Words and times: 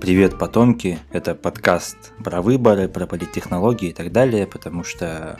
Привет, 0.00 0.38
потомки! 0.38 0.98
Это 1.12 1.34
подкаст 1.34 2.14
про 2.24 2.40
выборы, 2.40 2.88
про 2.88 3.06
политтехнологии 3.06 3.90
и 3.90 3.92
так 3.92 4.12
далее, 4.12 4.46
потому 4.46 4.82
что 4.82 5.38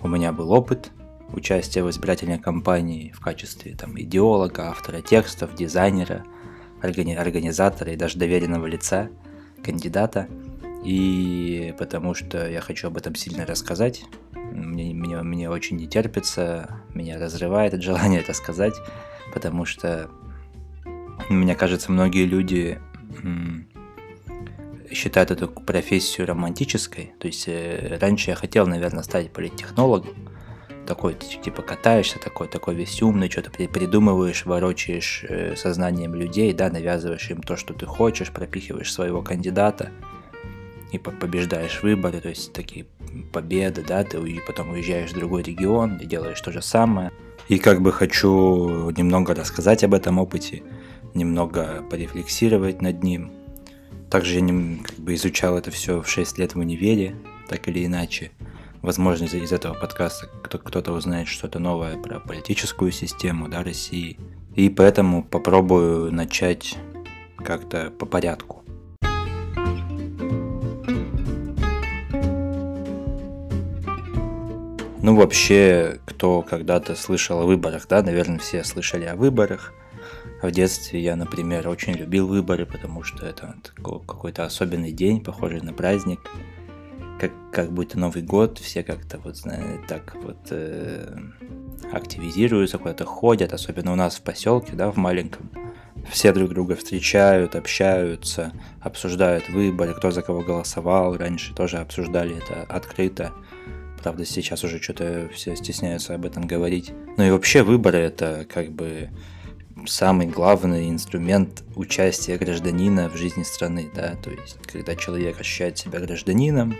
у 0.00 0.06
меня 0.06 0.32
был 0.32 0.52
опыт 0.52 0.92
участия 1.32 1.82
в 1.82 1.90
избирательной 1.90 2.38
кампании 2.38 3.10
в 3.10 3.18
качестве 3.18 3.74
там, 3.74 4.00
идеолога, 4.00 4.68
автора 4.68 5.00
текстов, 5.00 5.56
дизайнера, 5.56 6.24
органи- 6.80 7.16
организатора 7.16 7.90
и 7.92 7.96
даже 7.96 8.18
доверенного 8.18 8.66
лица, 8.66 9.10
кандидата. 9.64 10.28
И 10.84 11.74
потому 11.76 12.14
что 12.14 12.48
я 12.48 12.60
хочу 12.60 12.86
об 12.86 12.98
этом 12.98 13.16
сильно 13.16 13.46
рассказать. 13.46 14.04
Мне, 14.32 14.94
мне, 14.94 15.20
мне 15.22 15.50
очень 15.50 15.76
не 15.76 15.88
терпится, 15.88 16.82
меня 16.94 17.18
разрывает 17.18 17.74
от 17.74 17.82
желания 17.82 18.20
это 18.20 18.32
сказать, 18.32 18.74
потому 19.34 19.64
что, 19.64 20.08
мне 21.28 21.56
кажется, 21.56 21.90
многие 21.90 22.26
люди 22.26 22.80
считают 24.92 25.30
эту 25.30 25.48
профессию 25.48 26.26
романтической. 26.26 27.12
То 27.18 27.26
есть 27.26 27.44
э, 27.46 27.98
раньше 28.00 28.30
я 28.30 28.36
хотел, 28.36 28.66
наверное, 28.66 29.02
стать 29.02 29.30
политтехнологом. 29.30 30.14
Такой, 30.86 31.14
типа, 31.14 31.60
катаешься, 31.62 32.18
такой, 32.18 32.48
такой 32.48 32.74
весь 32.74 33.02
умный, 33.02 33.30
что-то 33.30 33.50
придумываешь, 33.50 34.46
ворочаешь 34.46 35.24
э, 35.28 35.54
сознанием 35.56 36.14
людей, 36.14 36.52
да, 36.52 36.70
навязываешь 36.70 37.30
им 37.30 37.42
то, 37.42 37.56
что 37.56 37.74
ты 37.74 37.84
хочешь, 37.84 38.30
пропихиваешь 38.30 38.92
своего 38.92 39.20
кандидата 39.20 39.90
и 40.90 40.96
побеждаешь 40.96 41.82
выборы, 41.82 42.20
то 42.20 42.30
есть 42.30 42.54
такие 42.54 42.86
победы, 43.32 43.84
да, 43.86 44.02
ты 44.04 44.18
потом 44.46 44.70
уезжаешь 44.70 45.10
в 45.10 45.14
другой 45.14 45.42
регион 45.42 45.98
и 45.98 46.06
делаешь 46.06 46.40
то 46.40 46.50
же 46.50 46.62
самое. 46.62 47.10
И 47.48 47.58
как 47.58 47.82
бы 47.82 47.92
хочу 47.92 48.90
немного 48.90 49.34
рассказать 49.34 49.84
об 49.84 49.92
этом 49.92 50.18
опыте, 50.18 50.62
немного 51.12 51.82
порефлексировать 51.90 52.80
над 52.80 53.02
ним– 53.02 53.32
также 54.10 54.36
я 54.36 54.40
не, 54.40 54.76
как 54.78 54.96
бы 54.96 55.14
изучал 55.14 55.58
это 55.58 55.70
все 55.70 56.00
в 56.00 56.08
6 56.08 56.38
лет 56.38 56.54
в 56.54 56.58
универе, 56.58 57.14
так 57.48 57.68
или 57.68 57.84
иначе. 57.84 58.32
Возможно, 58.80 59.24
из, 59.24 59.52
этого 59.52 59.74
подкаста 59.74 60.28
кто-то 60.42 60.92
узнает 60.92 61.28
что-то 61.28 61.58
новое 61.58 61.96
про 61.96 62.20
политическую 62.20 62.92
систему 62.92 63.48
да, 63.48 63.62
России. 63.62 64.18
И 64.54 64.70
поэтому 64.70 65.24
попробую 65.24 66.12
начать 66.12 66.76
как-то 67.36 67.90
по 67.90 68.06
порядку. 68.06 68.64
Ну, 75.00 75.14
вообще, 75.16 76.00
кто 76.06 76.42
когда-то 76.42 76.94
слышал 76.94 77.40
о 77.40 77.46
выборах, 77.46 77.86
да, 77.88 78.02
наверное, 78.02 78.38
все 78.38 78.64
слышали 78.64 79.04
о 79.04 79.16
выборах– 79.16 79.74
в 80.42 80.50
детстве 80.50 81.00
я, 81.00 81.16
например, 81.16 81.68
очень 81.68 81.94
любил 81.94 82.28
выборы, 82.28 82.64
потому 82.64 83.02
что 83.02 83.26
это 83.26 83.56
какой-то 83.74 84.44
особенный 84.44 84.92
день, 84.92 85.22
похожий 85.22 85.60
на 85.60 85.72
праздник. 85.72 86.20
Как, 87.18 87.32
как 87.52 87.72
будто 87.72 87.98
Новый 87.98 88.22
год, 88.22 88.58
все 88.58 88.84
как-то 88.84 89.18
вот, 89.18 89.42
так 89.88 90.14
вот 90.22 90.38
э, 90.50 91.18
активизируются, 91.92 92.78
куда-то 92.78 93.04
ходят, 93.04 93.52
особенно 93.52 93.92
у 93.92 93.96
нас 93.96 94.16
в 94.16 94.22
поселке, 94.22 94.74
да, 94.74 94.92
в 94.92 94.96
маленьком. 94.96 95.50
Все 96.08 96.32
друг 96.32 96.50
друга 96.50 96.76
встречают, 96.76 97.56
общаются, 97.56 98.52
обсуждают 98.80 99.48
выборы, 99.48 99.94
кто 99.94 100.12
за 100.12 100.22
кого 100.22 100.42
голосовал. 100.42 101.16
Раньше 101.16 101.54
тоже 101.54 101.78
обсуждали 101.78 102.36
это 102.36 102.62
открыто. 102.68 103.32
Правда, 104.00 104.24
сейчас 104.24 104.62
уже 104.62 104.80
что-то 104.80 105.28
все 105.34 105.56
стесняются 105.56 106.14
об 106.14 106.24
этом 106.24 106.46
говорить. 106.46 106.92
Ну 107.16 107.24
и 107.24 107.30
вообще 107.30 107.64
выборы 107.64 107.98
это 107.98 108.46
как 108.48 108.70
бы 108.70 109.10
самый 109.86 110.26
главный 110.26 110.90
инструмент 110.90 111.62
участия 111.76 112.36
гражданина 112.36 113.08
в 113.08 113.16
жизни 113.16 113.42
страны, 113.42 113.90
да, 113.94 114.16
то 114.22 114.30
есть 114.30 114.58
когда 114.70 114.94
человек 114.96 115.40
ощущает 115.40 115.78
себя 115.78 116.00
гражданином, 116.00 116.76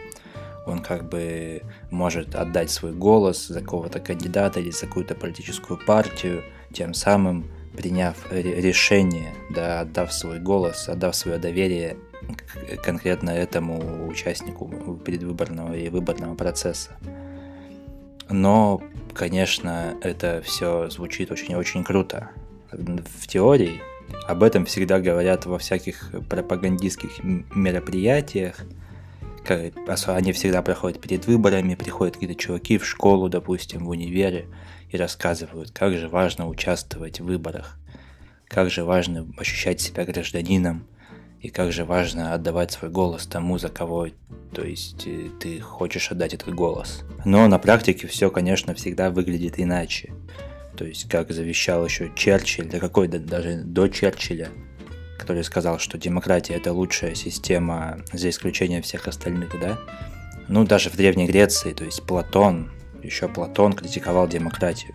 он 0.67 0.81
как 0.81 1.09
бы 1.09 1.63
может 1.91 2.35
отдать 2.35 2.71
свой 2.71 2.93
голос 2.93 3.47
за 3.47 3.61
какого-то 3.61 4.01
кандидата 4.01 4.61
или 4.61 4.71
за 4.71 4.87
какую-то 4.87 5.15
политическую 5.15 5.79
партию, 5.85 6.45
тем 6.73 6.95
самым 6.95 7.51
приняв 7.77 8.17
решение, 8.31 9.35
да, 9.51 9.81
отдав 9.81 10.13
свой 10.13 10.41
голос, 10.41 10.89
отдав 10.89 11.17
свое 11.17 11.39
доверие 11.39 11.97
конкретно 12.83 13.31
этому 13.31 14.07
участнику 14.09 14.67
предвыборного 15.05 15.75
и 15.75 15.89
выборного 15.89 16.35
процесса. 16.35 16.91
Но, 18.29 18.83
конечно, 19.15 19.95
это 20.03 20.43
все 20.45 20.91
звучит 20.91 21.31
очень-очень 21.31 21.85
круто 21.85 22.31
в 22.73 23.27
теории. 23.27 23.81
Об 24.27 24.43
этом 24.43 24.65
всегда 24.65 25.01
говорят 25.01 25.47
во 25.47 25.59
всяких 25.59 26.13
пропагандистских 26.29 27.23
мероприятиях. 27.23 28.57
Они 30.07 30.33
всегда 30.33 30.61
проходят 30.63 31.01
перед 31.01 31.27
выборами, 31.27 31.75
приходят 31.75 32.15
какие-то 32.15 32.35
чуваки 32.35 32.77
в 32.77 32.87
школу, 32.87 33.29
допустим, 33.29 33.87
в 33.87 33.89
универе, 33.89 34.47
и 34.91 34.97
рассказывают, 34.97 35.71
как 35.71 35.95
же 35.95 36.09
важно 36.09 36.49
участвовать 36.49 37.21
в 37.21 37.25
выборах, 37.25 37.79
как 38.47 38.71
же 38.71 38.85
важно 38.85 39.27
ощущать 39.39 39.81
себя 39.81 40.05
гражданином, 40.05 40.87
и 41.41 41.49
как 41.49 41.73
же 41.73 41.85
важно 41.85 42.35
отдавать 42.35 42.73
свой 42.73 42.91
голос 42.91 43.27
тому, 43.27 43.59
за 43.59 43.69
кого 43.69 44.09
то 44.53 44.65
есть 44.65 45.07
э, 45.07 45.29
ты 45.41 45.61
хочешь 45.61 46.11
отдать 46.11 46.35
этот 46.35 46.55
голос. 46.55 47.05
Но 47.25 47.47
на 47.49 47.59
практике 47.59 48.07
все, 48.07 48.31
конечно, 48.31 48.75
всегда 48.75 49.11
выглядит 49.11 49.55
иначе 49.59 50.13
то 50.79 50.85
есть 50.85 51.09
как 51.09 51.33
завещал 51.33 51.85
еще 51.85 52.13
Черчилль, 52.15 52.69
да 52.69 52.79
какой 52.79 53.09
да, 53.09 53.19
даже 53.19 53.63
до 53.65 53.89
Черчилля, 53.89 54.49
который 55.19 55.43
сказал, 55.43 55.81
что 55.81 55.99
демократия 55.99 56.55
это 56.55 56.73
лучшая 56.73 57.17
система 57.17 57.99
за 58.13 58.31
исключением 58.31 58.83
всех 58.83 59.09
остальных, 59.09 59.61
да? 59.61 59.77
Ну, 60.47 60.65
даже 60.65 60.89
в 60.89 60.97
Древней 60.97 61.27
Греции, 61.27 61.73
то 61.73 61.85
есть 61.85 62.05
Платон, 62.05 62.71
еще 63.03 63.27
Платон 63.27 63.73
критиковал 63.73 64.29
демократию. 64.29 64.95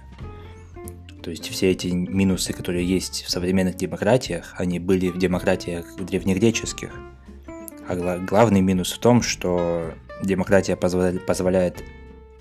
То 1.21 1.31
есть 1.31 1.49
все 1.49 1.71
эти 1.71 1.87
минусы, 1.87 2.53
которые 2.53 2.87
есть 2.87 3.23
в 3.23 3.29
современных 3.29 3.75
демократиях, 3.75 4.53
они 4.57 4.79
были 4.79 5.09
в 5.09 5.17
демократиях 5.17 5.97
древнегреческих. 5.97 6.91
А 7.89 8.19
главный 8.19 8.61
минус 8.61 8.93
в 8.93 8.99
том, 8.99 9.21
что 9.21 9.93
демократия 10.23 10.77
позволяет 10.77 11.83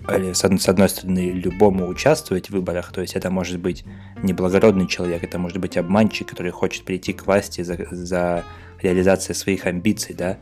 с 0.07 0.43
одной 0.43 0.89
стороны, 0.89 1.31
любому 1.31 1.87
участвовать 1.87 2.47
в 2.47 2.53
выборах, 2.53 2.91
то 2.91 3.01
есть 3.01 3.15
это 3.15 3.29
может 3.29 3.59
быть 3.59 3.85
неблагородный 4.21 4.87
человек, 4.87 5.23
это 5.23 5.39
может 5.39 5.59
быть 5.59 5.77
обманщик, 5.77 6.27
который 6.27 6.51
хочет 6.51 6.83
прийти 6.83 7.13
к 7.13 7.25
власти 7.25 7.61
за, 7.61 7.77
за 7.91 8.43
реализацией 8.81 9.35
своих 9.35 9.65
амбиций, 9.65 10.13
да. 10.13 10.37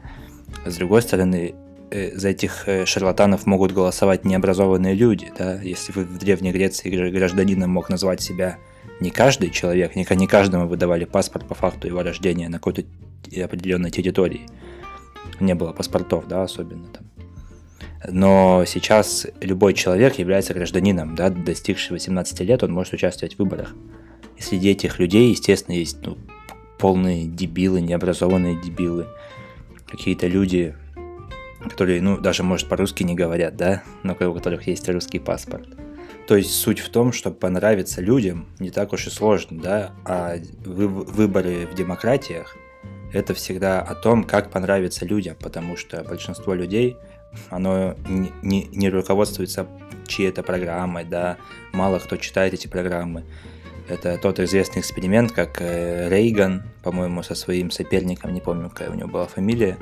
С 0.65 0.77
другой 0.77 1.03
стороны, 1.03 1.53
э, 1.91 2.17
за 2.17 2.29
этих 2.29 2.67
э, 2.67 2.85
шарлатанов 2.85 3.45
могут 3.45 3.71
голосовать 3.71 4.25
необразованные 4.25 4.95
люди, 4.95 5.31
да. 5.37 5.61
Если 5.61 5.91
в 5.91 6.17
Древней 6.17 6.51
Греции 6.51 6.89
гражданином 7.11 7.69
мог 7.69 7.89
назвать 7.89 8.21
себя 8.21 8.57
не 8.99 9.11
каждый 9.11 9.51
человек, 9.51 9.95
не, 9.95 10.07
не 10.09 10.27
каждому 10.27 10.67
выдавали 10.67 11.05
паспорт 11.05 11.47
по 11.47 11.53
факту 11.53 11.87
его 11.87 12.01
рождения 12.01 12.49
на 12.49 12.57
какой-то 12.57 12.83
определенной 13.43 13.91
территории. 13.91 14.47
Не 15.39 15.53
было 15.53 15.71
паспортов, 15.71 16.27
да, 16.27 16.43
особенно 16.43 16.87
там 16.87 17.10
но 18.07 18.63
сейчас 18.65 19.27
любой 19.41 19.73
человек 19.73 20.17
является 20.17 20.53
гражданином, 20.53 21.15
да, 21.15 21.29
достигший 21.29 21.93
18 21.93 22.39
лет, 22.41 22.63
он 22.63 22.71
может 22.71 22.93
участвовать 22.93 23.35
в 23.35 23.39
выборах. 23.39 23.75
И 24.37 24.41
среди 24.41 24.71
этих 24.71 24.99
людей, 24.99 25.29
естественно, 25.29 25.75
есть 25.75 25.97
ну, 26.03 26.17
полные 26.79 27.25
дебилы, 27.25 27.81
необразованные 27.81 28.59
дебилы, 28.59 29.07
какие-то 29.87 30.27
люди, 30.27 30.75
которые, 31.63 32.01
ну, 32.01 32.17
даже, 32.17 32.43
может, 32.43 32.67
по-русски 32.67 33.03
не 33.03 33.13
говорят, 33.13 33.55
да, 33.55 33.83
но 34.03 34.13
у 34.13 34.33
которых 34.33 34.65
есть 34.65 34.89
русский 34.89 35.19
паспорт. 35.19 35.67
То 36.27 36.35
есть 36.35 36.51
суть 36.51 36.79
в 36.79 36.89
том, 36.89 37.11
чтобы 37.11 37.35
понравиться 37.35 38.01
людям 38.01 38.47
не 38.59 38.71
так 38.71 38.93
уж 38.93 39.07
и 39.07 39.09
сложно, 39.09 39.61
да, 39.61 39.91
а 40.05 40.37
вы, 40.65 40.87
выборы 40.87 41.67
в 41.71 41.75
демократиях 41.75 42.55
это 43.13 43.33
всегда 43.33 43.81
о 43.81 43.93
том, 43.93 44.23
как 44.23 44.49
понравиться 44.49 45.05
людям, 45.05 45.35
потому 45.39 45.77
что 45.77 46.03
большинство 46.03 46.55
людей– 46.55 46.97
оно 47.49 47.95
не, 48.07 48.31
не, 48.41 48.63
не 48.71 48.89
руководствуется 48.89 49.67
чьей-то 50.07 50.43
программой, 50.43 51.05
да, 51.05 51.37
мало 51.73 51.99
кто 51.99 52.17
читает 52.17 52.53
эти 52.53 52.67
программы. 52.67 53.23
Это 53.87 54.17
тот 54.17 54.39
известный 54.39 54.79
эксперимент, 54.79 55.31
как 55.31 55.61
э, 55.61 56.07
Рейган, 56.09 56.63
по-моему, 56.83 57.23
со 57.23 57.35
своим 57.35 57.71
соперником, 57.71 58.33
не 58.33 58.39
помню, 58.39 58.69
какая 58.69 58.89
у 58.89 58.93
него 58.93 59.09
была 59.09 59.27
фамилия, 59.27 59.77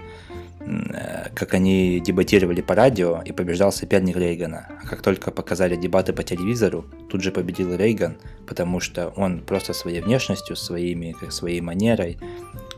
э, 0.61 1.29
как 1.35 1.53
они 1.53 1.99
дебатировали 1.99 2.61
по 2.61 2.75
радио, 2.75 3.21
и 3.23 3.31
побеждал 3.31 3.71
соперник 3.71 4.15
Рейгана. 4.15 4.67
А 4.83 4.87
как 4.87 5.01
только 5.01 5.31
показали 5.31 5.75
дебаты 5.75 6.13
по 6.13 6.23
телевизору, 6.23 6.85
тут 7.09 7.21
же 7.21 7.31
победил 7.31 7.75
Рейган, 7.75 8.17
потому 8.47 8.79
что 8.79 9.09
он 9.15 9.41
просто 9.41 9.73
своей 9.73 10.01
внешностью, 10.01 10.55
своими, 10.55 11.15
своей 11.29 11.61
манерой, 11.61 12.17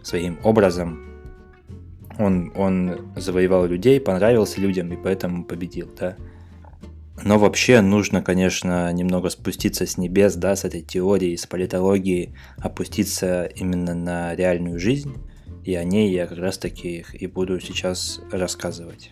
своим 0.03 0.37
образом 0.43 1.10
он, 2.21 2.51
он 2.55 3.13
завоевал 3.15 3.65
людей, 3.65 3.99
понравился 3.99 4.61
людям 4.61 4.91
и 4.91 4.97
поэтому 4.97 5.43
победил, 5.43 5.89
да. 5.99 6.15
Но 7.23 7.37
вообще 7.37 7.81
нужно, 7.81 8.23
конечно, 8.23 8.91
немного 8.91 9.29
спуститься 9.29 9.85
с 9.85 9.97
небес, 9.97 10.35
да, 10.35 10.55
с 10.55 10.65
этой 10.65 10.81
теорией, 10.81 11.37
с 11.37 11.45
политологией, 11.45 12.33
опуститься 12.57 13.43
именно 13.43 13.93
на 13.93 14.33
реальную 14.35 14.79
жизнь 14.79 15.15
И 15.63 15.75
о 15.75 15.83
ней 15.83 16.11
я 16.11 16.25
как 16.25 16.39
раз 16.39 16.57
таки 16.57 17.05
и 17.13 17.27
буду 17.27 17.59
сейчас 17.59 18.19
рассказывать. 18.31 19.11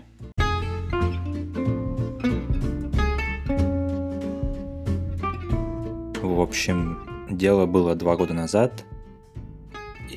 В 6.21 6.41
общем, 6.41 7.27
дело 7.29 7.67
было 7.67 7.95
два 7.95 8.15
года 8.15 8.33
назад, 8.33 8.85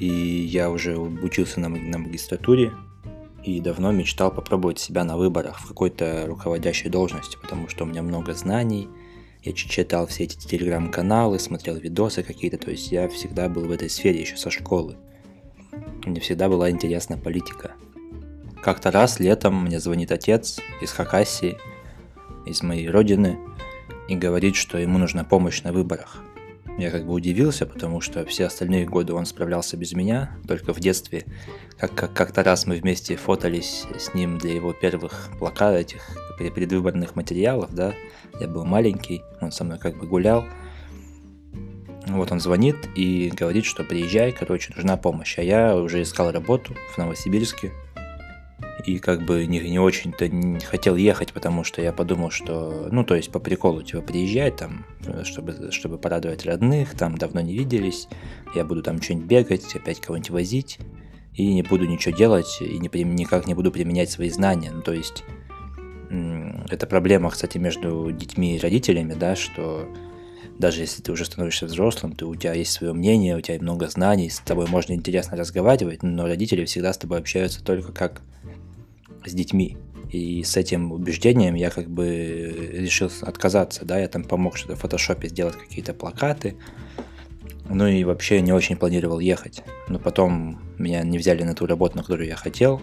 и 0.02 0.44
я 0.46 0.68
уже 0.68 0.98
учился 0.98 1.60
на, 1.60 1.68
на 1.68 1.98
магистратуре, 1.98 2.72
и 3.44 3.60
давно 3.60 3.92
мечтал 3.92 4.32
попробовать 4.32 4.80
себя 4.80 5.04
на 5.04 5.16
выборах 5.16 5.60
в 5.60 5.68
какой-то 5.68 6.24
руководящей 6.26 6.90
должности, 6.90 7.38
потому 7.40 7.68
что 7.68 7.84
у 7.84 7.86
меня 7.86 8.02
много 8.02 8.34
знаний, 8.34 8.88
я 9.44 9.52
читал 9.52 10.08
все 10.08 10.24
эти 10.24 10.36
телеграм-каналы, 10.36 11.38
смотрел 11.38 11.76
видосы 11.76 12.24
какие-то, 12.24 12.58
то 12.58 12.72
есть 12.72 12.90
я 12.90 13.08
всегда 13.08 13.48
был 13.48 13.66
в 13.66 13.70
этой 13.70 13.88
сфере 13.88 14.20
еще 14.20 14.36
со 14.36 14.50
школы. 14.50 14.96
Мне 16.04 16.18
всегда 16.18 16.48
была 16.48 16.68
интересна 16.68 17.16
политика. 17.16 17.72
Как-то 18.60 18.90
раз 18.90 19.20
летом 19.20 19.64
мне 19.64 19.78
звонит 19.78 20.10
отец 20.10 20.58
из 20.80 20.90
Хакасии, 20.90 21.58
из 22.44 22.60
моей 22.62 22.88
родины, 22.88 23.38
и 24.08 24.16
говорит, 24.16 24.56
что 24.56 24.78
ему 24.78 24.98
нужна 24.98 25.22
помощь 25.22 25.62
на 25.62 25.72
выборах. 25.72 26.24
Я 26.78 26.90
как 26.90 27.06
бы 27.06 27.12
удивился, 27.12 27.66
потому 27.66 28.00
что 28.00 28.24
все 28.24 28.46
остальные 28.46 28.86
годы 28.86 29.12
он 29.12 29.26
справлялся 29.26 29.76
без 29.76 29.92
меня, 29.92 30.36
только 30.48 30.72
в 30.72 30.80
детстве. 30.80 31.26
Как, 31.78 31.94
как, 31.94 32.12
как-то 32.12 32.42
раз 32.42 32.66
мы 32.66 32.76
вместе 32.76 33.16
фотались 33.16 33.84
с 33.98 34.14
ним 34.14 34.38
для 34.38 34.54
его 34.54 34.72
первых 34.72 35.30
плакатов, 35.38 35.80
этих 35.80 36.02
предвыборных 36.54 37.14
материалов, 37.14 37.74
да. 37.74 37.94
Я 38.40 38.48
был 38.48 38.64
маленький, 38.64 39.22
он 39.40 39.52
со 39.52 39.64
мной 39.64 39.78
как 39.78 39.98
бы 39.98 40.06
гулял. 40.06 40.44
Вот 42.08 42.32
он 42.32 42.40
звонит 42.40 42.76
и 42.96 43.30
говорит, 43.34 43.64
что 43.64 43.84
приезжай, 43.84 44.32
короче, 44.32 44.72
нужна 44.74 44.96
помощь. 44.96 45.38
А 45.38 45.42
я 45.42 45.76
уже 45.76 46.02
искал 46.02 46.32
работу 46.32 46.74
в 46.94 46.98
Новосибирске, 46.98 47.72
и 48.86 48.98
как 48.98 49.22
бы 49.22 49.46
не, 49.46 49.60
не 49.60 49.78
очень-то 49.78 50.28
не 50.28 50.60
хотел 50.60 50.96
ехать, 50.96 51.32
потому 51.32 51.64
что 51.64 51.80
я 51.82 51.92
подумал, 51.92 52.30
что, 52.30 52.88
ну, 52.90 53.04
то 53.04 53.14
есть 53.14 53.30
по 53.30 53.38
приколу, 53.38 53.82
типа, 53.82 54.02
приезжать 54.02 54.56
там, 54.56 54.84
чтобы, 55.24 55.70
чтобы 55.70 55.98
порадовать 55.98 56.44
родных, 56.44 56.94
там 56.96 57.16
давно 57.16 57.40
не 57.40 57.54
виделись, 57.56 58.08
я 58.54 58.64
буду 58.64 58.82
там 58.82 59.00
что-нибудь 59.00 59.26
бегать, 59.26 59.74
опять 59.74 60.00
кого-нибудь 60.00 60.30
возить, 60.30 60.78
и 61.34 61.52
не 61.54 61.62
буду 61.62 61.86
ничего 61.86 62.16
делать, 62.16 62.58
и 62.60 62.78
не, 62.78 62.88
никак 63.04 63.46
не 63.46 63.54
буду 63.54 63.70
применять 63.70 64.10
свои 64.10 64.30
знания, 64.30 64.70
ну, 64.72 64.82
то 64.82 64.92
есть 64.92 65.24
это 66.68 66.86
проблема, 66.86 67.30
кстати, 67.30 67.56
между 67.56 68.10
детьми 68.12 68.56
и 68.56 68.58
родителями, 68.58 69.14
да, 69.14 69.34
что 69.34 69.88
даже 70.58 70.82
если 70.82 71.02
ты 71.02 71.10
уже 71.10 71.24
становишься 71.24 71.66
взрослым, 71.66 72.12
ты, 72.12 72.26
у 72.26 72.34
тебя 72.34 72.52
есть 72.52 72.72
свое 72.72 72.92
мнение, 72.92 73.36
у 73.36 73.40
тебя 73.40 73.58
много 73.60 73.88
знаний, 73.88 74.28
с 74.28 74.38
тобой 74.40 74.66
можно 74.68 74.92
интересно 74.92 75.36
разговаривать, 75.36 76.02
но 76.02 76.26
родители 76.26 76.64
всегда 76.66 76.92
с 76.92 76.98
тобой 76.98 77.18
общаются 77.18 77.64
только 77.64 77.92
как 77.92 78.20
с 79.24 79.32
детьми. 79.32 79.76
И 80.10 80.42
с 80.44 80.56
этим 80.58 80.92
убеждением 80.92 81.54
я 81.54 81.70
как 81.70 81.88
бы 81.88 82.70
решил 82.72 83.10
отказаться, 83.22 83.84
да, 83.86 83.98
я 83.98 84.08
там 84.08 84.24
помог 84.24 84.56
что-то 84.56 84.76
в 84.76 84.80
фотошопе 84.80 85.28
сделать 85.28 85.56
какие-то 85.56 85.94
плакаты, 85.94 86.56
ну 87.68 87.86
и 87.86 88.04
вообще 88.04 88.42
не 88.42 88.52
очень 88.52 88.76
планировал 88.76 89.20
ехать. 89.20 89.62
Но 89.88 89.98
потом 89.98 90.60
меня 90.76 91.02
не 91.02 91.16
взяли 91.16 91.42
на 91.44 91.54
ту 91.54 91.64
работу, 91.64 91.96
на 91.96 92.02
которую 92.02 92.28
я 92.28 92.36
хотел, 92.36 92.82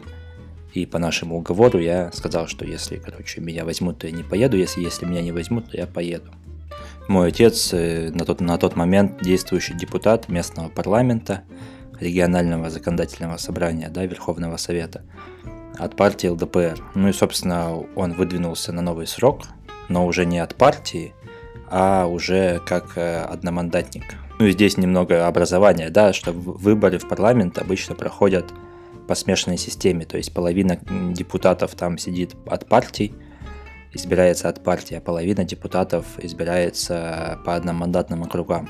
и 0.73 0.85
по 0.85 0.97
нашему 0.97 1.37
уговору 1.37 1.79
я 1.79 2.11
сказал, 2.13 2.47
что 2.47 2.65
если, 2.65 2.97
короче, 2.97 3.41
меня 3.41 3.65
возьмут, 3.65 3.99
то 3.99 4.07
я 4.07 4.13
не 4.13 4.23
поеду, 4.23 4.57
если, 4.57 4.81
если 4.81 5.05
меня 5.05 5.21
не 5.21 5.31
возьмут, 5.31 5.69
то 5.69 5.77
я 5.77 5.85
поеду. 5.85 6.31
Мой 7.07 7.29
отец 7.29 7.73
э, 7.73 8.11
на 8.11 8.23
тот, 8.25 8.39
на 8.39 8.57
тот 8.57 8.75
момент 8.75 9.21
действующий 9.21 9.73
депутат 9.73 10.29
местного 10.29 10.69
парламента, 10.69 11.43
регионального 11.99 12.69
законодательного 12.69 13.37
собрания, 13.37 13.89
да, 13.89 14.05
Верховного 14.05 14.57
Совета 14.57 15.03
от 15.79 15.95
партии 15.95 16.27
ЛДПР. 16.27 16.83
Ну 16.93 17.07
и, 17.07 17.13
собственно, 17.13 17.75
он 17.95 18.13
выдвинулся 18.13 18.71
на 18.71 18.81
новый 18.81 19.07
срок, 19.07 19.43
но 19.87 20.05
уже 20.05 20.25
не 20.25 20.39
от 20.39 20.55
партии, 20.55 21.13
а 21.69 22.05
уже 22.05 22.61
как 22.65 22.97
э, 22.97 23.21
одномандатник. 23.21 24.03
Ну 24.39 24.45
и 24.45 24.51
здесь 24.51 24.77
немного 24.77 25.27
образования, 25.27 25.89
да, 25.89 26.13
что 26.13 26.31
выборы 26.31 26.97
в 26.97 27.07
парламент 27.07 27.57
обычно 27.57 27.95
проходят 27.95 28.45
по 29.07 29.15
смешанной 29.15 29.57
системе, 29.57 30.05
то 30.05 30.17
есть 30.17 30.33
половина 30.33 30.79
депутатов 31.13 31.75
там 31.75 31.97
сидит 31.97 32.35
от 32.45 32.69
партий, 32.69 33.13
избирается 33.91 34.49
от 34.49 34.63
партии, 34.63 34.95
а 34.95 35.01
половина 35.01 35.43
депутатов 35.43 36.05
избирается 36.19 37.39
по 37.43 37.55
одномандатным 37.55 38.23
округам. 38.23 38.69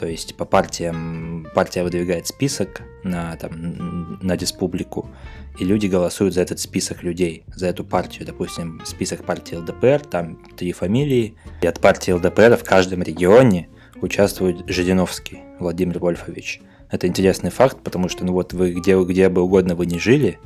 То 0.00 0.06
есть 0.06 0.34
по 0.34 0.46
партиям 0.46 1.46
партия 1.54 1.82
выдвигает 1.82 2.26
список 2.26 2.80
на, 3.04 3.36
там, 3.36 4.18
на 4.22 4.34
республику, 4.34 5.10
и 5.58 5.64
люди 5.64 5.88
голосуют 5.88 6.32
за 6.32 6.40
этот 6.40 6.58
список 6.58 7.02
людей, 7.02 7.44
за 7.54 7.66
эту 7.66 7.84
партию. 7.84 8.26
Допустим, 8.26 8.80
список 8.86 9.24
партии 9.24 9.56
ЛДПР, 9.56 10.06
там 10.06 10.38
три 10.56 10.72
фамилии, 10.72 11.34
и 11.60 11.66
от 11.66 11.80
партии 11.80 12.12
ЛДПР 12.12 12.56
в 12.56 12.64
каждом 12.64 13.02
регионе 13.02 13.68
участвует 14.00 14.66
Жириновский 14.68 15.40
Владимир 15.58 15.98
Вольфович. 15.98 16.62
Это 16.90 17.06
интересный 17.06 17.50
факт, 17.50 17.76
потому 17.84 18.08
что 18.08 18.24
ну 18.24 18.32
вот 18.32 18.54
вы 18.54 18.72
где, 18.72 18.98
где 19.04 19.28
бы 19.28 19.42
угодно 19.42 19.74
вы 19.74 19.84
не 19.84 19.98
жили, 19.98 20.38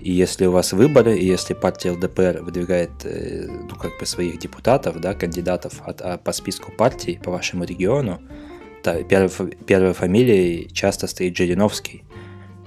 и 0.00 0.10
если 0.10 0.46
у 0.46 0.52
вас 0.52 0.72
выборы, 0.72 1.18
и 1.18 1.26
если 1.26 1.52
партия 1.52 1.90
ЛДПР 1.90 2.40
выдвигает 2.40 3.04
э, 3.04 3.48
ну, 3.48 3.76
как 3.76 3.98
бы 4.00 4.06
своих 4.06 4.38
депутатов, 4.38 4.98
да, 4.98 5.12
кандидатов 5.12 5.82
от, 5.84 6.00
а, 6.00 6.16
по 6.16 6.32
списку 6.32 6.72
партий 6.72 7.20
по 7.22 7.30
вашему 7.30 7.64
региону, 7.64 8.22
первой, 8.82 9.56
первой 9.66 9.92
фамилией 9.92 10.68
часто 10.72 11.06
стоит 11.06 11.36
Жириновский, 11.36 12.04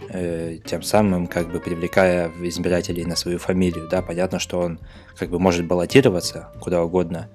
э, 0.09 0.57
тем 0.65 0.81
самым 0.83 1.27
как 1.27 1.51
бы 1.51 1.59
привлекая 1.59 2.31
избирателей 2.41 3.05
на 3.05 3.15
свою 3.15 3.39
фамилию. 3.39 3.87
Да, 3.89 4.01
понятно, 4.01 4.39
что 4.39 4.59
он 4.59 4.79
как 5.17 5.29
бы 5.29 5.39
может 5.39 5.65
баллотироваться 5.65 6.49
куда 6.59 6.83
угодно, 6.83 7.29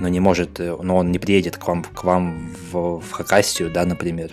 но 0.00 0.08
не 0.08 0.20
может, 0.20 0.60
э, 0.60 0.76
но 0.82 0.96
он 0.96 1.10
не 1.10 1.18
приедет 1.18 1.56
к 1.56 1.66
вам, 1.66 1.84
к 1.84 2.04
вам 2.04 2.50
в, 2.72 3.00
в 3.00 3.10
Хакасию, 3.10 3.70
да, 3.70 3.84
например, 3.84 4.32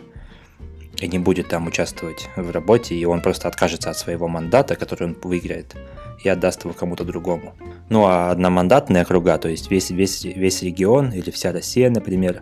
и 1.00 1.08
не 1.08 1.20
будет 1.20 1.50
там 1.50 1.68
участвовать 1.68 2.30
в 2.36 2.52
работе, 2.52 2.96
и 2.96 3.06
он 3.06 3.22
просто 3.22 3.48
откажется 3.48 3.90
от 3.90 3.98
своего 3.98 4.28
мандата, 4.28 4.76
который 4.76 5.08
он 5.08 5.18
выиграет, 5.22 5.76
и 6.24 6.30
отдаст 6.30 6.64
его 6.64 6.74
кому-то 6.74 7.04
другому. 7.04 7.54
Ну 7.90 8.06
а 8.06 8.32
одномандатные 8.32 9.04
округа, 9.04 9.38
то 9.38 9.50
есть 9.50 9.70
весь, 9.70 9.90
весь, 9.90 10.24
весь 10.24 10.62
регион 10.64 11.12
или 11.12 11.30
вся 11.32 11.52
Россия, 11.52 11.90
например, 11.90 12.42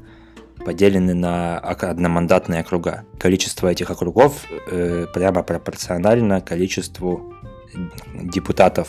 поделены 0.66 1.14
на 1.14 1.60
одномандатные 1.60 2.62
округа. 2.62 3.06
Количество 3.20 3.68
этих 3.68 3.90
округов 3.90 4.46
э, 4.68 5.06
прямо 5.14 5.44
пропорционально 5.44 6.42
количеству 6.42 7.34
депутатов 8.14 8.88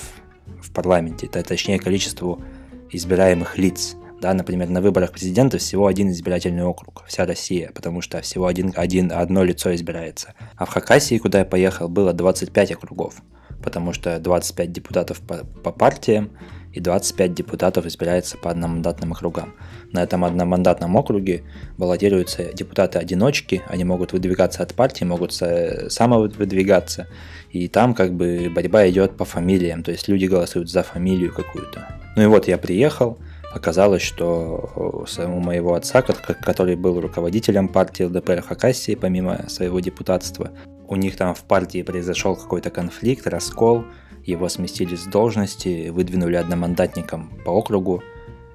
в 0.60 0.72
парламенте, 0.72 1.26
точнее 1.26 1.78
количеству 1.78 2.42
избираемых 2.90 3.58
лиц. 3.58 3.96
Да, 4.20 4.32
например, 4.32 4.70
на 4.70 4.80
выборах 4.80 5.12
президента 5.12 5.58
всего 5.58 5.86
один 5.86 6.10
избирательный 6.10 6.62
округ, 6.62 7.04
вся 7.06 7.26
Россия, 7.26 7.70
потому 7.74 8.00
что 8.00 8.20
всего 8.22 8.46
один, 8.46 8.72
один, 8.74 9.12
одно 9.12 9.44
лицо 9.44 9.74
избирается. 9.74 10.34
А 10.56 10.64
в 10.64 10.70
Хакасии, 10.70 11.18
куда 11.18 11.40
я 11.40 11.44
поехал, 11.44 11.88
было 11.88 12.12
25 12.12 12.72
округов, 12.72 13.16
потому 13.62 13.92
что 13.92 14.18
25 14.18 14.72
депутатов 14.72 15.20
по, 15.20 15.44
по 15.44 15.72
партиям 15.72 16.30
и 16.74 16.80
25 16.80 17.32
депутатов 17.32 17.86
избирается 17.86 18.36
по 18.36 18.50
одномандатным 18.50 19.12
округам. 19.12 19.54
На 19.92 20.02
этом 20.02 20.24
одномандатном 20.24 20.96
округе 20.96 21.44
баллотируются 21.78 22.52
депутаты-одиночки, 22.52 23.62
они 23.68 23.84
могут 23.84 24.12
выдвигаться 24.12 24.62
от 24.62 24.74
партии, 24.74 25.04
могут 25.04 25.32
самовыдвигаться, 25.32 27.06
и 27.50 27.68
там 27.68 27.94
как 27.94 28.12
бы 28.12 28.50
борьба 28.54 28.88
идет 28.88 29.16
по 29.16 29.24
фамилиям, 29.24 29.82
то 29.82 29.92
есть 29.92 30.08
люди 30.08 30.26
голосуют 30.26 30.68
за 30.68 30.82
фамилию 30.82 31.32
какую-то. 31.32 31.86
Ну 32.16 32.22
и 32.22 32.26
вот 32.26 32.48
я 32.48 32.58
приехал, 32.58 33.18
оказалось, 33.52 34.02
что 34.02 35.06
у 35.16 35.40
моего 35.40 35.74
отца, 35.74 36.02
который 36.02 36.74
был 36.74 37.00
руководителем 37.00 37.68
партии 37.68 38.02
ЛДПР 38.02 38.42
Хакасии, 38.42 38.96
помимо 38.96 39.48
своего 39.48 39.78
депутатства, 39.78 40.50
у 40.86 40.96
них 40.96 41.16
там 41.16 41.34
в 41.34 41.44
партии 41.44 41.82
произошел 41.82 42.36
какой-то 42.36 42.70
конфликт, 42.70 43.26
раскол, 43.26 43.84
его 44.24 44.48
сместили 44.48 44.96
с 44.96 45.04
должности, 45.04 45.88
выдвинули 45.90 46.36
одномандатником 46.36 47.30
по 47.44 47.50
округу, 47.50 48.02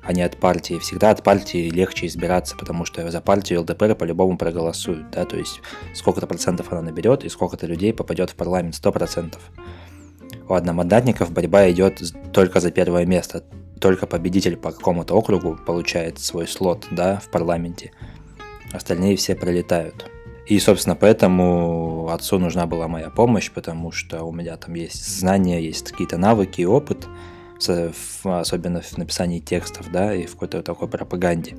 а 0.01 0.13
не 0.13 0.21
от 0.21 0.37
партии. 0.37 0.79
Всегда 0.79 1.11
от 1.11 1.23
партии 1.23 1.69
легче 1.69 2.07
избираться, 2.07 2.55
потому 2.57 2.85
что 2.85 3.09
за 3.09 3.21
партию 3.21 3.61
ЛДПР 3.61 3.95
по-любому 3.95 4.37
проголосуют, 4.37 5.11
да, 5.11 5.25
то 5.25 5.37
есть 5.37 5.61
сколько-то 5.93 6.27
процентов 6.27 6.71
она 6.71 6.81
наберет 6.81 7.23
и 7.23 7.29
сколько-то 7.29 7.67
людей 7.67 7.93
попадет 7.93 8.31
в 8.31 8.35
парламент, 8.35 8.75
сто 8.75 8.91
процентов. 8.91 9.41
У 10.47 10.53
одномандатников 10.53 11.31
борьба 11.31 11.69
идет 11.69 12.01
только 12.33 12.59
за 12.59 12.71
первое 12.71 13.05
место, 13.05 13.43
только 13.79 14.07
победитель 14.07 14.57
по 14.57 14.71
какому-то 14.71 15.13
округу 15.13 15.57
получает 15.65 16.19
свой 16.19 16.47
слот, 16.47 16.87
да, 16.91 17.17
в 17.17 17.29
парламенте. 17.29 17.91
Остальные 18.71 19.15
все 19.15 19.35
пролетают. 19.35 20.09
И, 20.49 20.57
собственно, 20.57 20.95
поэтому 20.95 22.09
отцу 22.09 22.39
нужна 22.39 22.65
была 22.65 22.87
моя 22.87 23.11
помощь, 23.11 23.51
потому 23.51 23.91
что 23.91 24.23
у 24.23 24.31
меня 24.31 24.57
там 24.57 24.73
есть 24.73 25.19
знания, 25.19 25.61
есть 25.61 25.91
какие-то 25.91 26.17
навыки 26.17 26.61
и 26.61 26.65
опыт, 26.65 27.07
особенно 28.23 28.81
в 28.81 28.97
написании 28.97 29.39
текстов, 29.39 29.91
да, 29.91 30.15
и 30.15 30.25
в 30.25 30.31
какой-то 30.31 30.63
такой 30.63 30.87
пропаганде. 30.87 31.55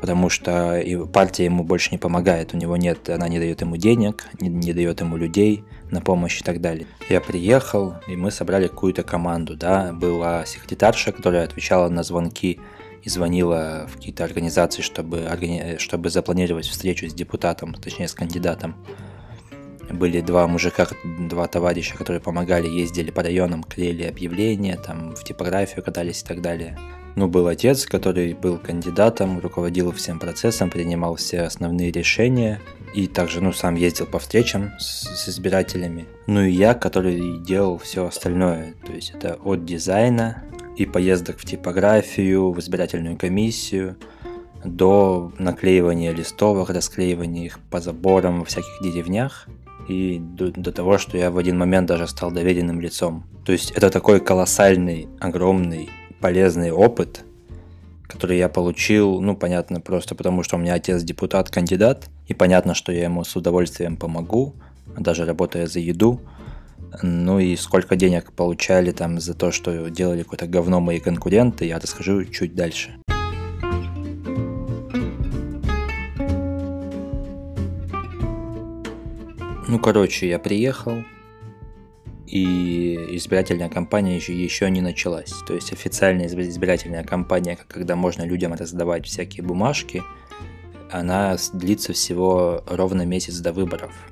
потому 0.00 0.30
что 0.30 0.82
партия 1.12 1.44
ему 1.44 1.62
больше 1.62 1.90
не 1.92 1.98
помогает, 1.98 2.54
у 2.54 2.56
него 2.56 2.76
нет, 2.76 3.08
она 3.10 3.28
не 3.28 3.38
дает 3.38 3.60
ему 3.60 3.76
денег, 3.76 4.24
не, 4.40 4.48
не 4.48 4.72
дает 4.72 5.00
ему 5.00 5.16
людей 5.16 5.62
на 5.90 6.00
помощь 6.00 6.40
и 6.40 6.44
так 6.44 6.60
далее. 6.60 6.86
Я 7.08 7.20
приехал, 7.20 7.94
и 8.08 8.16
мы 8.16 8.30
собрали 8.30 8.66
какую-то 8.66 9.02
команду, 9.02 9.56
да, 9.56 9.92
была 9.92 10.44
секретарша, 10.46 11.12
которая 11.12 11.44
отвечала 11.44 11.88
на 11.88 12.02
звонки 12.02 12.58
и 13.02 13.08
звонила 13.08 13.86
в 13.88 13.96
какие-то 13.96 14.24
организации, 14.24 14.82
чтобы, 14.82 15.24
органи... 15.24 15.76
чтобы 15.78 16.10
запланировать 16.10 16.66
встречу 16.66 17.08
с 17.08 17.14
депутатом, 17.14 17.74
точнее 17.74 18.08
с 18.08 18.14
кандидатом. 18.14 18.76
Были 19.90 20.20
два 20.20 20.46
мужика, 20.46 20.86
два 21.04 21.48
товарища, 21.48 21.96
которые 21.96 22.20
помогали, 22.20 22.68
ездили 22.68 23.10
по 23.10 23.22
районам, 23.22 23.64
клеили 23.64 24.04
объявления, 24.04 24.76
там 24.76 25.16
в 25.16 25.24
типографию 25.24 25.82
катались 25.82 26.22
и 26.22 26.26
так 26.26 26.40
далее. 26.40 26.78
Ну, 27.16 27.26
был 27.26 27.48
отец, 27.48 27.86
который 27.86 28.34
был 28.34 28.56
кандидатом, 28.56 29.40
руководил 29.40 29.90
всем 29.92 30.20
процессом, 30.20 30.70
принимал 30.70 31.16
все 31.16 31.42
основные 31.42 31.90
решения. 31.90 32.60
И 32.94 33.06
также, 33.06 33.40
ну, 33.40 33.52
сам 33.52 33.74
ездил 33.74 34.06
по 34.06 34.18
встречам 34.18 34.72
с, 34.78 35.08
с 35.16 35.28
избирателями. 35.28 36.06
Ну 36.26 36.42
и 36.42 36.52
я, 36.52 36.74
который 36.74 37.38
делал 37.38 37.78
все 37.78 38.06
остальное. 38.06 38.74
То 38.86 38.92
есть 38.92 39.10
это 39.10 39.34
от 39.44 39.64
дизайна 39.64 40.44
и 40.76 40.86
поездок 40.86 41.38
в 41.38 41.44
типографию, 41.44 42.52
в 42.52 42.60
избирательную 42.60 43.16
комиссию, 43.16 43.96
до 44.64 45.32
наклеивания 45.38 46.12
листовок, 46.12 46.70
расклеивания 46.70 47.46
их 47.46 47.58
по 47.70 47.80
заборам 47.80 48.40
во 48.40 48.44
всяких 48.44 48.80
деревнях 48.82 49.46
и 49.88 50.18
до, 50.18 50.52
до 50.52 50.72
того, 50.72 50.98
что 50.98 51.16
я 51.16 51.30
в 51.30 51.38
один 51.38 51.58
момент 51.58 51.88
даже 51.88 52.06
стал 52.06 52.30
доверенным 52.30 52.80
лицом. 52.80 53.24
То 53.44 53.52
есть 53.52 53.70
это 53.72 53.90
такой 53.90 54.20
колоссальный, 54.20 55.08
огромный, 55.18 55.88
полезный 56.20 56.70
опыт, 56.70 57.24
который 58.06 58.38
я 58.38 58.48
получил, 58.48 59.20
ну, 59.20 59.36
понятно, 59.36 59.80
просто 59.80 60.14
потому, 60.14 60.42
что 60.42 60.56
у 60.56 60.58
меня 60.58 60.74
отец 60.74 61.02
депутат-кандидат, 61.02 62.08
и 62.26 62.34
понятно, 62.34 62.74
что 62.74 62.92
я 62.92 63.04
ему 63.04 63.24
с 63.24 63.34
удовольствием 63.34 63.96
помогу, 63.96 64.54
даже 64.98 65.24
работая 65.24 65.66
за 65.66 65.78
еду, 65.78 66.20
ну 67.02 67.38
и 67.38 67.56
сколько 67.56 67.96
денег 67.96 68.32
получали 68.32 68.90
там 68.90 69.20
за 69.20 69.34
то, 69.34 69.52
что 69.52 69.88
делали 69.88 70.22
какое-то 70.22 70.46
говно 70.46 70.80
мои 70.80 71.00
конкуренты, 71.00 71.64
я 71.66 71.78
расскажу 71.78 72.24
чуть 72.24 72.54
дальше. 72.54 72.96
Ну, 79.68 79.78
короче, 79.78 80.28
я 80.28 80.40
приехал, 80.40 81.04
и 82.30 83.16
избирательная 83.16 83.68
кампания 83.68 84.16
еще, 84.16 84.32
еще 84.32 84.70
не 84.70 84.80
началась. 84.80 85.32
То 85.46 85.54
есть 85.54 85.72
официальная 85.72 86.26
избирательная 86.26 87.04
кампания, 87.04 87.58
когда 87.68 87.96
можно 87.96 88.22
людям 88.22 88.54
раздавать 88.54 89.06
всякие 89.06 89.44
бумажки, 89.44 90.02
она 90.90 91.36
длится 91.52 91.92
всего 91.92 92.64
ровно 92.66 93.02
месяц 93.02 93.38
до 93.38 93.52
выборов 93.52 94.09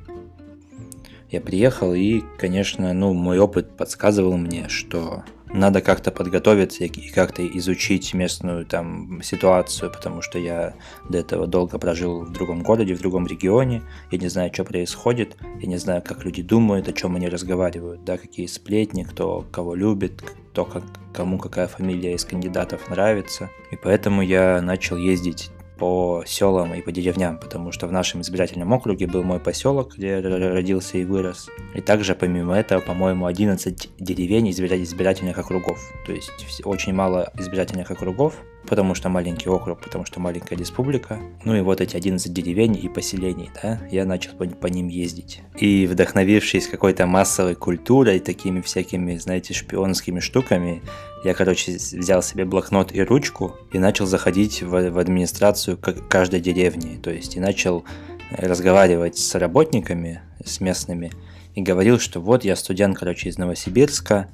я 1.30 1.40
приехал, 1.40 1.94
и, 1.94 2.23
конечно, 2.38 2.92
ну, 2.92 3.12
мой 3.12 3.38
опыт 3.38 3.76
подсказывал 3.76 4.37
мне, 4.37 4.68
что 4.68 5.25
надо 5.52 5.80
как-то 5.80 6.11
подготовиться 6.11 6.85
и 6.85 7.11
как-то 7.11 7.47
изучить 7.47 8.14
местную 8.14 8.66
там 8.66 9.20
ситуацию, 9.23 9.90
потому 9.90 10.23
что 10.23 10.38
я 10.38 10.75
до 11.08 11.18
этого 11.18 11.47
долго 11.47 11.78
прожил 11.78 12.25
в 12.25 12.32
другом 12.32 12.62
городе, 12.62 12.94
в 12.94 13.00
другом 13.00 13.26
регионе, 13.26 13.82
я 14.11 14.18
не 14.18 14.28
знаю, 14.28 14.50
что 14.52 14.64
происходит, 14.64 15.37
я 15.61 15.66
не 15.66 15.78
знаю, 15.78 16.02
как 16.02 16.25
люди 16.25 16.42
думают, 16.42 16.88
о 16.88 16.92
чем 16.92 17.16
они 17.16 17.28
разговаривают, 17.28 18.04
да, 18.04 18.18
какие 18.18 18.47
сплетни, 18.47 19.04
кто 19.04 19.47
кого 19.50 19.75
любит, 19.75 20.23
кто 20.52 20.64
как, 20.64 20.85
кому 21.12 21.38
какая 21.38 21.68
фамилия 21.68 22.14
из 22.14 22.25
кандидатов 22.25 22.90
нравится. 22.90 23.50
И 23.70 23.76
поэтому 23.76 24.23
я 24.23 24.61
начал 24.61 24.97
ездить 24.97 25.50
по 25.78 26.25
селам 26.26 26.75
и 26.75 26.82
по 26.82 26.92
деревням, 26.92 27.38
потому 27.38 27.73
что 27.73 27.87
в 27.87 27.92
нашем 27.92 28.20
избирательном 28.20 28.73
округе 28.73 29.06
был 29.06 29.23
мой 29.23 29.38
поселок, 29.38 29.97
где 29.97 30.08
я 30.08 30.20
родился 30.20 30.99
и 30.99 31.04
вырос. 31.04 31.49
И 31.75 31.80
также, 31.80 32.14
помимо 32.14 32.54
этого, 32.54 32.80
по-моему, 32.80 33.26
11 33.26 33.90
деревень 33.99 34.50
избирательных 34.50 35.38
округов. 35.38 35.78
То 36.06 36.12
есть 36.12 36.30
очень 36.64 36.92
мало 36.92 37.32
избирательных 37.38 37.90
округов, 37.90 38.35
потому 38.68 38.94
что 38.94 39.08
маленький 39.08 39.48
округ, 39.48 39.80
потому 39.80 40.04
что 40.04 40.20
маленькая 40.20 40.56
республика. 40.56 41.18
Ну 41.44 41.56
и 41.56 41.60
вот 41.60 41.80
эти 41.80 41.96
11 41.96 42.32
деревень 42.32 42.78
и 42.82 42.88
поселений, 42.88 43.50
да, 43.62 43.80
я 43.90 44.04
начал 44.04 44.32
по, 44.32 44.46
по 44.46 44.66
ним 44.66 44.88
ездить. 44.88 45.40
И 45.56 45.87
вдохновившись 45.87 46.68
какой-то 46.68 47.06
массовой 47.06 47.54
культурой, 47.54 48.20
такими 48.20 48.60
всякими, 48.60 49.16
знаете, 49.16 49.54
шпионскими 49.54 50.20
штуками, 50.20 50.82
я, 51.25 51.34
короче, 51.34 51.72
взял 51.72 52.22
себе 52.22 52.44
блокнот 52.44 52.94
и 52.94 53.02
ручку 53.02 53.56
и 53.72 53.78
начал 53.78 54.06
заходить 54.06 54.62
в, 54.62 54.90
в 54.90 54.98
администрацию 54.98 55.78
каждой 55.78 56.40
деревни. 56.40 56.98
То 57.02 57.10
есть 57.10 57.37
и 57.37 57.40
начал 57.40 57.84
разговаривать 58.30 59.18
с 59.18 59.34
работниками, 59.34 60.20
с 60.44 60.60
местными, 60.60 61.12
и 61.54 61.62
говорил, 61.62 61.98
что 61.98 62.20
вот 62.20 62.44
я 62.44 62.54
студент, 62.54 62.96
короче, 62.98 63.28
из 63.28 63.38
Новосибирска, 63.38 64.28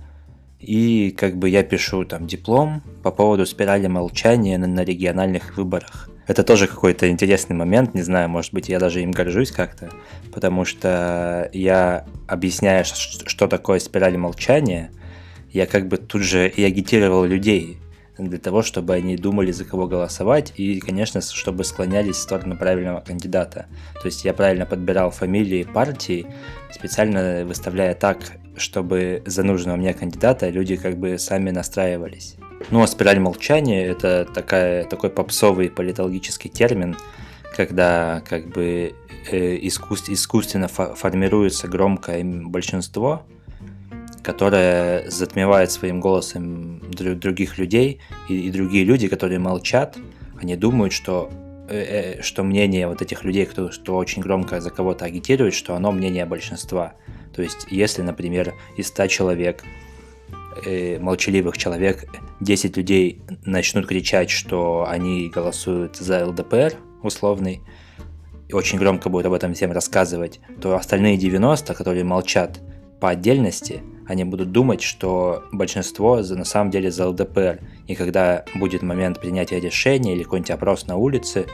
и 0.65 1.11
как 1.11 1.37
бы 1.37 1.49
я 1.49 1.63
пишу 1.63 2.05
там 2.05 2.27
диплом 2.27 2.83
по 3.03 3.11
поводу 3.11 3.47
спирали 3.47 3.87
молчания 3.87 4.59
на, 4.59 4.67
на 4.67 4.85
региональных 4.85 5.57
выборах. 5.57 6.11
Это 6.27 6.43
тоже 6.43 6.67
какой-то 6.67 7.11
интересный 7.11 7.55
момент, 7.55 7.95
не 7.95 8.03
знаю, 8.03 8.31
может 8.31 8.55
быть, 8.55 8.69
я 8.69 8.79
даже 8.79 9.03
им 9.03 9.11
горжусь 9.11 9.51
как-то, 9.51 9.91
потому 10.33 10.65
что 10.65 11.51
я 11.53 12.07
объясняю, 12.27 12.85
что 12.85 13.47
такое 13.47 13.79
спираль 13.79 14.17
молчания– 14.17 14.91
я 15.55 15.67
как 15.67 15.87
бы 15.87 15.99
тут 15.99 16.23
же 16.23 16.49
и 16.49 16.65
агитировал 16.65 17.25
людей 17.25 17.79
для 18.19 18.39
того, 18.39 18.63
чтобы 18.63 18.95
они 18.95 19.17
думали, 19.17 19.53
за 19.53 19.65
кого 19.65 19.87
голосовать, 19.87 20.53
и, 20.57 20.81
конечно, 20.81 21.21
чтобы 21.21 21.63
склонялись 21.63 22.17
в 22.17 22.23
сторону 22.23 22.57
правильного 22.57 23.01
кандидата. 23.01 23.67
То 24.01 24.07
есть 24.07 24.25
я 24.25 24.35
правильно 24.35 24.67
подбирал 24.67 25.11
фамилии 25.13 25.63
партии, 25.63 26.27
специально 26.73 27.45
выставляя 27.45 27.95
так, 27.95 28.19
чтобы 28.57 29.23
за 29.27 29.43
нужного 29.43 29.77
мне 29.77 29.95
кандидата 29.95 30.49
люди 30.49 30.77
как 30.77 30.99
бы 30.99 31.19
сами 31.19 31.51
настраивались. 31.51 32.37
Ну 32.71 32.83
а 32.83 32.87
спираль 32.87 33.19
молчания– 33.19 33.85
это 33.87 34.27
такая, 34.33 34.85
такой 34.85 35.11
попсовый 35.11 35.71
политологический 35.71 36.49
термин, 36.49 36.97
когда 37.57 38.23
как 38.29 38.49
бы 38.49 38.95
э, 39.31 39.57
искус, 39.57 40.09
искусственно 40.09 40.69
фо 40.69 40.95
формируется 40.95 41.69
громкое 41.69 42.25
большинство, 42.25 43.23
которая 44.23 45.09
затмевает 45.11 45.71
своим 45.71 46.01
голосом 46.01 46.81
других 46.91 47.59
людей, 47.59 48.01
и, 48.29 48.49
и 48.49 48.51
другие 48.51 48.85
люди, 48.85 49.09
которые 49.09 49.39
молчат, 49.39 49.99
они 50.41 50.57
думают, 50.57 50.93
что 50.93 51.31
э, 51.69 52.17
э, 52.19 52.23
что 52.23 52.43
мнение 52.43 52.89
вот 52.89 53.03
этих 53.03 53.25
людей, 53.25 53.47
кто 53.47 53.71
что 53.71 53.97
очень 53.97 54.23
громко 54.23 54.61
за 54.61 54.71
кого-то 54.71 55.05
агитирует, 55.05 55.55
что 55.55 55.75
оно 55.75 55.93
мнение 55.93 56.25
большинства. 56.25 56.95
То 57.35 57.43
есть, 57.43 57.67
если, 57.71 58.03
например, 58.03 58.55
из 58.77 58.89
100 58.89 59.07
человек, 59.09 59.65
э, 60.65 60.99
молчаливых 60.99 61.59
человек, 61.59 62.07
10 62.41 62.77
людей 62.77 63.23
начнут 63.45 63.87
кричать, 63.87 64.31
что 64.31 64.87
они 64.89 65.29
голосуют 65.29 65.97
за 65.97 66.27
ЛДПР 66.27 66.75
условный, 67.03 67.61
и 68.49 68.55
очень 68.55 68.79
громко 68.79 69.09
будут 69.09 69.27
об 69.27 69.33
этом 69.33 69.55
всем 69.55 69.73
рассказывать, 69.73 70.41
то 70.61 70.77
остальные 70.77 71.17
90, 71.17 71.75
которые 71.75 72.05
молчат 72.05 72.61
по 73.01 73.11
отдельности, 73.11 73.83
они 74.07 74.25
будут 74.25 74.53
думать, 74.53 74.83
что 74.83 75.45
большинство 75.53 76.17
на 76.17 76.45
самом 76.45 76.71
деле 76.71 76.91
за 76.91 77.09
ЛДПР. 77.09 77.61
И 77.87 77.95
когда 77.95 78.45
будет 78.55 78.83
момент 78.83 79.21
принятия 79.21 79.61
решения 79.61 80.15
или 80.15 80.23
какой-нибудь 80.23 80.51
опрос 80.51 80.87
на 80.87 80.97
улице, 80.97 81.47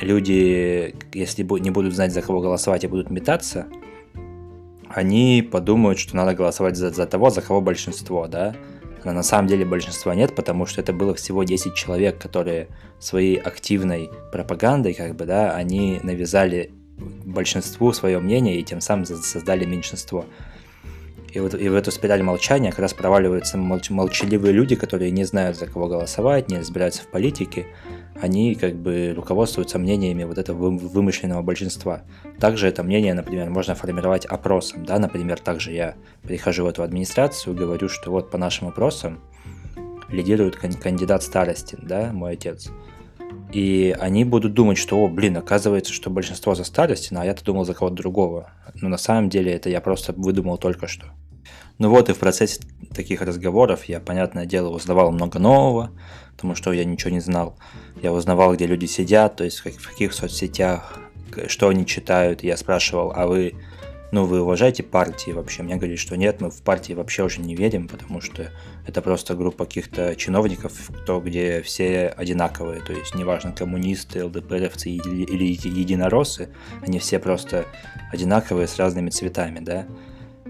люди, 0.00 0.94
если 1.12 1.42
не 1.60 1.70
будут 1.70 1.94
знать, 1.94 2.12
за 2.12 2.22
кого 2.22 2.40
голосовать 2.40 2.84
и 2.84 2.88
будут 2.88 3.10
метаться, 3.10 3.66
они 4.94 5.48
подумают, 5.50 5.98
что 5.98 6.16
надо 6.16 6.34
голосовать 6.34 6.76
за, 6.76 6.90
за 6.90 7.06
того, 7.06 7.30
за 7.30 7.42
кого 7.42 7.60
большинство, 7.60 8.26
да. 8.26 8.54
Но 9.04 9.12
на 9.12 9.22
самом 9.22 9.48
деле 9.48 9.64
большинства 9.64 10.14
нет, 10.14 10.34
потому 10.34 10.66
что 10.66 10.80
это 10.80 10.92
было 10.92 11.14
всего 11.14 11.44
10 11.44 11.74
человек, 11.74 12.18
которые 12.18 12.68
своей 12.98 13.36
активной 13.36 14.10
пропагандой, 14.32 14.92
как 14.94 15.16
бы, 15.16 15.24
да, 15.24 15.54
они 15.54 16.00
навязали 16.02 16.72
большинству 17.24 17.92
свое 17.92 18.18
мнение 18.18 18.58
и 18.58 18.62
тем 18.62 18.80
самым 18.80 19.06
создали 19.06 19.64
меньшинство. 19.64 20.26
И, 21.32 21.38
вот, 21.38 21.54
и 21.54 21.68
в 21.68 21.74
эту 21.74 21.92
спираль 21.92 22.22
молчания 22.22 22.70
как 22.70 22.80
раз 22.80 22.92
проваливаются 22.92 23.56
молч, 23.56 23.90
молчаливые 23.90 24.52
люди, 24.52 24.74
которые 24.74 25.10
не 25.12 25.24
знают, 25.24 25.56
за 25.56 25.66
кого 25.66 25.86
голосовать, 25.86 26.50
не 26.50 26.58
разбираются 26.58 27.02
в 27.02 27.06
политике. 27.06 27.66
Они 28.20 28.54
как 28.54 28.76
бы 28.76 29.14
руководствуются 29.16 29.78
мнениями 29.78 30.24
вот 30.24 30.38
этого 30.38 30.70
вымышленного 30.70 31.42
большинства. 31.42 32.02
Также 32.38 32.68
это 32.68 32.82
мнение, 32.82 33.14
например, 33.14 33.48
можно 33.50 33.74
формировать 33.74 34.26
опросом. 34.26 34.84
Да? 34.84 34.98
Например, 34.98 35.38
также 35.38 35.72
я 35.72 35.94
прихожу 36.22 36.64
в 36.64 36.68
эту 36.68 36.82
администрацию, 36.82 37.54
говорю, 37.54 37.88
что 37.88 38.10
вот 38.10 38.30
по 38.30 38.38
нашим 38.38 38.68
опросам 38.68 39.20
лидирует 40.10 40.56
кандидат 40.56 41.22
старости, 41.22 41.78
да, 41.80 42.12
мой 42.12 42.32
отец. 42.32 42.70
И 43.52 43.96
они 43.98 44.24
будут 44.24 44.54
думать, 44.54 44.78
что, 44.78 44.98
о, 44.98 45.08
блин, 45.08 45.36
оказывается, 45.36 45.92
что 45.92 46.10
большинство 46.10 46.54
за 46.54 46.64
Старостина, 46.64 47.22
а 47.22 47.24
я-то 47.24 47.44
думал 47.44 47.64
за 47.64 47.74
кого-то 47.74 47.96
другого. 47.96 48.50
Но 48.74 48.88
на 48.88 48.98
самом 48.98 49.28
деле 49.28 49.52
это 49.52 49.68
я 49.68 49.80
просто 49.80 50.12
выдумал 50.12 50.58
только 50.58 50.86
что. 50.86 51.06
Ну 51.80 51.88
вот 51.88 52.10
и 52.10 52.12
в 52.12 52.18
процессе 52.18 52.60
таких 52.94 53.22
разговоров 53.22 53.86
я, 53.86 54.00
понятное 54.00 54.44
дело, 54.44 54.68
узнавал 54.68 55.12
много 55.12 55.38
нового, 55.38 55.90
потому 56.32 56.54
что 56.54 56.74
я 56.74 56.84
ничего 56.84 57.10
не 57.10 57.20
знал. 57.20 57.56
Я 58.02 58.12
узнавал, 58.12 58.54
где 58.54 58.66
люди 58.66 58.84
сидят, 58.84 59.36
то 59.36 59.44
есть 59.44 59.60
в 59.60 59.88
каких 59.88 60.12
соцсетях, 60.12 60.98
что 61.46 61.70
они 61.70 61.86
читают. 61.86 62.42
Я 62.42 62.58
спрашивал, 62.58 63.14
а 63.16 63.26
вы, 63.26 63.54
ну, 64.12 64.26
вы 64.26 64.42
уважаете 64.42 64.82
партии 64.82 65.30
вообще? 65.30 65.62
Мне 65.62 65.76
говорили, 65.76 65.96
что 65.96 66.18
нет, 66.18 66.42
мы 66.42 66.50
в 66.50 66.60
партии 66.60 66.92
вообще 66.92 67.22
уже 67.22 67.40
не 67.40 67.56
верим, 67.56 67.88
потому 67.88 68.20
что 68.20 68.50
это 68.86 69.00
просто 69.00 69.34
группа 69.34 69.64
каких-то 69.64 70.14
чиновников, 70.16 70.74
кто 71.00 71.18
где 71.18 71.62
все 71.62 72.08
одинаковые, 72.08 72.82
то 72.82 72.92
есть 72.92 73.14
неважно, 73.14 73.52
коммунисты, 73.52 74.22
ЛДПРовцы 74.26 74.90
или, 74.90 75.44
единороссы, 75.46 76.50
они 76.82 76.98
все 76.98 77.18
просто 77.18 77.64
одинаковые 78.12 78.68
с 78.68 78.76
разными 78.76 79.08
цветами, 79.08 79.60
да 79.60 79.86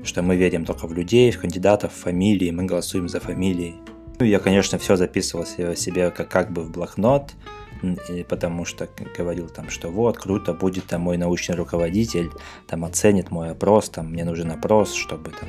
что 0.04 0.23
мы 0.23 0.37
верим 0.37 0.64
только 0.64 0.87
в 0.87 0.92
людей, 0.92 1.30
в 1.30 1.40
кандидатов, 1.40 1.92
в 1.92 1.97
фамилии, 1.97 2.50
мы 2.50 2.64
голосуем 2.64 3.09
за 3.09 3.21
фамилии. 3.21 3.75
Ну, 4.19 4.26
я, 4.26 4.38
конечно, 4.38 4.78
все 4.78 4.97
записывал 4.97 5.47
себе 5.47 6.11
как, 6.11 6.28
как 6.28 6.52
бы 6.52 6.62
в 6.62 6.71
блокнот, 6.71 7.33
потому 8.28 8.64
что 8.64 8.88
говорил 9.16 9.49
там, 9.49 9.71
что 9.71 9.88
вот, 9.88 10.19
круто, 10.19 10.52
будет 10.52 10.85
там 10.85 11.02
мой 11.02 11.16
научный 11.16 11.54
руководитель, 11.54 12.30
там 12.66 12.85
оценит 12.85 13.30
мой 13.30 13.50
опрос, 13.50 13.88
там 13.88 14.11
мне 14.12 14.25
нужен 14.25 14.50
опрос, 14.50 14.92
чтобы 14.92 15.30
там 15.30 15.49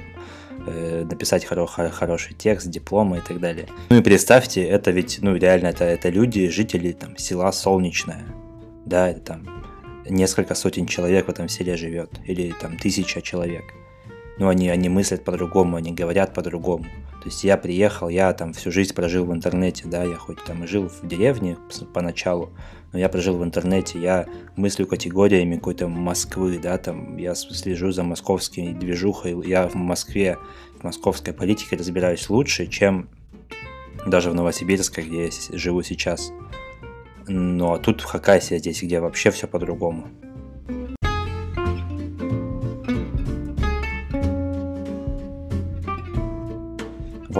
э, 0.67 1.03
написать 1.03 1.46
хоро 1.46 1.65
хороший 1.65 2.34
текст, 2.34 2.70
дипломы 2.70 3.17
и 3.17 3.22
так 3.22 3.39
далее. 3.39 3.67
Ну 3.89 3.98
и 3.98 4.01
представьте, 4.01 4.63
это 4.63 4.91
ведь, 4.91 5.20
ну 5.22 5.36
реально, 5.36 5.67
это, 5.67 5.84
это 5.84 6.10
люди, 6.10 6.48
жители 6.48 6.93
там 6.93 7.17
села 7.17 7.51
Солнечное, 7.51 8.24
да, 8.86 9.10
это 9.10 9.20
там 9.20 9.63
несколько 10.10 10.55
сотен 10.55 10.86
человек 10.86 11.27
в 11.27 11.29
этом 11.29 11.50
селе 11.50 11.75
живет, 11.75 12.12
или 12.25 12.53
там 12.62 12.77
тысяча 12.77 13.22
человек 13.22 13.65
ну, 14.41 14.48
они, 14.48 14.69
они 14.69 14.89
мыслят 14.89 15.24
по-другому, 15.24 15.77
они 15.77 15.91
говорят 15.91 16.33
по-другому. 16.33 16.86
То 17.21 17.25
есть 17.25 17.43
я 17.43 17.57
приехал, 17.57 18.10
я 18.10 18.33
там 18.33 18.53
всю 18.53 18.71
жизнь 18.71 18.91
прожил 18.95 19.24
в 19.24 19.31
интернете, 19.31 19.83
да, 19.86 20.03
я 20.03 20.15
хоть 20.15 20.43
там 20.43 20.63
и 20.63 20.67
жил 20.67 20.89
в 20.89 21.07
деревне 21.07 21.57
поначалу, 21.93 22.50
но 22.91 22.98
я 22.98 23.07
прожил 23.07 23.38
в 23.38 23.43
интернете, 23.43 24.01
я 24.01 24.25
мыслю 24.55 24.88
категориями 24.88 25.57
какой-то 25.57 25.88
Москвы, 25.88 26.57
да, 26.57 26.79
там, 26.79 27.17
я 27.17 27.36
слежу 27.36 27.91
за 27.91 28.01
московской 28.01 28.74
движухой, 28.74 29.48
я 29.48 29.67
в 29.67 29.75
Москве, 29.75 30.39
в 30.79 30.83
московской 30.83 31.36
политике 31.36 31.75
разбираюсь 31.75 32.27
лучше, 32.27 32.65
чем 32.65 33.10
даже 34.07 34.31
в 34.31 34.33
Новосибирске, 34.33 35.03
где 35.03 35.25
я 35.25 35.29
живу 35.51 35.83
сейчас. 35.83 36.31
Но 37.27 37.77
тут 37.77 38.01
в 38.01 38.05
Хакасии 38.05 38.57
здесь, 38.57 38.81
где 38.81 39.01
вообще 39.01 39.29
все 39.29 39.48
по-другому. 39.48 40.07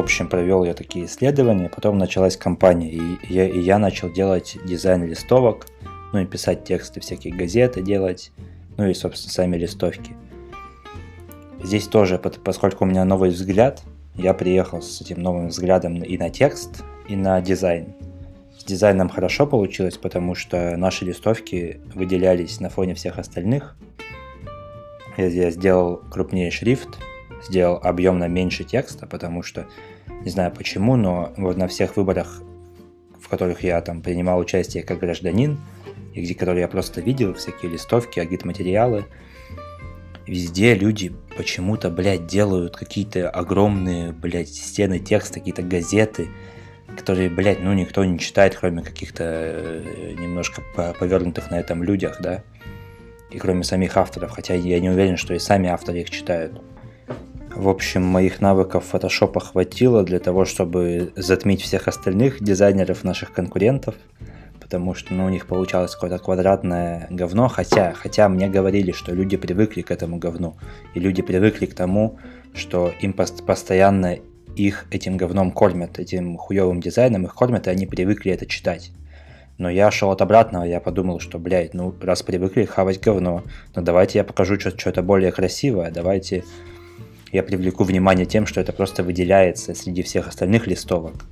Общем, 0.02 0.28
провел 0.28 0.66
я 0.66 0.74
такие 0.74 1.06
исследования, 1.06 1.70
потом 1.70 1.98
началась 1.98 2.36
кампания, 2.36 2.92
и 2.92 3.02
я, 3.30 3.48
и 3.48 3.60
я 3.60 3.80
начал 3.80 4.12
делать 4.12 4.58
дизайн 4.66 5.06
листовок, 5.06 5.68
ну 6.12 6.20
и 6.20 6.26
писать 6.26 6.66
тексты 6.66 7.00
всякие 7.00 7.34
газеты 7.34 7.82
делать, 7.82 8.32
ну 8.78 8.88
и, 8.88 8.94
собственно, 8.94 9.32
сами 9.32 9.56
листовки. 9.56 10.12
Здесь 11.64 11.88
тоже, 11.88 12.18
поскольку 12.18 12.84
у 12.84 12.88
меня 12.88 13.06
новый 13.06 13.30
взгляд, 13.30 13.82
я 14.16 14.34
приехал 14.34 14.82
с 14.82 15.00
этим 15.00 15.22
новым 15.22 15.48
взглядом 15.48 16.02
и 16.04 16.18
на 16.18 16.30
текст, 16.30 16.84
и 17.08 17.16
на 17.16 17.40
дизайн. 17.40 17.94
С 18.58 18.64
дизайном 18.64 19.10
хорошо 19.10 19.48
получилось, 19.48 19.98
потому 19.98 20.36
что 20.36 20.76
наши 20.78 21.06
листовки 21.06 21.80
выделялись 21.94 22.60
на 22.60 22.70
фоне 22.70 22.94
всех 22.94 23.18
остальных. 23.18 23.76
Я 25.18 25.52
сделал 25.52 25.98
крупнее 26.12 26.52
шрифт, 26.52 26.90
сделал 27.48 27.80
объемно 27.82 28.28
меньше 28.28 28.64
текста, 28.64 29.08
потому 29.08 29.44
что, 29.44 29.66
не 30.24 30.30
знаю 30.30 30.52
почему, 30.52 30.96
но 30.96 31.34
вот 31.38 31.58
на 31.58 31.68
всех 31.68 31.98
выборах, 31.98 32.42
в 33.20 33.28
которых 33.28 33.64
я 33.64 33.82
там 33.82 34.02
принимал 34.02 34.40
участие 34.40 34.84
как 34.84 35.00
гражданин, 35.00 35.60
и 36.14 36.22
где, 36.22 36.36
которые 36.36 36.62
я 36.62 36.68
просто 36.68 37.02
видел, 37.02 37.34
всякие 37.34 37.72
листовки, 37.72 38.20
агит-материалы, 38.20 39.06
везде 40.28 40.76
люди 40.76 41.14
почему-то, 41.38 41.90
блядь, 41.90 42.28
делают 42.28 42.76
какие-то 42.76 43.30
огромные, 43.30 44.12
блядь, 44.12 44.50
стены 44.50 45.00
текста, 45.00 45.40
какие-то 45.40 45.64
газеты, 45.64 46.28
которые, 46.96 47.30
блядь, 47.30 47.62
ну 47.62 47.74
никто 47.74 48.04
не 48.04 48.20
читает, 48.20 48.56
кроме 48.56 48.84
каких-то 48.84 49.24
э, 49.24 50.14
немножко 50.20 50.62
повернутых 51.00 51.50
на 51.52 51.60
этом 51.60 51.84
людях, 51.84 52.18
да, 52.22 52.44
и 53.30 53.38
кроме 53.38 53.64
самих 53.64 53.96
авторов, 53.98 54.32
хотя 54.32 54.54
я 54.54 54.80
не 54.80 54.90
уверен, 54.90 55.18
что 55.18 55.34
и 55.34 55.40
сами 55.40 55.70
авторы 55.70 56.00
их 56.00 56.10
читают. 56.10 56.62
В 57.56 57.68
общем, 57.68 58.04
моих 58.04 58.42
навыков 58.42 58.86
фотошопа 58.86 59.40
хватило 59.40 60.04
для 60.04 60.20
того, 60.20 60.46
чтобы 60.46 61.12
затмить 61.16 61.62
всех 61.62 61.88
остальных 61.88 62.42
дизайнеров 62.42 63.04
наших 63.04 63.34
конкурентов, 63.34 63.96
потому 64.60 64.94
что 64.94 65.14
ну, 65.14 65.26
у 65.26 65.30
них 65.30 65.48
получалось 65.48 65.94
какое-то 65.94 66.18
квадратное 66.18 67.08
говно, 67.10 67.50
хотя, 67.50 67.92
хотя 67.94 68.30
мне 68.30 68.48
говорили, 68.48 68.94
что 68.94 69.14
люди 69.14 69.36
привыкли 69.36 69.82
к 69.82 69.92
этому 69.92 70.18
говну, 70.18 70.56
и 70.96 71.00
люди 71.00 71.22
привыкли 71.22 71.66
к 71.66 71.76
тому, 71.76 72.20
что 72.54 72.92
им 73.02 73.14
пост- 73.14 73.46
постоянно 73.46 74.18
их 74.56 74.86
этим 74.90 75.18
говном 75.18 75.52
кормят, 75.52 76.00
этим 76.00 76.38
хуевым 76.38 76.80
дизайном 76.80 77.26
их 77.26 77.36
кормят, 77.36 77.68
и 77.68 77.70
они 77.70 77.86
привыкли 77.86 78.32
это 78.32 78.46
читать. 78.46 78.92
Но 79.58 79.70
я 79.70 79.92
шел 79.92 80.10
от 80.10 80.22
обратного, 80.22 80.64
я 80.64 80.80
подумал, 80.80 81.20
что, 81.20 81.38
блядь, 81.38 81.74
ну 81.74 81.94
раз 82.02 82.24
привыкли 82.24 82.64
хавать 82.64 83.02
говно, 83.02 83.44
ну 83.76 83.82
давайте 83.82 84.20
я 84.20 84.24
покажу 84.24 84.58
что-то 84.60 85.04
более 85.04 85.32
красивое, 85.32 85.92
давайте 85.92 86.44
я 87.32 87.44
привлеку 87.44 87.84
внимание 87.84 88.26
тем, 88.26 88.46
что 88.46 88.62
это 88.62 88.74
просто 88.74 89.04
выделяется 89.04 89.74
среди 89.74 90.04
всех 90.04 90.28
остальных 90.28 90.68
листовок. 90.68 91.26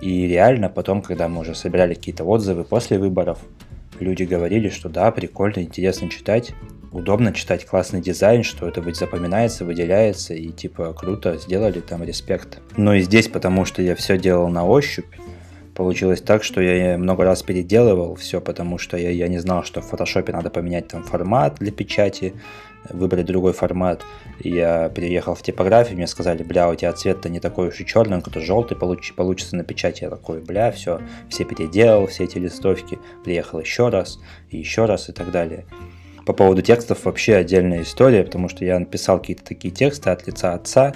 И 0.00 0.26
реально 0.26 0.68
потом, 0.68 1.02
когда 1.02 1.28
мы 1.28 1.40
уже 1.40 1.54
собирали 1.54 1.94
какие-то 1.94 2.24
отзывы 2.24 2.64
после 2.64 2.98
выборов, 2.98 3.38
люди 3.98 4.22
говорили, 4.22 4.68
что 4.68 4.88
да, 4.88 5.10
прикольно, 5.10 5.60
интересно 5.60 6.08
читать, 6.08 6.52
удобно 6.92 7.32
читать, 7.32 7.66
классный 7.66 8.00
дизайн, 8.00 8.42
что 8.42 8.68
это 8.68 8.80
ведь 8.80 8.96
запоминается, 8.96 9.64
выделяется, 9.64 10.34
и 10.34 10.50
типа 10.50 10.92
круто 10.92 11.36
сделали, 11.36 11.80
там 11.80 12.02
респект. 12.04 12.60
Но 12.76 12.94
и 12.94 13.02
здесь, 13.02 13.28
потому 13.28 13.64
что 13.64 13.82
я 13.82 13.94
все 13.94 14.18
делал 14.18 14.48
на 14.48 14.64
ощупь, 14.64 15.06
получилось 15.74 16.20
так, 16.20 16.42
что 16.42 16.60
я 16.60 16.98
много 16.98 17.24
раз 17.24 17.42
переделывал 17.42 18.14
все, 18.16 18.40
потому 18.40 18.78
что 18.78 18.96
я, 18.96 19.10
я 19.10 19.28
не 19.28 19.38
знал, 19.38 19.64
что 19.64 19.80
в 19.80 19.86
фотошопе 19.86 20.32
надо 20.32 20.50
поменять 20.50 20.88
там 20.88 21.04
формат 21.04 21.56
для 21.60 21.70
печати, 21.70 22.34
выбрать 22.90 23.26
другой 23.26 23.52
формат. 23.52 24.02
Я 24.40 24.88
переехал 24.88 25.34
в 25.34 25.42
типографию, 25.42 25.96
мне 25.96 26.06
сказали, 26.06 26.42
бля, 26.42 26.68
у 26.68 26.74
тебя 26.74 26.92
цвет-то 26.92 27.28
не 27.28 27.40
такой 27.40 27.68
уж 27.68 27.80
и 27.80 27.86
черный, 27.86 28.16
он 28.16 28.22
какой-то 28.22 28.44
желтый 28.44 28.76
получ, 28.76 29.12
получится 29.14 29.56
на 29.56 29.64
печати. 29.64 30.04
Я 30.04 30.10
такой, 30.10 30.40
бля, 30.40 30.70
все, 30.70 31.00
все 31.28 31.44
переделал, 31.44 32.06
все 32.06 32.24
эти 32.24 32.38
листовки, 32.38 32.98
приехал 33.24 33.60
еще 33.60 33.88
раз, 33.88 34.18
и 34.50 34.58
еще 34.58 34.84
раз, 34.84 35.08
и 35.08 35.12
так 35.12 35.30
далее. 35.30 35.64
По 36.26 36.32
поводу 36.32 36.60
текстов 36.60 37.04
вообще 37.04 37.36
отдельная 37.36 37.82
история, 37.82 38.22
потому 38.22 38.48
что 38.48 38.64
я 38.64 38.78
написал 38.78 39.18
какие-то 39.18 39.44
такие 39.44 39.72
тексты 39.72 40.10
от 40.10 40.26
лица 40.26 40.52
отца 40.52 40.92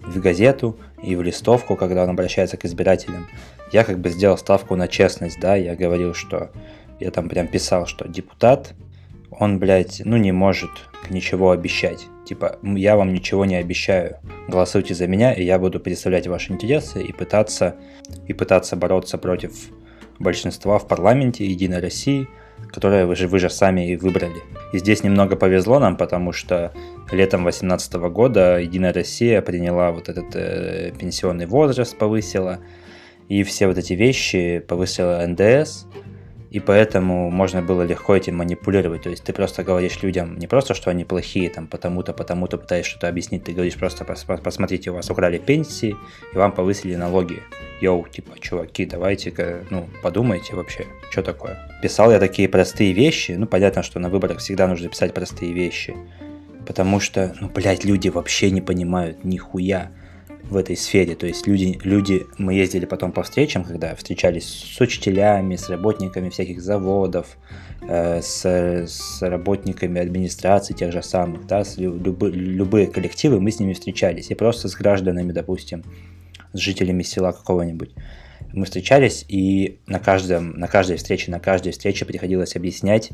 в 0.00 0.18
газету 0.18 0.76
и 1.02 1.14
в 1.14 1.22
листовку, 1.22 1.76
когда 1.76 2.02
он 2.02 2.10
обращается 2.10 2.56
к 2.56 2.64
избирателям. 2.64 3.28
Я 3.72 3.84
как 3.84 4.00
бы 4.00 4.10
сделал 4.10 4.36
ставку 4.36 4.74
на 4.76 4.88
честность, 4.88 5.38
да, 5.40 5.54
я 5.54 5.76
говорил, 5.76 6.14
что 6.14 6.50
я 6.98 7.10
там 7.10 7.28
прям 7.28 7.46
писал, 7.46 7.86
что 7.86 8.08
депутат 8.08 8.74
он, 9.38 9.58
блядь, 9.58 10.02
ну 10.04 10.16
не 10.16 10.32
может 10.32 10.70
ничего 11.10 11.50
обещать. 11.50 12.06
Типа, 12.24 12.58
я 12.62 12.96
вам 12.96 13.12
ничего 13.12 13.44
не 13.44 13.56
обещаю. 13.56 14.18
Голосуйте 14.48 14.94
за 14.94 15.06
меня, 15.06 15.32
и 15.32 15.44
я 15.44 15.58
буду 15.58 15.80
представлять 15.80 16.26
ваши 16.26 16.52
интересы 16.52 17.02
и 17.02 17.12
пытаться, 17.12 17.76
и 18.26 18.32
пытаться 18.32 18.76
бороться 18.76 19.18
против 19.18 19.52
большинства 20.18 20.78
в 20.78 20.86
парламенте 20.86 21.44
Единой 21.44 21.80
России, 21.80 22.28
которое 22.70 23.06
вы 23.06 23.16
же, 23.16 23.26
вы 23.26 23.38
же 23.38 23.50
сами 23.50 23.90
и 23.90 23.96
выбрали. 23.96 24.40
И 24.72 24.78
здесь 24.78 25.02
немного 25.02 25.36
повезло 25.36 25.78
нам, 25.78 25.96
потому 25.96 26.32
что 26.32 26.72
летом 27.10 27.42
2018 27.42 27.94
года 27.94 28.58
Единая 28.58 28.92
Россия 28.92 29.42
приняла 29.42 29.90
вот 29.90 30.08
этот 30.08 30.34
э, 30.34 30.92
пенсионный 30.98 31.46
возраст, 31.46 31.96
повысила, 31.96 32.60
и 33.28 33.42
все 33.42 33.66
вот 33.66 33.78
эти 33.78 33.94
вещи 33.94 34.60
повысила 34.60 35.24
НДС, 35.26 35.86
и 36.52 36.60
поэтому 36.60 37.30
можно 37.30 37.62
было 37.62 37.80
легко 37.80 38.14
этим 38.14 38.36
манипулировать. 38.36 39.02
То 39.02 39.10
есть 39.10 39.24
ты 39.24 39.32
просто 39.32 39.64
говоришь 39.64 40.02
людям 40.02 40.38
не 40.38 40.46
просто, 40.46 40.74
что 40.74 40.90
они 40.90 41.02
плохие, 41.04 41.48
там, 41.48 41.66
потому-то, 41.66 42.12
потому-то 42.12 42.58
пытаешься 42.58 42.90
что-то 42.90 43.08
объяснить, 43.08 43.44
ты 43.44 43.52
говоришь 43.52 43.76
просто, 43.76 44.04
посмотрите, 44.04 44.90
у 44.90 44.94
вас 44.94 45.10
украли 45.10 45.38
пенсии, 45.38 45.96
и 46.34 46.36
вам 46.36 46.52
повысили 46.52 46.94
налоги. 46.94 47.42
Йоу, 47.80 48.06
типа, 48.06 48.38
чуваки, 48.38 48.84
давайте-ка, 48.84 49.64
ну, 49.70 49.88
подумайте 50.02 50.54
вообще, 50.54 50.84
что 51.10 51.22
такое. 51.22 51.58
Писал 51.82 52.12
я 52.12 52.18
такие 52.18 52.50
простые 52.50 52.92
вещи, 52.92 53.32
ну, 53.32 53.46
понятно, 53.46 53.82
что 53.82 53.98
на 53.98 54.10
выборах 54.10 54.38
всегда 54.38 54.68
нужно 54.68 54.90
писать 54.90 55.14
простые 55.14 55.54
вещи, 55.54 55.96
потому 56.66 57.00
что, 57.00 57.34
ну, 57.40 57.48
блядь, 57.48 57.86
люди 57.86 58.08
вообще 58.10 58.50
не 58.50 58.60
понимают 58.60 59.24
нихуя 59.24 59.90
в 60.52 60.56
этой 60.56 60.76
сфере. 60.76 61.14
То 61.14 61.26
есть 61.26 61.46
люди, 61.46 61.78
люди, 61.82 62.26
мы 62.38 62.54
ездили 62.54 62.84
потом 62.84 63.10
по 63.12 63.22
встречам, 63.22 63.64
когда 63.64 63.94
встречались 63.94 64.44
с 64.44 64.80
учителями, 64.80 65.56
с 65.56 65.68
работниками 65.68 66.28
всяких 66.28 66.62
заводов, 66.62 67.38
э, 67.80 68.20
с, 68.22 68.44
с 68.44 69.22
работниками 69.22 70.00
администрации 70.00 70.74
тех 70.74 70.92
же 70.92 71.02
самых, 71.02 71.46
да, 71.46 71.64
с 71.64 71.78
любы, 71.78 72.30
любые 72.30 72.86
коллективы, 72.86 73.40
мы 73.40 73.50
с 73.50 73.58
ними 73.58 73.72
встречались, 73.72 74.30
и 74.30 74.34
просто 74.34 74.68
с 74.68 74.74
гражданами, 74.74 75.32
допустим, 75.32 75.82
с 76.52 76.58
жителями 76.58 77.02
села 77.02 77.32
какого-нибудь. 77.32 77.90
Мы 78.52 78.66
встречались, 78.66 79.24
и 79.28 79.80
на, 79.86 79.98
каждом, 79.98 80.58
на 80.58 80.68
каждой 80.68 80.96
встрече, 80.96 81.30
на 81.30 81.40
каждой 81.40 81.72
встрече 81.72 82.04
приходилось 82.04 82.54
объяснять, 82.54 83.10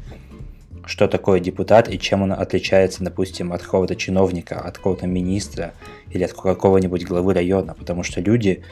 что 0.89 1.07
такое 1.07 1.39
депутат 1.39 1.93
и 1.93 1.99
чем 1.99 2.23
он 2.23 2.33
отличается, 2.33 3.05
допустим, 3.05 3.53
от 3.53 3.63
какого-то 3.63 3.95
чиновника, 3.95 4.59
от 4.59 4.79
какого-то 4.79 5.07
министра 5.07 5.75
или 6.11 6.25
от 6.25 6.33
какого-нибудь 6.33 7.05
главы 7.05 7.35
района, 7.35 7.75
потому 7.75 8.03
что 8.03 8.23
люди 8.23 8.63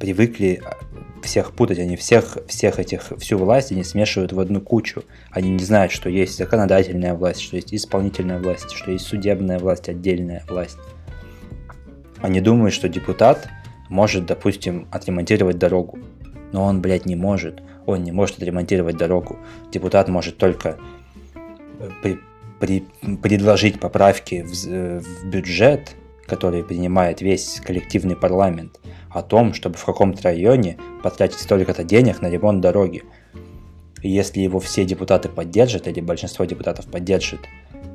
привыкли 0.00 0.60
всех 1.22 1.52
путать, 1.52 1.78
они 1.78 1.94
всех, 1.96 2.36
всех 2.48 2.80
этих, 2.80 3.12
всю 3.18 3.38
власть 3.38 3.70
они 3.70 3.84
смешивают 3.84 4.32
в 4.32 4.40
одну 4.40 4.60
кучу. 4.60 5.04
Они 5.30 5.50
не 5.50 5.62
знают, 5.62 5.92
что 5.92 6.10
есть 6.10 6.36
законодательная 6.36 7.14
власть, 7.14 7.40
что 7.40 7.54
есть 7.54 7.72
исполнительная 7.72 8.40
власть, 8.40 8.72
что 8.72 8.90
есть 8.90 9.06
судебная 9.06 9.60
власть, 9.60 9.88
отдельная 9.88 10.42
власть. 10.48 10.78
Они 12.18 12.40
думают, 12.40 12.74
что 12.74 12.88
депутат 12.88 13.48
может, 13.88 14.26
допустим, 14.26 14.88
отремонтировать 14.90 15.58
дорогу. 15.58 16.00
Но 16.52 16.64
он, 16.64 16.80
блядь, 16.82 17.06
не 17.06 17.14
может. 17.14 17.62
Он 17.86 18.02
не 18.02 18.10
может 18.10 18.38
отремонтировать 18.38 18.96
дорогу. 18.96 19.38
Депутат 19.70 20.08
может 20.08 20.38
только 20.38 20.76
при, 22.02 22.18
при, 22.60 22.84
предложить 23.22 23.80
поправки 23.80 24.42
в, 24.42 24.66
э, 24.66 25.00
в 25.00 25.26
бюджет, 25.26 25.94
который 26.26 26.64
принимает 26.64 27.20
весь 27.20 27.60
коллективный 27.64 28.16
парламент, 28.16 28.80
о 29.10 29.22
том, 29.22 29.54
чтобы 29.54 29.76
в 29.76 29.84
каком-то 29.84 30.22
районе 30.22 30.76
потратить 31.02 31.38
столько-то 31.38 31.84
денег 31.84 32.20
на 32.20 32.28
ремонт 32.28 32.60
дороги. 32.60 33.04
И 34.02 34.10
если 34.10 34.40
его 34.40 34.60
все 34.60 34.84
депутаты 34.84 35.28
поддержат, 35.28 35.88
или 35.88 36.00
большинство 36.00 36.44
депутатов 36.44 36.86
поддержит, 36.86 37.40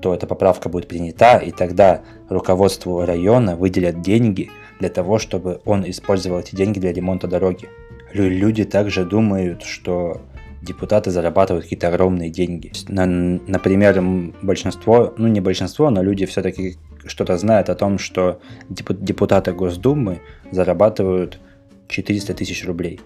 то 0.01 0.13
эта 0.13 0.25
поправка 0.25 0.67
будет 0.67 0.87
принята, 0.87 1.37
и 1.37 1.51
тогда 1.51 2.01
руководству 2.27 3.05
района 3.05 3.55
выделят 3.55 4.01
деньги 4.01 4.49
для 4.79 4.89
того, 4.89 5.19
чтобы 5.19 5.61
он 5.65 5.87
использовал 5.87 6.39
эти 6.39 6.55
деньги 6.55 6.79
для 6.79 6.91
ремонта 6.91 7.27
дороги. 7.27 7.69
Люди 8.13 8.65
также 8.65 9.05
думают, 9.05 9.63
что 9.63 10.21
депутаты 10.61 11.11
зарабатывают 11.11 11.65
какие-то 11.65 11.87
огромные 11.87 12.29
деньги. 12.29 12.71
Например, 12.87 14.01
большинство, 14.41 15.13
ну 15.17 15.27
не 15.27 15.41
большинство, 15.41 15.89
но 15.89 16.01
люди 16.01 16.25
все-таки 16.25 16.77
что-то 17.05 17.37
знают 17.37 17.69
о 17.69 17.75
том, 17.75 17.97
что 17.97 18.39
депутаты 18.69 19.53
Госдумы 19.53 20.21
зарабатывают 20.51 21.39
400 21.87 22.33
тысяч 22.33 22.65
рублей. 22.65 22.99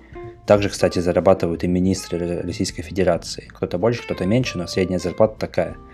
Также, 0.46 0.70
кстати, 0.70 1.00
зарабатывают 1.00 1.64
и 1.64 1.68
министры 1.68 2.42
Российской 2.42 2.84
Федерации. 2.84 3.48
Кто-то 3.48 3.78
больше, 3.78 4.04
кто-то 4.04 4.26
меньше, 4.26 4.58
но 4.58 4.68
средняя 4.68 5.00
зарплата 5.00 5.36
такая– 5.40 5.76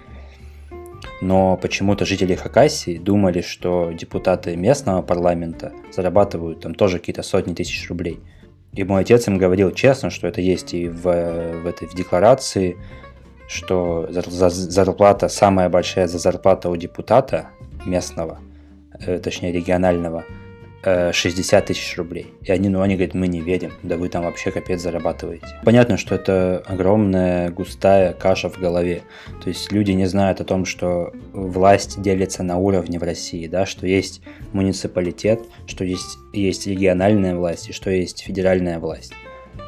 но 1.21 1.55
почему-то 1.55 2.03
жители 2.03 2.33
Хакасии 2.33 2.97
думали, 2.97 3.41
что 3.41 3.91
депутаты 3.91 4.55
местного 4.55 5.03
парламента 5.03 5.71
зарабатывают 5.91 6.61
там 6.61 6.73
тоже 6.73 6.97
какие-то 6.97 7.21
сотни 7.21 7.53
тысяч 7.53 7.87
рублей. 7.89 8.19
И 8.73 8.83
мой 8.83 9.01
отец 9.01 9.27
им 9.27 9.37
говорил 9.37 9.71
честно, 9.71 10.09
что 10.09 10.27
это 10.27 10.39
есть 10.41 10.73
и 10.73 10.87
в, 10.87 11.01
в 11.01 11.67
этой 11.67 11.87
в 11.87 11.93
декларации, 11.93 12.77
что 13.47 14.07
зарплата, 14.09 15.27
самая 15.27 15.67
большая 15.67 16.07
за 16.07 16.19
зарплата 16.19 16.69
у 16.69 16.75
депутата 16.77 17.49
местного, 17.85 18.39
э, 19.05 19.19
точнее 19.19 19.51
регионального, 19.51 20.23
60 20.83 21.63
э, 21.63 21.67
тысяч 21.67 21.97
рублей. 21.97 22.33
И 22.41 22.51
они, 22.51 22.69
ну, 22.69 22.81
они 22.81 22.95
говорят, 22.95 23.13
мы 23.13 23.27
не 23.27 23.41
верим, 23.41 23.73
да 23.83 23.97
вы 23.97 24.09
там 24.09 24.23
вообще 24.23 24.51
капец 24.51 24.81
зарабатываете. 24.81 25.45
Понятно, 25.63 25.97
что 25.97 26.15
это 26.15 26.63
огромная 26.65 27.49
густая 27.49 28.13
каша 28.13 28.49
в 28.49 28.59
голове. 28.59 29.03
То 29.43 29.49
есть 29.49 29.71
люди 29.71 29.91
не 29.91 30.05
знают 30.05 30.41
о 30.41 30.43
том, 30.43 30.65
что 30.65 31.13
власть 31.33 32.01
делится 32.01 32.43
на 32.43 32.57
уровне 32.57 32.97
в 32.97 33.03
России, 33.03 33.47
да, 33.47 33.65
что 33.65 33.85
есть 33.85 34.21
муниципалитет, 34.53 35.41
что 35.67 35.83
есть, 35.83 36.17
есть 36.33 36.65
региональная 36.67 37.35
власть 37.35 37.69
и 37.69 37.73
что 37.73 37.91
есть 37.91 38.21
федеральная 38.21 38.79
власть. 38.79 39.13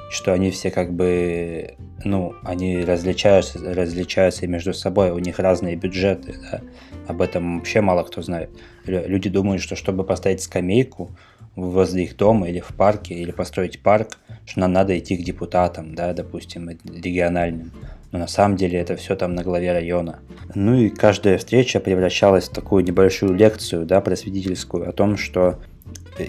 Что 0.10 0.34
они 0.34 0.52
все 0.52 0.71
как 0.71 0.93
бы, 0.93 1.76
ну, 2.04 2.34
они 2.43 2.84
различаются, 2.84 3.60
различаются 3.60 4.47
между 4.47 4.73
собой, 4.73 5.12
у 5.12 5.19
них 5.19 5.39
разные 5.39 5.76
бюджеты, 5.76 6.36
да. 6.52 6.62
Об 7.07 7.21
этом 7.21 7.57
вообще 7.57 7.81
мало 7.81 8.03
кто 8.03 8.21
знает. 8.21 8.49
Люди 8.85 9.29
думают, 9.29 9.61
что 9.61 9.75
чтобы 9.75 10.03
поставить 10.03 10.41
скамейку 10.41 11.11
возле 11.55 12.03
их 12.03 12.17
дома 12.17 12.49
или 12.49 12.59
в 12.59 12.69
парке, 12.69 13.13
или 13.13 13.31
построить 13.31 13.81
парк, 13.81 14.17
что 14.45 14.61
нам 14.61 14.73
надо 14.73 14.97
идти 14.97 15.17
к 15.17 15.23
депутатам, 15.23 15.95
да, 15.95 16.13
допустим, 16.13 16.69
региональным. 16.69 17.71
Но 18.11 18.19
на 18.19 18.27
самом 18.27 18.57
деле 18.57 18.79
это 18.79 18.95
все 18.95 19.15
там 19.15 19.33
на 19.35 19.43
главе 19.43 19.71
района. 19.71 20.19
Ну 20.55 20.75
и 20.75 20.89
каждая 20.89 21.37
встреча 21.37 21.79
превращалась 21.79 22.47
в 22.47 22.53
такую 22.53 22.83
небольшую 22.83 23.33
лекцию, 23.33 23.85
да, 23.85 24.01
просветительскую, 24.01 24.87
о 24.87 24.91
том, 24.91 25.17
что 25.17 25.59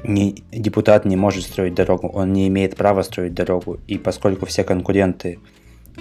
не, 0.02 0.42
депутат 0.50 1.04
не 1.04 1.16
может 1.16 1.44
строить 1.44 1.74
дорогу, 1.74 2.08
он 2.08 2.32
не 2.32 2.48
имеет 2.48 2.76
права 2.76 3.02
строить 3.02 3.34
дорогу. 3.34 3.80
И 3.86 3.98
поскольку 3.98 4.46
все 4.46 4.64
конкуренты 4.64 5.38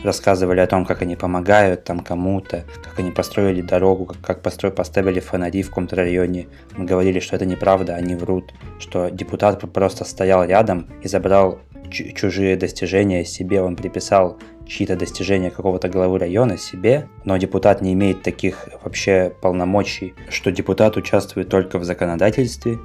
рассказывали 0.03 0.60
о 0.60 0.67
том, 0.67 0.86
как 0.86 1.01
они 1.01 1.15
помогают 1.15 1.84
там 1.84 1.99
кому-то, 1.99 2.65
как 2.84 2.99
они 2.99 3.12
построили 3.12 3.62
дорогу, 3.62 4.13
как, 4.21 4.41
постро... 4.41 4.71
поставили 4.71 5.19
фонари 5.19 5.62
в 5.63 5.69
каком-то 5.69 5.95
районе. 5.95 6.47
Мы 6.75 6.86
говорили, 6.86 7.19
что 7.19 7.36
это 7.36 7.45
неправда, 7.45 7.95
они 7.95 8.15
врут, 8.15 8.53
что 8.79 9.10
депутат 9.10 9.60
просто 9.71 10.06
стоял 10.06 10.43
рядом 10.45 10.88
и 11.01 11.08
забрал 11.08 11.60
чужие 11.91 12.56
достижения 12.58 13.23
себе, 13.23 13.62
он 13.62 13.75
приписал 13.75 14.39
чьи-то 14.65 14.95
достижения 14.95 15.51
какого-то 15.51 15.89
главы 15.89 16.19
района 16.19 16.58
себе, 16.58 17.08
но 17.25 17.38
депутат 17.38 17.82
не 17.82 17.93
имеет 17.93 18.23
таких 18.23 18.69
вообще 18.84 19.34
полномочий, 19.41 20.13
что 20.29 20.51
депутат 20.51 20.97
участвует 20.97 21.49
только 21.49 21.79
в 21.79 21.84
законодательстве, 21.84 22.79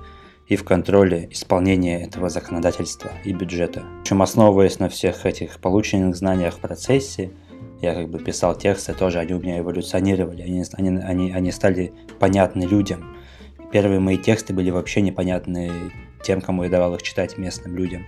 и 0.49 0.57
в 0.57 0.65
контроле 0.65 1.29
исполнения 1.31 2.03
этого 2.03 2.31
законодательства 2.31 3.11
и 3.25 3.33
бюджета. 3.33 3.85
Причем 4.03 4.23
основываясь 4.23 4.79
на 4.79 4.89
всех 4.89 5.27
этих 5.27 5.61
полученных 5.61 6.17
знаниях 6.17 6.55
в 6.55 6.61
процессе, 6.61 7.31
я 7.83 7.95
как 7.95 8.09
бы 8.09 8.19
писал 8.19 8.57
тексты, 8.57 8.95
тоже 8.95 9.19
они 9.19 9.35
у 9.35 9.41
меня 9.41 9.59
эволюционировали, 9.59 10.43
они, 10.43 10.65
они, 10.73 10.99
они, 11.01 11.33
они 11.33 11.53
стали 11.53 11.93
понятны 12.19 12.65
людям. 12.65 13.17
Первые 13.71 14.01
мои 14.01 14.17
тексты 14.17 14.55
были 14.55 14.71
вообще 14.71 15.03
непонятны 15.03 15.71
тем, 16.25 16.41
кому 16.41 16.65
я 16.65 16.71
давал 16.71 16.95
их 16.95 17.03
читать 17.03 17.37
местным 17.37 17.77
людям. 17.77 18.05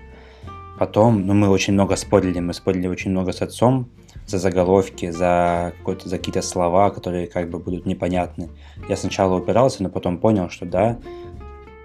Потом, 0.79 1.27
ну, 1.27 1.35
мы 1.35 1.51
очень 1.51 1.75
много 1.75 1.95
спорили, 1.97 2.41
мы 2.41 2.55
спорили 2.55 2.87
очень 2.87 3.11
много 3.11 3.33
с 3.33 3.43
отцом 3.43 3.91
за 4.27 4.39
заголовки, 4.39 5.11
за, 5.11 5.75
за 6.05 6.17
какие-то 6.17 6.41
слова, 6.41 6.91
которые 6.91 7.27
как 7.27 7.51
бы 7.51 7.59
будут 7.59 7.85
непонятны. 7.85 8.49
Я 8.89 8.97
сначала 8.97 9.37
упирался, 9.37 9.83
но 9.83 9.91
потом 9.91 10.19
понял, 10.19 10.49
что 10.49 10.65
да, 10.65 10.99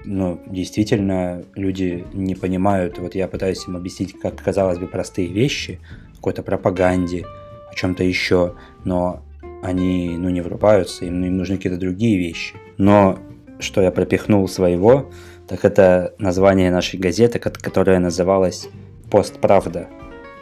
ну, 0.06 0.41
действительно, 0.48 1.44
люди 1.56 2.06
не 2.13 2.36
понимают, 2.36 3.00
вот 3.00 3.15
я 3.15 3.28
пытаюсь 3.28 3.68
им 3.68 3.76
объяснить, 3.76 4.18
как, 4.20 4.41
казалось 4.41 4.78
бы, 4.78 4.88
простые 4.88 5.28
вещи, 5.28 5.80
какой-то 6.15 6.44
пропаганде, 6.44 7.26
о 7.72 7.76
чем-то 7.76 8.04
еще, 8.04 8.56
но 8.84 9.24
они, 9.63 10.15
ну, 10.18 10.30
не 10.30 10.41
врубаются, 10.41 11.06
им, 11.06 11.24
им 11.24 11.38
нужны 11.38 11.58
какие-то 11.58 11.80
другие 11.80 12.18
вещи. 12.18 12.56
Но 12.78 13.20
что 13.60 13.82
я 13.82 13.91
пропихнул 13.91 14.48
своего, 14.48 15.10
так 15.48 15.65
это 15.65 16.13
название 16.18 16.72
нашей 16.72 17.00
газеты, 17.00 17.39
которая 17.39 18.00
называлась 18.00 18.70
«Пост 19.10 19.39
Правда». 19.39 19.88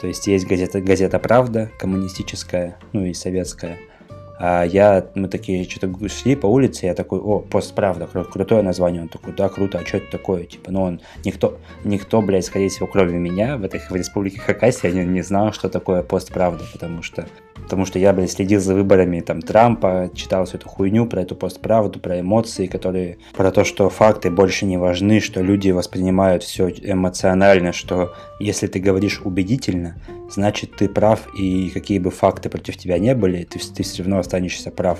То 0.01 0.07
есть 0.07 0.27
есть 0.27 0.45
газета, 0.45 0.81
газета 0.81 1.19
«Правда», 1.19 1.71
коммунистическая, 1.79 2.77
ну 2.91 3.05
и 3.05 3.13
советская– 3.13 3.77
а 4.45 4.65
я, 4.65 5.07
мы 5.15 5.29
такие 5.29 5.63
что-то 5.63 6.09
шли 6.09 6.35
по 6.35 6.47
улице, 6.47 6.85
я 6.85 6.95
такой, 6.95 7.19
о, 7.19 7.39
пост 7.39 7.73
правда, 7.73 8.09
кру- 8.13 8.25
крутое 8.25 8.61
название. 8.61 9.03
Он 9.03 9.07
такой, 9.07 9.31
да, 9.31 9.47
круто, 9.47 9.77
а 9.77 9.85
что 9.85 9.97
это 9.97 10.11
такое? 10.11 10.43
Типа, 10.43 10.69
ну 10.69 10.81
он, 10.81 10.99
никто, 11.23 11.59
никто, 11.85 12.21
блядь, 12.21 12.43
скорее 12.43 12.67
всего, 12.67 12.85
кроме 12.85 13.17
меня 13.17 13.55
в 13.55 13.63
этой 13.63 13.79
в 13.79 13.95
республике 13.95 14.41
Хакасия 14.41 14.91
не, 14.91 15.05
не 15.05 15.21
знал, 15.21 15.53
что 15.53 15.69
такое 15.69 16.03
пост 16.03 16.33
правда, 16.33 16.65
потому 16.73 17.03
что 17.03 17.25
потому 17.55 17.85
что 17.85 17.99
я, 17.99 18.13
блин, 18.13 18.27
следил 18.27 18.59
за 18.59 18.73
выборами 18.73 19.19
там 19.19 19.41
Трампа, 19.41 20.09
читал 20.13 20.45
всю 20.45 20.57
эту 20.57 20.69
хуйню 20.69 21.05
про 21.05 21.21
эту 21.21 21.35
постправду, 21.35 21.99
про 21.99 22.19
эмоции, 22.19 22.67
которые, 22.67 23.17
про 23.35 23.51
то, 23.51 23.63
что 23.63 23.89
факты 23.89 24.29
больше 24.29 24.65
не 24.65 24.77
важны, 24.77 25.19
что 25.19 25.41
люди 25.41 25.71
воспринимают 25.71 26.43
все 26.43 26.69
эмоционально, 26.69 27.73
что 27.73 28.13
если 28.39 28.67
ты 28.67 28.79
говоришь 28.79 29.21
убедительно, 29.23 29.95
значит 30.29 30.75
ты 30.75 30.89
прав, 30.89 31.27
и 31.37 31.69
какие 31.69 31.99
бы 31.99 32.11
факты 32.11 32.49
против 32.49 32.77
тебя 32.77 32.97
не 32.99 33.15
были, 33.15 33.43
ты, 33.43 33.59
ты 33.59 33.83
все 33.83 34.03
равно 34.03 34.19
останешься 34.19 34.71
прав. 34.71 34.99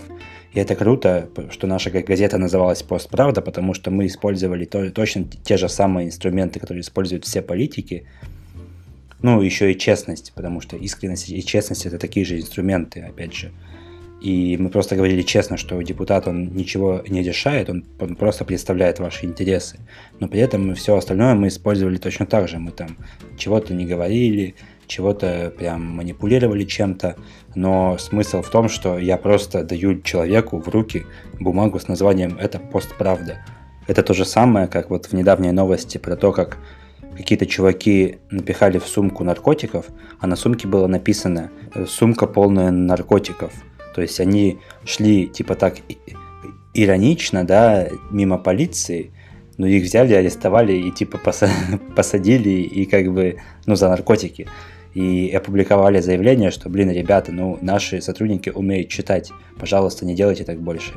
И 0.53 0.59
это 0.59 0.75
круто, 0.75 1.29
что 1.49 1.65
наша 1.65 1.89
газета 1.89 2.37
называлась 2.37 2.83
«Постправда», 2.83 3.41
потому 3.41 3.73
что 3.73 3.89
мы 3.89 4.05
использовали 4.05 4.65
то, 4.65 4.91
точно 4.91 5.25
те 5.43 5.57
же 5.57 5.67
самые 5.67 6.07
инструменты, 6.07 6.59
которые 6.59 6.81
используют 6.81 7.25
все 7.25 7.41
политики, 7.41 8.05
ну, 9.23 9.41
еще 9.41 9.71
и 9.71 9.77
честность, 9.77 10.33
потому 10.35 10.61
что 10.61 10.75
искренность 10.75 11.29
и 11.29 11.43
честность 11.43 11.85
это 11.85 11.97
такие 11.97 12.25
же 12.25 12.39
инструменты, 12.39 13.01
опять 13.01 13.33
же. 13.33 13.51
И 14.21 14.55
мы 14.57 14.69
просто 14.69 14.95
говорили 14.95 15.21
честно, 15.21 15.57
что 15.57 15.81
депутат, 15.81 16.27
он 16.27 16.53
ничего 16.55 17.01
не 17.07 17.23
решает, 17.23 17.69
он, 17.69 17.83
просто 18.15 18.45
представляет 18.45 18.99
ваши 18.99 19.25
интересы. 19.25 19.79
Но 20.19 20.27
при 20.27 20.39
этом 20.39 20.67
мы 20.67 20.75
все 20.75 20.95
остальное 20.95 21.35
мы 21.35 21.47
использовали 21.47 21.97
точно 21.97 22.25
так 22.25 22.47
же. 22.47 22.57
Мы 22.57 22.71
там 22.71 22.97
чего-то 23.37 23.73
не 23.73 23.85
говорили, 23.85 24.55
чего-то 24.87 25.53
прям 25.57 25.83
манипулировали 25.85 26.65
чем-то, 26.65 27.15
но 27.55 27.97
смысл 27.97 28.41
в 28.41 28.49
том, 28.49 28.69
что 28.69 28.99
я 28.99 29.17
просто 29.17 29.63
даю 29.63 30.01
человеку 30.01 30.59
в 30.59 30.67
руки 30.69 31.05
бумагу 31.39 31.79
с 31.79 31.87
названием 31.87 32.37
«Это 32.39 32.59
постправда». 32.59 33.37
Это 33.87 34.03
то 34.03 34.13
же 34.13 34.23
самое, 34.23 34.67
как 34.67 34.89
вот 34.89 35.07
в 35.07 35.13
недавней 35.13 35.51
новости 35.51 35.97
про 35.97 36.15
то, 36.15 36.31
как 36.31 36.57
какие-то 37.15 37.45
чуваки 37.45 38.17
напихали 38.31 38.77
в 38.79 38.85
сумку 38.87 39.23
наркотиков, 39.23 39.85
а 40.19 40.27
на 40.27 40.35
сумке 40.35 40.67
было 40.67 40.87
написано 40.87 41.51
«сумка 41.87 42.27
полная 42.27 42.71
наркотиков». 42.71 43.53
То 43.95 44.01
есть 44.01 44.19
они 44.19 44.57
шли 44.85 45.27
типа 45.27 45.55
так 45.55 45.75
иронично, 46.73 47.45
да, 47.45 47.87
мимо 48.09 48.37
полиции, 48.37 49.11
но 49.57 49.67
их 49.67 49.83
взяли, 49.83 50.13
арестовали 50.13 50.73
и 50.73 50.91
типа 50.91 51.19
посадили 51.95 52.49
и 52.49 52.85
как 52.85 53.11
бы, 53.13 53.37
ну, 53.65 53.75
за 53.75 53.89
наркотики. 53.89 54.47
И 54.93 55.31
опубликовали 55.35 55.99
заявление, 56.01 56.51
что, 56.51 56.69
блин, 56.69 56.91
ребята, 56.91 57.31
ну, 57.31 57.57
наши 57.61 58.01
сотрудники 58.01 58.49
умеют 58.49 58.89
читать, 58.89 59.31
пожалуйста, 59.59 60.05
не 60.05 60.15
делайте 60.15 60.43
так 60.43 60.59
больше. 60.61 60.93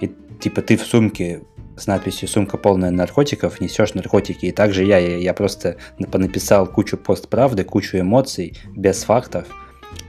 И 0.00 0.10
типа 0.40 0.62
ты 0.62 0.76
в 0.76 0.82
сумке 0.82 1.42
с 1.78 1.86
надписью 1.86 2.28
«Сумка 2.28 2.56
полная 2.56 2.90
наркотиков» 2.90 3.60
несешь 3.60 3.94
наркотики. 3.94 4.46
И 4.46 4.52
также 4.52 4.84
я, 4.84 4.98
я, 4.98 5.16
я 5.16 5.34
просто 5.34 5.76
написал 5.98 6.66
кучу 6.66 6.96
постправды, 6.96 7.64
кучу 7.64 7.98
эмоций, 7.98 8.56
без 8.76 9.04
фактов, 9.04 9.46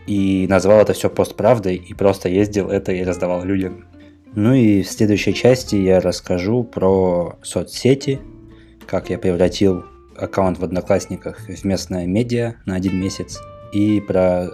и 0.07 0.47
назвал 0.49 0.81
это 0.81 0.93
все 0.93 1.09
постправдой, 1.09 1.75
и 1.75 1.93
просто 1.93 2.29
ездил 2.29 2.69
это 2.69 2.91
и 2.91 3.03
раздавал 3.03 3.43
людям. 3.43 3.85
Ну 4.35 4.53
и 4.53 4.83
в 4.83 4.89
следующей 4.89 5.33
части 5.33 5.75
я 5.75 5.99
расскажу 5.99 6.63
про 6.63 7.37
соцсети, 7.41 8.19
как 8.85 9.09
я 9.09 9.17
превратил 9.17 9.85
аккаунт 10.17 10.59
в 10.59 10.63
Одноклассниках 10.63 11.47
в 11.47 11.63
местное 11.63 12.05
медиа 12.05 12.55
на 12.65 12.75
один 12.75 12.99
месяц, 12.99 13.39
и 13.71 14.01
про 14.01 14.49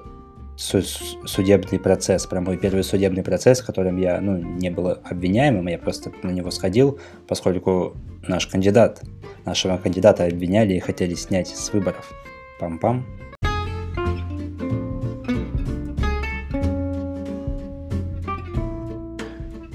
судебный 0.58 1.80
процесс, 1.80 2.26
про 2.26 2.42
мой 2.42 2.58
первый 2.58 2.84
судебный 2.84 3.24
процесс, 3.24 3.62
в 3.62 3.66
котором 3.66 3.98
я 3.98 4.20
ну, 4.22 4.38
не 4.38 4.70
был 4.70 4.88
обвиняемым, 5.04 5.68
я 5.68 5.78
просто 5.78 6.12
на 6.24 6.32
него 6.32 6.52
сходил, 6.52 7.00
поскольку 7.28 7.96
наш 8.28 8.48
кандидат, 8.48 9.02
нашего 9.46 9.78
кандидата 9.78 10.26
обвиняли 10.26 10.74
и 10.74 10.80
хотели 10.80 11.14
снять 11.16 11.50
с 11.50 11.74
выборов. 11.74 12.12
Пам-пам. 12.60 13.04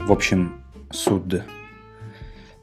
В 0.07 0.13
общем, 0.13 0.61
суд. 0.91 1.45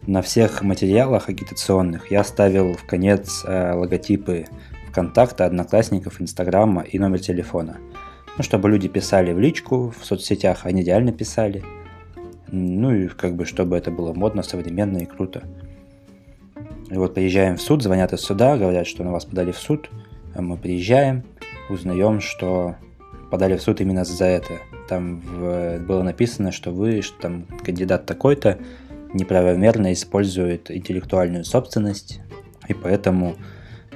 На 0.05 0.21
всех 0.21 0.63
материалах 0.63 1.29
агитационных 1.29 2.11
я 2.11 2.23
ставил 2.23 2.73
в 2.73 2.85
конец 2.85 3.43
э, 3.45 3.73
логотипы 3.73 4.45
ВКонтакта, 4.89 5.45
Одноклассников, 5.45 6.19
Инстаграма 6.19 6.81
и 6.81 6.97
номер 6.97 7.19
телефона. 7.19 7.77
Ну, 8.37 8.43
чтобы 8.43 8.69
люди 8.69 8.87
писали 8.87 9.33
в 9.33 9.39
личку 9.39 9.93
в 9.97 10.05
соцсетях, 10.05 10.65
они 10.65 10.83
реально 10.83 11.11
писали. 11.11 11.63
Ну 12.51 12.93
и 12.93 13.07
как 13.07 13.35
бы, 13.35 13.45
чтобы 13.45 13.75
это 13.75 13.89
было 13.89 14.13
модно, 14.13 14.43
современно 14.43 14.99
и 14.99 15.05
круто. 15.05 15.43
И 16.89 16.95
вот 16.95 17.13
приезжаем 17.13 17.57
в 17.57 17.61
суд, 17.61 17.81
звонят 17.81 18.13
из 18.13 18.21
суда, 18.21 18.57
говорят, 18.57 18.87
что 18.87 19.03
на 19.03 19.11
вас 19.11 19.25
подали 19.25 19.51
в 19.51 19.57
суд. 19.57 19.89
Мы 20.35 20.55
приезжаем, 20.55 21.23
узнаем, 21.69 22.21
что 22.21 22.75
подали 23.31 23.57
в 23.57 23.61
суд 23.61 23.81
именно 23.81 24.05
за 24.05 24.25
это. 24.25 24.59
Там 24.87 25.19
в, 25.19 25.79
было 25.79 26.03
написано, 26.03 26.51
что 26.51 26.71
вы, 26.71 27.01
что 27.01 27.19
там 27.19 27.45
кандидат 27.63 28.05
такой-то 28.05 28.59
неправомерно 29.13 29.91
использует 29.93 30.69
интеллектуальную 30.71 31.43
собственность, 31.43 32.21
и 32.67 32.73
поэтому 32.73 33.35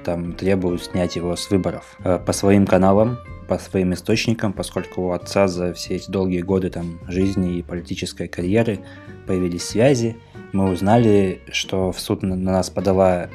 там 0.04 0.34
требуют 0.34 0.84
снять 0.84 1.15
его 1.15 1.36
с 1.36 1.49
выборов. 1.49 1.97
Э, 2.04 2.17
по 2.17 2.34
своим 2.34 2.65
каналам, 2.65 3.19
по 3.47 3.58
своим 3.58 3.93
источникам, 3.93 4.54
поскольку 4.54 5.01
у 5.01 5.12
отца 5.12 5.47
за 5.47 5.73
все 5.73 5.95
эти 5.95 6.10
долгие 6.10 6.41
годы 6.41 6.69
там 6.69 6.99
жизни 7.08 7.58
и 7.58 7.62
политической 7.62 8.27
карьеры 8.27 8.80
появились 9.27 9.63
связи, 9.63 10.17
мы 10.54 10.69
узнали, 10.69 11.41
что 11.51 11.91
в 11.91 11.99
суд 11.99 12.23
на 12.23 12.36
нас 12.36 12.69
подала 12.69 13.30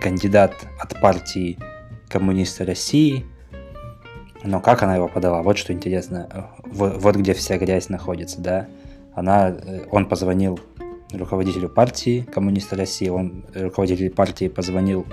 кандидат 0.00 0.54
от 0.78 1.00
партии 1.00 1.58
коммунисты 2.08 2.64
России, 2.64 3.24
но 4.44 4.60
как 4.60 4.82
она 4.82 4.96
его 4.96 5.08
подала? 5.08 5.42
Вот 5.42 5.58
что 5.58 5.72
интересно. 5.72 6.50
Вот 6.64 7.16
где 7.16 7.32
вся 7.32 7.58
грязь 7.58 7.88
находится, 7.88 8.40
да. 8.40 8.68
Она, 9.14 9.50
э, 9.50 9.84
он 9.90 10.08
позвонил 10.08 10.58
руководителю 11.12 11.68
партии 11.68 12.26
коммуниста 12.32 12.76
России, 12.76 13.08
он, 13.08 13.44
руководитель 13.54 14.10
партии 14.10 14.48
позвонил 14.48 15.06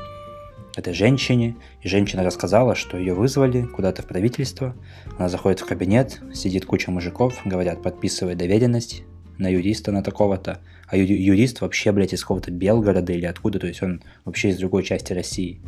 этой 0.79 0.93
женщине, 0.93 1.55
и 1.81 1.87
женщина 1.87 2.23
рассказала, 2.23 2.75
что 2.75 2.97
ее 2.97 3.13
вызвали 3.13 3.63
куда-то 3.63 4.01
в 4.01 4.07
правительство. 4.07 4.75
Она 5.17 5.29
заходит 5.29 5.59
в 5.59 5.65
кабинет, 5.65 6.21
сидит 6.33 6.65
куча 6.65 6.89
мужиков, 6.91 7.39
говорят, 7.45 7.81
подписывай 7.83 8.35
доверенность 8.35 9.03
на 9.37 9.47
юриста 9.47 9.91
на 9.91 10.03
такого-то. 10.03 10.59
А 10.87 10.97
ю- 10.97 11.05
юрист 11.05 11.61
вообще, 11.61 11.91
блядь, 11.91 12.13
из 12.13 12.21
какого-то 12.21 12.51
Белгорода 12.51 13.13
или 13.13 13.25
откуда, 13.25 13.59
то 13.59 13.67
есть 13.67 13.83
он 13.83 14.01
вообще 14.25 14.49
из 14.49 14.57
другой 14.57 14.83
части 14.83 15.13
России. 15.13 15.61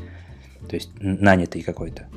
То 0.68 0.76
есть 0.76 0.92
нанятый 1.00 1.62
какой-то. 1.62 2.08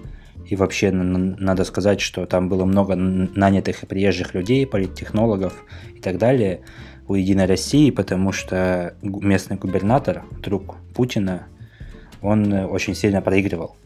И 0.47 0.57
вообще 0.57 0.91
надо 0.91 1.65
сказать, 1.65 2.01
что 2.01 2.27
там 2.27 2.49
было 2.49 2.65
много 2.65 2.95
нанятых 2.95 3.83
и 3.83 3.87
приезжих 3.87 4.35
людей, 4.35 4.67
политтехнологов 4.67 5.65
и 5.95 6.01
так 6.01 6.19
далее 6.19 6.61
у 7.09 7.15
Единой 7.15 7.47
России, 7.47 7.91
потому 7.91 8.33
что 8.33 8.95
местный 9.03 9.57
губернатор, 9.57 10.25
друг 10.41 10.77
Путина, 10.95 11.47
он 12.25 12.53
очень 12.53 12.95
сильно 12.95 13.21
проигрывал. 13.21 13.77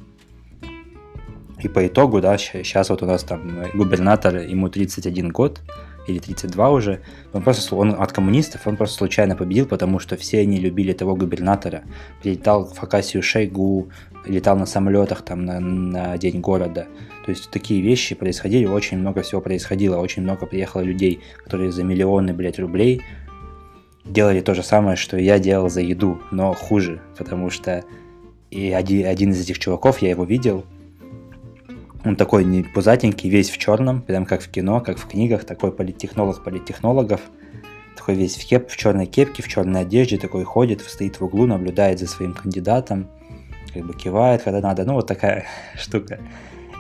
И 1.61 1.69
по 1.69 1.85
итогу, 1.87 2.21
да, 2.21 2.39
сейчас 2.39 2.89
вот 2.89 3.03
у 3.03 3.07
нас 3.07 3.25
там 3.25 3.65
губернатор, 3.75 4.37
ему 4.37 4.69
31 4.69 5.31
год, 5.31 5.61
или 6.07 6.21
32 6.21 6.71
уже, 6.71 7.01
он 7.33 7.43
просто 7.43 7.75
он 7.77 7.91
от 7.99 8.13
коммунистов, 8.13 8.67
он 8.67 8.77
просто 8.77 8.97
случайно 8.97 9.37
победил, 9.37 9.67
потому 9.67 9.99
что 9.99 10.17
все 10.17 10.41
они 10.41 10.59
любили 10.59 10.93
того 10.93 11.17
губернатора. 11.17 11.83
Прилетал 12.23 12.65
в 12.65 12.79
Хакасию 12.79 13.23
Шойгу, 13.23 13.91
летал 14.25 14.57
на 14.57 14.67
самолетах 14.67 15.23
там 15.23 15.45
на, 15.45 15.61
на 15.61 16.17
день 16.17 16.41
города. 16.41 16.87
То 17.27 17.31
есть 17.31 17.51
такие 17.51 17.83
вещи 17.83 18.15
происходили, 18.15 18.65
очень 18.65 18.99
много 18.99 19.23
всего 19.23 19.41
происходило, 19.41 19.99
очень 19.99 20.23
много 20.23 20.47
приехало 20.47 20.83
людей, 20.83 21.21
которые 21.45 21.73
за 21.73 21.83
миллионы, 21.83 22.33
блядь, 22.33 22.59
рублей 22.59 23.03
делали 24.05 24.41
то 24.41 24.55
же 24.55 24.63
самое, 24.63 24.97
что 24.97 25.19
я 25.19 25.39
делал 25.39 25.69
за 25.69 25.81
еду, 25.81 26.23
но 26.31 26.55
хуже, 26.55 27.03
потому 27.19 27.51
что 27.51 27.85
и 28.51 28.73
один, 28.73 29.07
один 29.07 29.33
из 29.33 29.41
этих 29.41 29.59
чуваков, 29.59 30.01
я 30.03 30.11
его 30.11 30.25
видел, 30.25 30.65
он 32.05 32.17
такой 32.17 32.45
не 32.45 32.63
пузатенький, 32.63 33.29
весь 33.29 33.51
в 33.51 33.59
черном, 33.59 34.03
прям 34.03 34.25
как 34.25 34.41
в 34.41 34.51
кино, 34.51 34.81
как 34.81 34.99
в 34.99 35.07
книгах, 35.07 35.45
такой 35.45 35.73
политтехнолог 35.73 36.43
политтехнологов, 36.43 37.21
такой 37.97 38.15
весь 38.15 38.37
в, 38.37 38.47
кеп, 38.47 38.71
в 38.71 38.77
черной 38.77 39.07
кепке, 39.07 39.43
в 39.43 39.49
черной 39.49 39.83
одежде, 39.83 40.17
такой 40.17 40.45
ходит, 40.45 40.81
стоит 40.81 41.21
в 41.21 41.25
углу, 41.25 41.47
наблюдает 41.47 41.99
за 41.99 42.07
своим 42.07 42.33
кандидатом, 42.33 43.09
как 43.75 43.85
бы 43.85 43.95
кивает, 43.95 44.43
когда 44.43 44.61
надо, 44.61 44.85
ну 44.85 44.95
вот 44.95 45.07
такая 45.07 45.45
штука. 45.75 46.21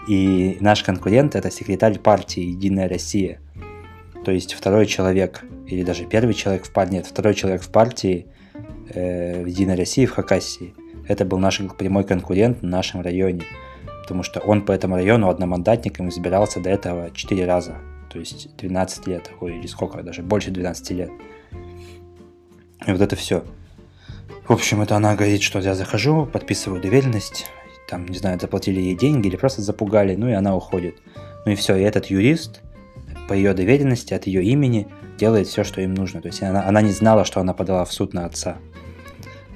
И 0.09 0.57
наш 0.61 0.83
конкурент 0.83 1.37
это 1.37 1.51
секретарь 1.51 1.99
партии 1.99 2.41
Единая 2.41 2.89
Россия. 2.89 3.41
То 4.25 4.31
есть 4.31 4.55
второй 4.55 4.87
человек, 4.87 5.45
или 5.67 5.83
даже 5.83 6.07
первый 6.07 6.35
человек 6.35 6.65
в 6.65 6.73
партии, 6.73 6.95
нет, 6.95 7.07
второй 7.07 7.35
человек 7.35 7.63
в 7.63 7.71
партии 7.71 8.27
э, 8.89 9.43
в 9.43 9.47
Единой 9.47 9.75
России, 9.75 10.07
в 10.07 10.13
Хакасии. 10.13 10.75
Это 11.09 11.25
был 11.25 11.39
наш 11.39 11.61
прямой 11.79 12.05
конкурент 12.05 12.61
в 12.61 12.65
нашем 12.65 13.01
районе. 13.01 13.43
Потому 14.03 14.23
что 14.23 14.41
он 14.41 14.65
по 14.65 14.73
этому 14.73 14.95
району 14.95 15.29
одномандатником 15.29 16.09
избирался 16.11 16.61
до 16.61 16.71
этого 16.71 17.11
4 17.11 17.45
раза. 17.45 17.79
То 18.11 18.19
есть 18.19 18.55
12 18.57 19.07
лет, 19.07 19.31
ой, 19.41 19.59
или 19.59 19.67
сколько, 19.67 20.03
даже 20.03 20.23
больше 20.23 20.51
12 20.51 20.91
лет. 20.93 21.11
И 22.87 22.93
вот 22.93 23.01
это 23.01 23.17
все. 23.17 23.45
В 24.47 24.53
общем, 24.53 24.81
это 24.81 24.97
она 24.97 25.15
говорит, 25.15 25.43
что 25.43 25.59
я 25.59 25.75
захожу, 25.75 26.25
подписываю 26.25 26.81
доверенность, 26.81 27.47
там, 27.89 28.07
не 28.07 28.17
знаю, 28.17 28.41
заплатили 28.41 28.81
ей 28.81 28.97
деньги 28.97 29.29
или 29.29 29.37
просто 29.37 29.61
запугали, 29.61 30.15
ну 30.15 30.29
и 30.29 30.33
она 30.33 30.57
уходит. 30.57 30.97
Ну 31.45 31.53
и 31.53 31.55
все, 31.55 31.77
и 31.77 31.83
этот 31.83 32.07
юрист 32.07 32.63
по 33.29 33.35
ее 33.35 33.53
доверенности, 33.53 34.15
от 34.15 34.27
ее 34.27 34.43
имени 34.43 34.89
делает 35.19 35.49
все, 35.49 35.65
что 35.65 35.83
им 35.83 35.93
нужно. 35.95 36.23
То 36.23 36.29
есть 36.29 36.43
она, 36.43 36.67
она 36.67 36.81
не 36.81 36.93
знала, 36.93 37.25
что 37.25 37.41
она 37.41 37.53
подала 37.53 37.85
в 37.85 37.93
суд 37.93 38.15
на 38.15 38.25
отца. 38.25 38.57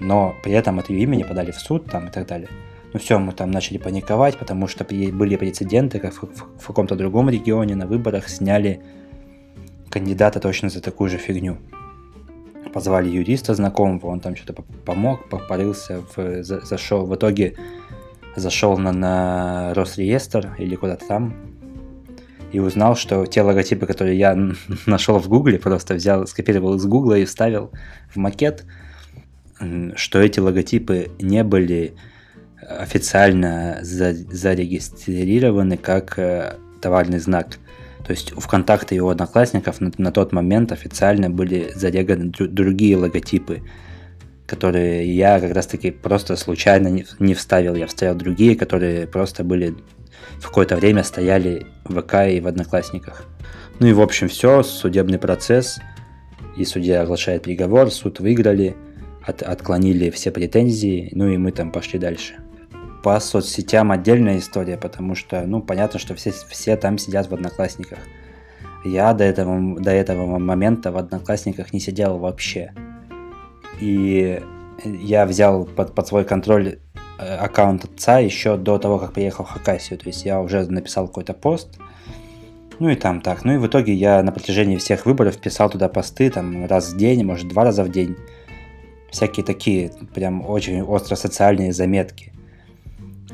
Но 0.02 0.34
при 0.42 0.52
этом 0.52 0.78
от 0.78 0.90
ее 0.90 1.00
имени 1.00 1.22
подали 1.22 1.52
в 1.52 1.56
суд 1.56 1.86
там 1.86 2.08
и 2.08 2.10
так 2.10 2.26
далее. 2.26 2.48
Ну 2.92 3.00
все, 3.00 3.18
мы 3.18 3.32
там 3.32 3.50
начали 3.50 3.78
паниковать, 3.78 4.36
потому 4.36 4.66
что 4.66 4.84
были 4.84 5.36
прецеденты, 5.36 5.98
как 5.98 6.12
в, 6.12 6.22
в, 6.22 6.60
в 6.60 6.66
каком-то 6.66 6.94
другом 6.96 7.30
регионе 7.30 7.74
на 7.74 7.86
выборах 7.86 8.28
сняли 8.28 8.82
кандидата 9.88 10.40
точно 10.40 10.68
за 10.68 10.82
такую 10.82 11.08
же 11.08 11.18
фигню. 11.18 11.56
Позвали 12.72 13.08
юриста 13.08 13.54
знакомого, 13.54 14.06
он 14.06 14.20
там 14.20 14.34
что-то 14.34 14.62
помог, 14.84 15.28
попарился, 15.28 16.02
в, 16.16 16.42
зашел, 16.42 17.06
в 17.06 17.14
итоге 17.14 17.56
зашел 18.34 18.78
на, 18.78 18.92
на 18.92 19.74
Росреестр 19.74 20.56
или 20.58 20.74
куда-то 20.74 21.06
там 21.06 21.34
и 22.52 22.58
узнал, 22.60 22.96
что 22.96 23.26
те 23.26 23.42
логотипы, 23.42 23.86
которые 23.86 24.18
я 24.18 24.38
нашел 24.86 25.18
в 25.18 25.28
Гугле, 25.28 25.58
просто 25.58 25.94
взял, 25.94 26.26
скопировал 26.26 26.74
из 26.74 26.84
Гугла 26.84 27.18
и 27.18 27.24
вставил 27.24 27.72
в 28.08 28.16
макет, 28.16 28.64
что 29.96 30.20
эти 30.20 30.40
логотипы 30.40 31.10
не 31.20 31.44
были 31.44 31.94
официально 32.68 33.78
за, 33.82 34.12
зарегистрированы 34.12 35.76
как 35.76 36.18
э, 36.18 36.56
товарный 36.80 37.18
знак. 37.18 37.58
То 38.04 38.12
есть 38.12 38.32
у 38.32 38.40
ВКонтакте 38.40 38.96
и 38.96 39.00
у 39.00 39.08
Одноклассников 39.08 39.80
на, 39.80 39.92
на 39.98 40.12
тот 40.12 40.32
момент 40.32 40.72
официально 40.72 41.30
были 41.30 41.72
зареганы 41.74 42.26
дру, 42.26 42.46
другие 42.46 42.96
логотипы, 42.96 43.62
которые 44.46 45.14
я 45.14 45.40
как 45.40 45.52
раз 45.52 45.66
таки 45.66 45.90
просто 45.90 46.36
случайно 46.36 46.88
не, 46.88 47.06
не 47.18 47.34
вставил. 47.34 47.74
Я 47.74 47.86
вставил 47.86 48.14
другие, 48.14 48.56
которые 48.56 49.06
просто 49.06 49.44
были 49.44 49.74
в 50.38 50.46
какое-то 50.46 50.76
время 50.76 51.04
стояли 51.04 51.66
в 51.84 52.00
ВК 52.00 52.14
и 52.28 52.40
в 52.40 52.46
Одноклассниках. 52.46 53.24
Ну 53.78 53.86
и 53.86 53.92
в 53.92 54.00
общем 54.00 54.28
все, 54.28 54.62
судебный 54.62 55.18
процесс, 55.18 55.78
и 56.56 56.64
судья 56.64 57.02
оглашает 57.02 57.42
приговор, 57.42 57.90
суд 57.90 58.20
выиграли, 58.20 58.76
от, 59.26 59.42
отклонили 59.42 60.10
все 60.10 60.30
претензии, 60.30 61.10
ну 61.12 61.28
и 61.28 61.36
мы 61.36 61.52
там 61.52 61.70
пошли 61.70 61.98
дальше. 61.98 62.34
По 63.02 63.18
соцсетям 63.18 63.90
отдельная 63.90 64.38
история, 64.38 64.76
потому 64.76 65.14
что, 65.14 65.44
ну, 65.44 65.60
понятно, 65.60 65.98
что 65.98 66.14
все, 66.14 66.30
все 66.30 66.76
там 66.76 66.98
сидят 66.98 67.28
в 67.28 67.34
Одноклассниках. 67.34 67.98
Я 68.84 69.12
до 69.12 69.24
этого, 69.24 69.80
до 69.80 69.90
этого 69.90 70.38
момента 70.38 70.92
в 70.92 70.96
Одноклассниках 70.96 71.72
не 71.72 71.80
сидел 71.80 72.18
вообще. 72.18 72.72
И 73.80 74.40
я 74.84 75.26
взял 75.26 75.64
под, 75.64 75.94
под 75.94 76.06
свой 76.06 76.24
контроль 76.24 76.78
э, 77.18 77.36
аккаунт 77.36 77.84
отца 77.84 78.18
еще 78.18 78.56
до 78.56 78.78
того, 78.78 78.98
как 78.98 79.12
приехал 79.12 79.44
в 79.44 79.50
Хакасию. 79.50 79.98
То 79.98 80.08
есть 80.08 80.24
я 80.24 80.40
уже 80.40 80.64
написал 80.70 81.08
какой-то 81.08 81.34
пост, 81.34 81.78
ну 82.78 82.88
и 82.88 82.96
там 82.96 83.20
так. 83.20 83.44
Ну 83.44 83.54
и 83.54 83.58
в 83.58 83.66
итоге 83.66 83.92
я 83.92 84.22
на 84.22 84.32
протяжении 84.32 84.76
всех 84.76 85.06
выборов 85.06 85.38
писал 85.38 85.70
туда 85.70 85.88
посты 85.88 86.30
там 86.30 86.66
раз 86.66 86.92
в 86.92 86.96
день, 86.96 87.24
может 87.24 87.48
два 87.48 87.64
раза 87.64 87.84
в 87.84 87.90
день. 87.90 88.16
Всякие 89.12 89.44
такие 89.44 89.92
прям 90.14 90.44
очень 90.48 90.80
остро 90.80 91.16
социальные 91.16 91.74
заметки. 91.74 92.32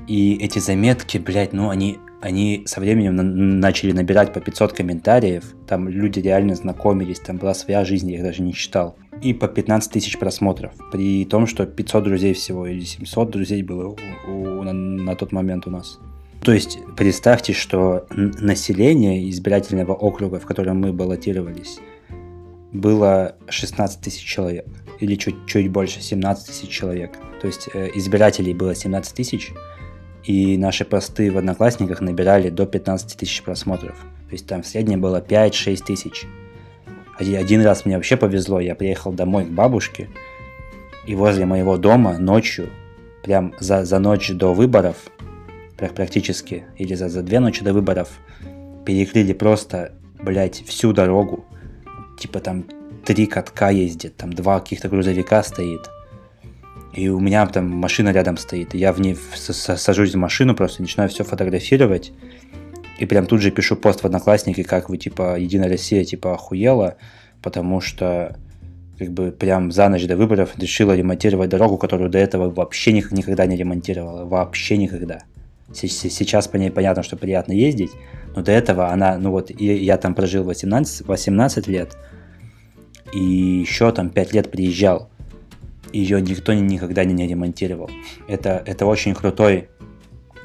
И 0.09 0.37
эти 0.41 0.59
заметки, 0.59 1.19
блядь, 1.19 1.53
ну 1.53 1.71
они, 1.71 1.99
они 2.21 2.65
со 2.67 2.81
временем 2.81 3.15
на- 3.15 3.23
начали 3.23 3.93
набирать 3.93 4.33
по 4.33 4.41
500 4.41 4.73
комментариев. 4.73 5.45
Там 5.69 5.89
люди 5.89 6.19
реально 6.19 6.57
знакомились, 6.57 7.21
там 7.21 7.37
была 7.37 7.55
своя 7.55 7.85
жизнь, 7.85 8.11
я 8.11 8.17
их 8.17 8.25
даже 8.25 8.43
не 8.43 8.55
читал. 8.55 8.97
И 9.23 9.33
по 9.33 9.47
15 9.47 9.93
тысяч 9.93 10.19
просмотров. 10.19 10.73
При 10.91 11.25
том, 11.25 11.47
что 11.47 11.65
500 11.65 12.05
друзей 12.05 12.35
всего 12.35 12.67
или 12.67 12.81
700 12.81 13.31
друзей 13.31 13.63
было 13.63 13.89
у, 14.27 14.31
у, 14.31 14.63
на, 14.65 14.73
на 14.73 15.15
тот 15.15 15.31
момент 15.31 15.67
у 15.69 15.71
нас. 15.71 16.01
То 16.43 16.53
есть 16.53 16.79
представьте, 16.97 17.53
что 17.53 18.07
население 18.11 19.29
избирательного 19.31 19.93
округа, 19.93 20.41
в 20.41 20.47
котором 20.47 20.81
мы 20.81 20.93
баллотировались, 20.93 21.79
было 22.73 23.37
16 23.49 24.01
тысяч 24.01 24.25
человек. 24.25 24.67
Или 25.01 25.15
чуть, 25.15 25.47
чуть 25.47 25.71
больше, 25.71 26.01
17 26.01 26.47
тысяч 26.47 26.69
человек. 26.69 27.17
То 27.41 27.47
есть 27.47 27.69
э, 27.73 27.91
избирателей 27.95 28.55
было 28.55 28.75
17 28.75 29.15
тысяч, 29.15 29.53
и 30.25 30.59
наши 30.59 30.85
посты 30.85 31.31
в 31.31 31.39
Одноклассниках 31.39 32.01
набирали 32.01 32.51
до 32.51 32.67
15 32.67 33.17
тысяч 33.17 33.43
просмотров. 33.43 33.97
То 34.29 34.33
есть 34.33 34.47
там 34.47 34.63
в 34.63 34.67
среднем 34.67 35.01
было 35.01 35.21
5-6 35.21 35.85
тысяч. 35.87 36.27
Один 37.19 37.63
раз 37.63 37.85
мне 37.85 37.97
вообще 37.97 38.17
повезло, 38.17 38.61
я 38.61 38.75
приехал 38.75 39.13
домой 39.13 39.45
к 39.45 39.49
бабушке, 39.49 40.09
и 41.07 41.15
возле 41.15 41.47
моего 41.47 41.79
дома 41.79 42.19
ночью, 42.19 42.69
прям 43.23 43.55
за, 43.59 43.85
за 43.85 43.99
ночь 43.99 44.31
до 44.31 44.53
выборов, 44.53 44.97
практически, 45.77 46.65
или 46.77 46.95
за, 46.95 47.09
за 47.09 47.23
две 47.23 47.41
ночи 47.41 47.65
до 47.65 47.73
выборов, 47.73 48.11
перекрыли 48.85 49.33
просто, 49.33 49.93
блядь, 50.23 50.63
всю 50.67 50.93
дорогу. 50.93 51.47
Типа 52.19 52.41
там 52.41 52.67
три 53.09 53.27
катка 53.27 53.71
ездит, 53.71 54.17
там 54.17 54.33
два 54.33 54.61
каких-то 54.61 54.89
грузовика 54.89 55.43
стоит– 55.43 55.91
и 56.99 57.09
у 57.09 57.21
меня 57.21 57.47
там 57.47 57.69
машина 57.71 58.11
рядом 58.11 58.37
стоит, 58.37 58.75
я 58.75 58.93
в 58.93 59.01
ней 59.01 59.17
сажусь 59.37 60.15
в 60.15 60.19
машину, 60.19 60.57
просто 60.57 60.83
начинаю 60.83 61.09
все 61.09 61.23
фотографировать, 61.23 62.13
и 62.99 63.07
прям 63.07 63.27
тут 63.27 63.41
же 63.41 63.53
пишу 63.53 63.77
пост 63.77 64.01
в 64.01 64.05
Одноклассники, 64.05 64.65
как 64.65 64.89
вы, 64.89 64.99
типа, 64.99 65.39
Единая 65.39 65.69
Россия, 65.69 66.03
типа, 66.05 66.35
охуела, 66.35 66.97
потому 67.41 67.81
что, 67.81 68.37
как 68.99 69.13
бы, 69.13 69.31
прям 69.31 69.71
за 69.71 69.89
ночь 69.89 70.07
до 70.07 70.17
выборов 70.17 70.59
решила 70.59 70.97
ремонтировать 70.97 71.51
дорогу, 71.51 71.79
которую 71.79 72.11
до 72.11 72.19
этого 72.19 72.51
вообще 72.51 72.93
никогда 72.93 73.47
не 73.47 73.57
ремонтировала, 73.57 74.25
вообще 74.25 74.77
никогда. 74.77 75.21
Сейчас 75.73 76.49
по 76.49 76.57
ней 76.57 76.71
понятно, 76.73 77.05
что 77.05 77.17
приятно 77.17 77.53
ездить, 77.53 77.93
но 78.35 78.43
до 78.43 78.51
этого 78.51 78.89
она, 78.89 79.19
ну 79.19 79.31
вот, 79.31 79.51
я 79.51 79.99
там 79.99 80.15
прожил 80.17 80.43
18, 80.43 81.07
18 81.07 81.69
лет, 81.69 81.97
и 83.13 83.21
еще 83.21 83.91
там 83.93 84.11
5 84.11 84.33
лет 84.33 84.51
приезжал 84.51 85.09
ее 85.93 86.21
никто 86.21 86.53
никогда 86.53 87.05
не 87.05 87.27
ремонтировал. 87.27 87.91
Это, 88.27 88.63
это 88.67 88.87
очень 88.87 89.15
крутой. 89.15 89.69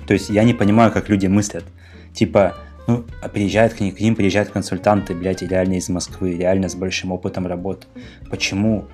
То 0.08 0.14
есть 0.14 0.30
я 0.30 0.44
не 0.44 0.54
понимаю, 0.54 0.92
как 0.92 1.10
люди 1.10 1.28
мыслят. 1.28 1.66
Типа, 2.14 2.56
ну, 2.88 3.06
а 3.22 3.30
приезжают 3.30 3.74
к 3.74 3.80
ним, 3.80 3.96
к 3.96 4.00
ним 4.00 4.16
приезжают 4.16 4.50
консультанты, 4.50 5.16
блядь, 5.16 5.42
реально 5.42 5.76
из 5.76 5.90
Москвы, 5.90 6.36
реально 6.36 6.70
с 6.70 6.76
большим 6.76 7.12
опытом 7.12 7.48
работы. 7.48 7.88
Почему? 8.30 8.86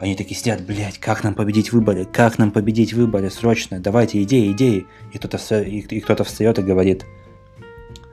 Они 0.00 0.14
такие 0.14 0.38
сидят, 0.38 0.62
блядь, 0.62 0.98
как 0.98 1.24
нам 1.24 1.34
победить 1.34 1.72
выборы? 1.72 2.04
Как 2.04 2.38
нам 2.38 2.50
победить 2.50 2.92
выборы? 2.92 3.30
Срочно, 3.30 3.80
давайте 3.80 4.22
идеи, 4.22 4.52
идеи. 4.52 4.86
И 5.12 5.18
кто-то, 5.18 5.38
и, 5.60 5.80
и 5.80 6.00
кто-то 6.00 6.24
встает 6.24 6.58
и 6.58 6.62
говорит, 6.62 7.04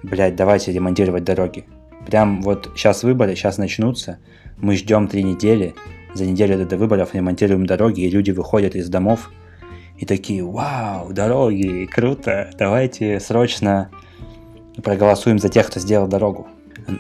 блядь, 0.03 0.35
давайте 0.35 0.71
ремонтировать 0.71 1.23
дороги. 1.23 1.65
Прям 2.05 2.41
вот 2.41 2.71
сейчас 2.75 3.03
выборы, 3.03 3.35
сейчас 3.35 3.57
начнутся, 3.57 4.19
мы 4.57 4.75
ждем 4.75 5.07
три 5.07 5.23
недели, 5.23 5.75
за 6.13 6.25
неделю 6.25 6.65
до 6.65 6.77
выборов 6.77 7.13
ремонтируем 7.13 7.65
дороги, 7.65 8.01
и 8.01 8.09
люди 8.09 8.31
выходят 8.31 8.75
из 8.75 8.89
домов 8.89 9.31
и 9.97 10.05
такие, 10.05 10.43
вау, 10.43 11.11
дороги, 11.13 11.87
круто, 11.91 12.49
давайте 12.57 13.19
срочно 13.19 13.89
проголосуем 14.83 15.39
за 15.39 15.49
тех, 15.49 15.67
кто 15.67 15.79
сделал 15.79 16.07
дорогу. 16.07 16.47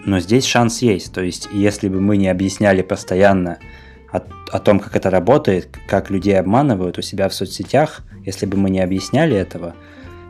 Но 0.05 0.19
здесь 0.19 0.45
шанс 0.45 0.81
есть, 0.81 1.13
то 1.13 1.21
есть 1.21 1.47
если 1.53 1.89
бы 1.89 2.01
мы 2.01 2.17
не 2.17 2.27
объясняли 2.27 2.81
постоянно 2.81 3.59
о, 4.11 4.21
о 4.51 4.59
том, 4.59 4.79
как 4.79 4.95
это 4.95 5.09
работает, 5.09 5.77
как 5.87 6.09
людей 6.09 6.37
обманывают 6.39 6.97
у 6.97 7.01
себя 7.01 7.29
в 7.29 7.33
соцсетях, 7.33 8.01
если 8.25 8.45
бы 8.45 8.57
мы 8.57 8.69
не 8.69 8.81
объясняли 8.81 9.35
этого, 9.35 9.75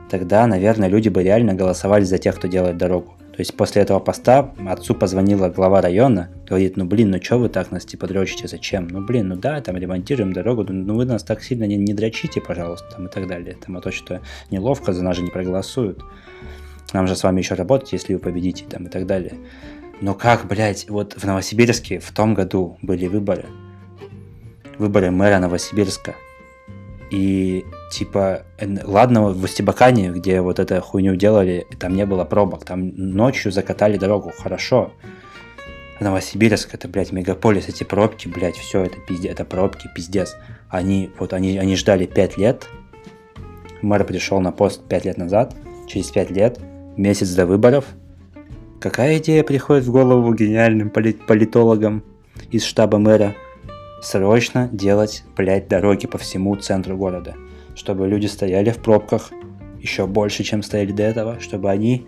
тогда, 0.10 0.46
наверное, 0.46 0.90
люди 0.90 1.10
бы 1.10 1.24
реально 1.24 1.54
голосовали 1.54 2.04
за 2.04 2.18
тех, 2.18 2.36
кто 2.36 2.48
делает 2.48 2.78
дорогу. 2.78 3.17
То 3.38 3.42
есть 3.42 3.56
после 3.56 3.84
этого 3.84 4.00
поста 4.00 4.52
отцу 4.68 4.96
позвонила 4.96 5.50
глава 5.50 5.80
района, 5.80 6.32
говорит, 6.50 6.76
ну 6.76 6.86
блин, 6.86 7.12
ну 7.12 7.22
что 7.22 7.38
вы 7.38 7.50
так 7.50 7.70
нас 7.70 7.86
типа 7.86 8.08
дрочите, 8.08 8.48
зачем? 8.48 8.88
Ну 8.88 9.06
блин, 9.06 9.28
ну 9.28 9.36
да, 9.36 9.62
там 9.62 9.78
ремонтируем 9.78 10.34
дорогу, 10.34 10.66
ну 10.68 10.96
вы 10.96 11.06
нас 11.06 11.22
так 11.22 11.44
сильно 11.44 11.66
не, 11.66 11.76
не 11.76 11.94
дрочите, 11.94 12.42
пожалуйста, 12.42 12.88
там 12.96 13.06
и 13.06 13.10
так 13.12 13.28
далее. 13.28 13.56
Там, 13.64 13.78
а 13.78 13.82
то, 13.82 13.92
что 13.92 14.22
неловко, 14.50 14.92
за 14.92 15.04
нас 15.04 15.18
же 15.18 15.22
не 15.22 15.30
проголосуют. 15.30 16.02
Нам 16.94 17.06
же 17.06 17.16
с 17.16 17.22
вами 17.22 17.38
еще 17.38 17.54
работать, 17.54 17.94
если 17.94 18.16
вы 18.16 18.20
победите, 18.20 18.66
там 18.66 18.88
и 18.88 18.90
так 18.90 19.06
далее. 19.06 19.36
Но 20.02 20.16
как, 20.16 20.48
блядь, 20.48 20.90
вот 20.90 21.14
в 21.14 21.24
Новосибирске 21.24 22.00
в 22.00 22.12
том 22.12 22.34
году 22.34 22.80
были 22.82 23.06
выборы. 23.06 23.46
Выборы 24.80 25.12
мэра 25.12 25.38
Новосибирска. 25.38 26.16
И 27.10 27.66
типа, 27.92 28.44
ладно, 28.84 29.30
в 29.30 29.44
Устебакане, 29.44 30.10
где 30.10 30.42
вот 30.42 30.60
эту 30.60 30.82
хуйню 30.82 31.16
делали, 31.16 31.66
там 31.80 31.96
не 31.96 32.06
было 32.06 32.26
пробок, 32.26 32.66
там 32.66 32.92
ночью 32.96 33.52
закатали 33.52 33.98
дорогу, 33.98 34.32
хорошо. 34.38 34.92
Новосибирск, 36.00 36.76
это, 36.76 36.88
блядь, 36.88 37.12
мегаполис, 37.12 37.70
эти 37.70 37.84
пробки, 37.84 38.28
блядь, 38.28 38.58
все 38.58 38.84
это 38.84 38.98
пиздец, 39.00 39.32
это 39.32 39.46
пробки, 39.46 39.90
пиздец. 39.96 40.36
Они, 40.70 41.10
вот 41.18 41.34
они, 41.34 41.58
они 41.58 41.76
ждали 41.76 42.06
5 42.06 42.38
лет, 42.38 42.68
мэр 43.82 44.04
пришел 44.04 44.40
на 44.42 44.52
пост 44.52 44.84
5 44.88 45.06
лет 45.06 45.18
назад, 45.18 45.56
через 45.88 46.12
5 46.12 46.32
лет, 46.32 46.60
месяц 46.98 47.34
до 47.34 47.46
выборов. 47.46 47.86
Какая 48.80 49.18
идея 49.18 49.44
приходит 49.44 49.86
в 49.86 49.92
голову 49.92 50.34
гениальным 50.34 50.92
политологам 50.92 52.04
из 52.52 52.64
штаба 52.64 53.00
мэра? 53.00 53.34
Срочно 54.02 54.70
делать, 54.72 55.24
блядь, 55.36 55.68
дороги 55.68 56.08
по 56.08 56.18
всему 56.18 56.56
центру 56.56 56.98
города– 56.98 57.36
чтобы 57.78 58.08
люди 58.08 58.26
стояли 58.26 58.72
в 58.72 58.80
пробках 58.80 59.32
еще 59.80 60.08
больше, 60.08 60.44
чем 60.44 60.64
стояли 60.64 60.92
до 60.92 61.04
этого, 61.04 61.40
чтобы 61.40 61.70
они 61.70 62.08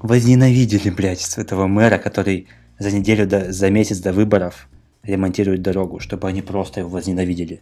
возненавидели, 0.00 0.90
блядь, 0.90 1.38
этого 1.38 1.68
мэра, 1.68 1.96
который 1.98 2.48
за 2.78 2.90
неделю, 2.90 3.26
до, 3.26 3.52
за 3.52 3.70
месяц 3.70 4.00
до 4.00 4.12
выборов 4.12 4.68
ремонтирует 5.04 5.62
дорогу, 5.62 6.00
чтобы 6.00 6.28
они 6.28 6.42
просто 6.42 6.80
его 6.80 6.90
возненавидели. 6.90 7.60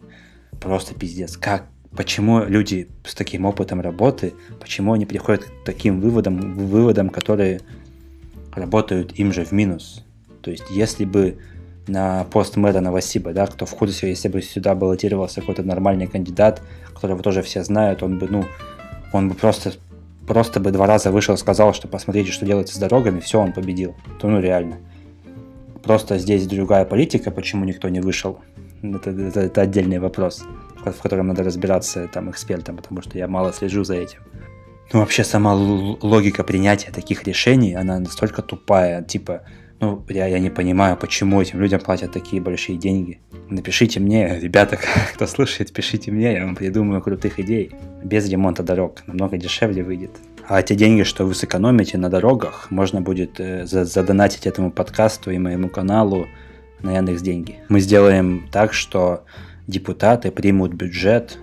Просто 0.59 0.95
пиздец. 0.95 1.37
Как? 1.37 1.67
Почему 1.95 2.43
люди 2.43 2.89
с 3.05 3.13
таким 3.13 3.45
опытом 3.45 3.79
работы, 3.79 4.33
почему 4.59 4.93
они 4.93 5.05
приходят 5.05 5.43
к 5.43 5.51
таким 5.63 6.01
выводам, 6.01 6.55
выводам, 6.55 7.09
которые 7.09 7.61
работают 8.51 9.13
им 9.19 9.31
же 9.31 9.45
в 9.45 9.51
минус? 9.51 10.03
То 10.41 10.49
есть, 10.49 10.63
если 10.71 11.05
бы 11.05 11.37
на 11.87 12.23
пост 12.25 12.55
мэра 12.55 12.79
Новосиба, 12.79 13.33
да, 13.33 13.47
кто 13.47 13.65
в 13.65 13.71
курсе, 13.71 14.09
если 14.09 14.29
бы 14.29 14.41
сюда 14.41 14.75
баллотировался 14.75 15.41
какой-то 15.41 15.63
нормальный 15.63 16.07
кандидат, 16.07 16.61
которого 16.93 17.21
тоже 17.21 17.41
все 17.41 17.63
знают, 17.63 18.03
он 18.03 18.19
бы, 18.19 18.27
ну, 18.29 18.45
он 19.11 19.29
бы 19.29 19.35
просто, 19.35 19.73
просто 20.27 20.59
бы 20.59 20.71
два 20.71 20.87
раза 20.87 21.11
вышел, 21.11 21.37
сказал, 21.37 21.73
что 21.73 21.87
посмотрите, 21.87 22.31
что 22.31 22.45
делается 22.45 22.75
с 22.75 22.79
дорогами, 22.79 23.19
все, 23.19 23.39
он 23.39 23.53
победил. 23.53 23.95
То, 24.19 24.27
ну, 24.27 24.39
реально. 24.39 24.77
Просто 25.83 26.17
здесь 26.17 26.47
другая 26.47 26.85
политика, 26.85 27.29
почему 27.31 27.65
никто 27.65 27.89
не 27.89 27.99
вышел, 27.99 28.39
это, 28.81 29.09
это, 29.11 29.41
это 29.41 29.61
отдельный 29.61 29.99
вопрос. 29.99 30.43
в 30.85 31.01
котором 31.01 31.27
надо 31.27 31.43
разбираться 31.43 32.07
там 32.07 32.29
экспертам, 32.29 32.77
потому 32.77 33.01
что 33.01 33.17
я 33.17 33.27
мало 33.27 33.51
слежу 33.53 33.83
за 33.83 33.95
этим. 33.95 34.19
Ну, 34.93 34.99
вообще 34.99 35.23
сама 35.23 35.53
логика 35.55 36.43
принятия 36.43 36.91
таких 36.91 37.23
решений, 37.23 37.73
она 37.73 37.99
настолько 37.99 38.41
тупая, 38.41 39.01
типа, 39.01 39.41
ну, 39.83 40.05
я, 40.07 40.27
я 40.27 40.39
не 40.39 40.49
понимаю, 40.49 40.95
почему 40.95 41.41
этим 41.41 41.59
людям 41.59 41.81
платят 41.81 42.13
такие 42.13 42.41
большие 42.41 42.77
деньги. 42.77 43.19
Напишите 43.49 43.99
мне, 43.99 44.39
ребята, 44.39 44.79
кто 45.13 45.27
слушает, 45.27 45.73
пишите 45.73 46.09
мне, 46.09 46.33
я 46.33 46.45
вам 46.45 46.55
придумаю 46.55 47.01
крутых 47.01 47.37
идей. 47.39 47.71
Без 48.01 48.29
ремонта 48.29 48.63
дорог 48.63 49.03
намного 49.07 49.37
дешевле 49.37 49.83
выйдет. 49.83 50.11
А 50.47 50.61
те 50.61 50.75
деньги, 50.75 51.03
что 51.03 51.25
вы 51.25 51.35
сэкономите 51.35 51.97
на 51.97 52.09
дорогах, 52.09 52.67
можно 52.71 53.01
будет 53.01 53.39
э, 53.39 53.65
задонатить 53.65 54.47
этому 54.47 54.71
подкасту 54.71 55.31
и 55.31 55.37
моему 55.37 55.67
каналу 55.67 56.27
на 56.81 56.95
Яндекс 56.95 57.21
деньги. 57.21 57.59
Мы 57.67 57.81
сделаем 57.81 58.47
так, 58.51 58.73
что 58.73 59.25
депутаты 59.67 60.31
примут 60.31 60.73
бюджет, 60.73 61.39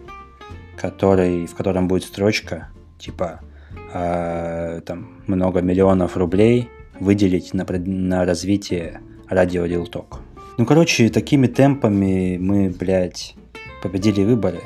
который, 0.78 1.46
в 1.46 1.54
котором 1.54 1.88
будет 1.88 2.04
строчка 2.04 2.68
типа 2.98 3.40
э, 3.92 4.80
там 4.86 5.20
много 5.26 5.60
миллионов 5.60 6.16
рублей 6.16 6.70
выделить 7.00 7.54
на, 7.54 7.64
на 7.64 8.24
развитие 8.24 9.00
радио 9.28 9.66
Дилток. 9.66 10.20
Ну, 10.58 10.66
короче, 10.66 11.08
такими 11.08 11.46
темпами 11.46 12.36
мы, 12.38 12.68
блядь, 12.68 13.34
победили 13.82 14.22
выборы. 14.22 14.60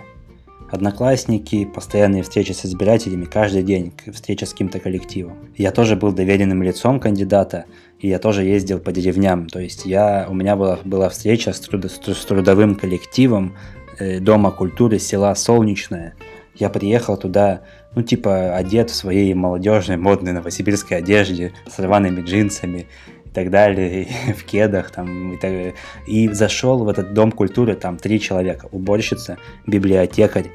Одноклассники, 0.71 1.65
постоянные 1.67 2.25
встречи 2.25 2.51
с 2.51 2.67
избирателями, 2.67 3.27
каждый 3.27 3.63
день 3.63 3.93
встреча 4.13 4.45
с 4.45 4.51
каким-то 4.51 4.81
коллективом. 4.81 5.37
Я 5.57 5.71
тоже 5.71 5.95
был 5.95 6.11
доверенным 6.11 6.65
лицом 6.65 6.99
кандидата, 6.99 7.67
и 8.01 8.09
я 8.09 8.19
тоже 8.19 8.43
ездил 8.43 8.81
по 8.81 8.91
деревням. 8.91 9.47
То 9.47 9.61
есть 9.61 9.87
я, 9.87 10.27
у 10.29 10.35
меня 10.35 10.57
была, 10.57 10.81
была 10.85 11.11
встреча 11.11 11.53
с, 11.53 11.61
труд, 11.61 11.85
с 11.85 12.25
трудовым 12.25 12.75
коллективом 12.75 13.55
э, 14.01 14.19
Дома 14.19 14.51
культуры 14.51 14.99
села 14.99 15.33
Солнечное. 15.37 16.15
Я 16.57 16.71
приехал 16.71 17.17
туда, 17.17 17.63
ну, 17.95 18.03
типа, 18.03 18.57
одет 18.57 18.91
в 18.91 18.95
своей 18.95 19.33
молодежной, 19.35 19.97
модной 19.97 20.33
новосибирской 20.33 20.99
одежде, 20.99 21.53
с 21.67 21.79
рваными 21.79 22.23
джинсами, 22.23 22.87
так 23.35 23.51
далее, 23.51 24.05
и 24.05 24.33
в 24.33 24.45
кедах 24.45 24.91
там 24.91 25.35
и, 25.35 25.37
так, 25.37 25.75
и 26.07 26.29
зашел 26.29 26.85
в 26.85 26.89
этот 26.89 27.13
дом 27.13 27.33
культуры, 27.33 27.75
там 27.75 27.99
три 27.99 28.21
человека, 28.21 28.69
уборщица, 28.71 29.37
библиотекарь 29.67 30.47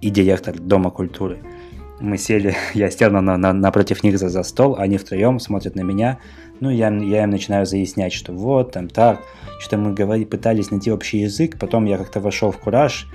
и 0.00 0.08
директор 0.08 0.58
дома 0.58 0.90
культуры. 0.90 1.38
Мы 2.00 2.16
сели, 2.16 2.54
я 2.74 2.90
сел 2.90 3.10
на, 3.10 3.20
на, 3.20 3.52
напротив 3.52 4.02
них 4.02 4.18
за, 4.18 4.28
за 4.28 4.42
стол, 4.44 4.76
они 4.78 4.96
втроем 4.96 5.40
смотрят 5.40 5.74
на 5.74 5.82
меня, 5.82 6.18
ну, 6.60 6.70
я, 6.70 6.88
я 6.88 7.24
им 7.24 7.30
начинаю 7.30 7.66
заяснять, 7.66 8.12
что 8.12 8.32
вот, 8.32 8.72
там, 8.72 8.88
так, 8.88 9.20
что 9.60 9.76
мы 9.76 9.92
говорили, 9.92 10.24
пытались 10.24 10.70
найти 10.70 10.90
общий 10.90 11.18
язык, 11.18 11.58
потом 11.58 11.84
я 11.84 11.98
как-то 11.98 12.20
вошел 12.20 12.50
в 12.50 12.58
кураж, 12.58 13.08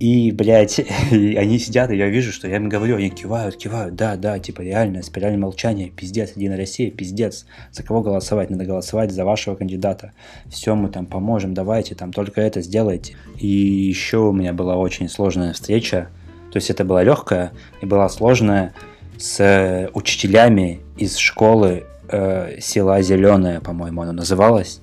и, 0.00 0.32
блядь, 0.32 0.78
и 1.10 1.36
они 1.36 1.58
сидят, 1.58 1.90
и 1.90 1.96
я 1.96 2.08
вижу, 2.08 2.32
что 2.32 2.48
я 2.48 2.56
им 2.56 2.68
говорю, 2.68 2.96
они 2.96 3.10
кивают, 3.10 3.56
кивают, 3.56 3.94
да, 3.94 4.16
да, 4.16 4.38
типа 4.38 4.62
реально, 4.62 5.02
спираль 5.02 5.36
молчания, 5.36 5.90
пиздец, 5.90 6.32
Единая 6.36 6.56
Россия, 6.56 6.90
пиздец, 6.90 7.46
за 7.72 7.82
кого 7.82 8.02
голосовать? 8.02 8.50
Надо 8.50 8.64
голосовать 8.64 9.12
за 9.12 9.24
вашего 9.24 9.54
кандидата. 9.54 10.12
Все, 10.48 10.74
мы 10.74 10.88
там 10.88 11.06
поможем, 11.06 11.54
давайте, 11.54 11.94
там 11.94 12.12
только 12.12 12.40
это 12.40 12.60
сделайте. 12.62 13.16
И 13.38 13.46
еще 13.46 14.18
у 14.18 14.32
меня 14.32 14.52
была 14.52 14.76
очень 14.76 15.08
сложная 15.08 15.52
встреча, 15.52 16.08
то 16.52 16.58
есть 16.58 16.70
это 16.70 16.84
была 16.84 17.02
легкая 17.02 17.52
и 17.80 17.86
была 17.86 18.08
сложная 18.08 18.74
с 19.18 19.90
учителями 19.94 20.80
из 20.96 21.16
школы 21.16 21.84
э, 22.08 22.60
села 22.60 23.02
Зеленое, 23.02 23.60
по-моему, 23.60 24.02
оно 24.02 24.12
называлось. 24.12 24.80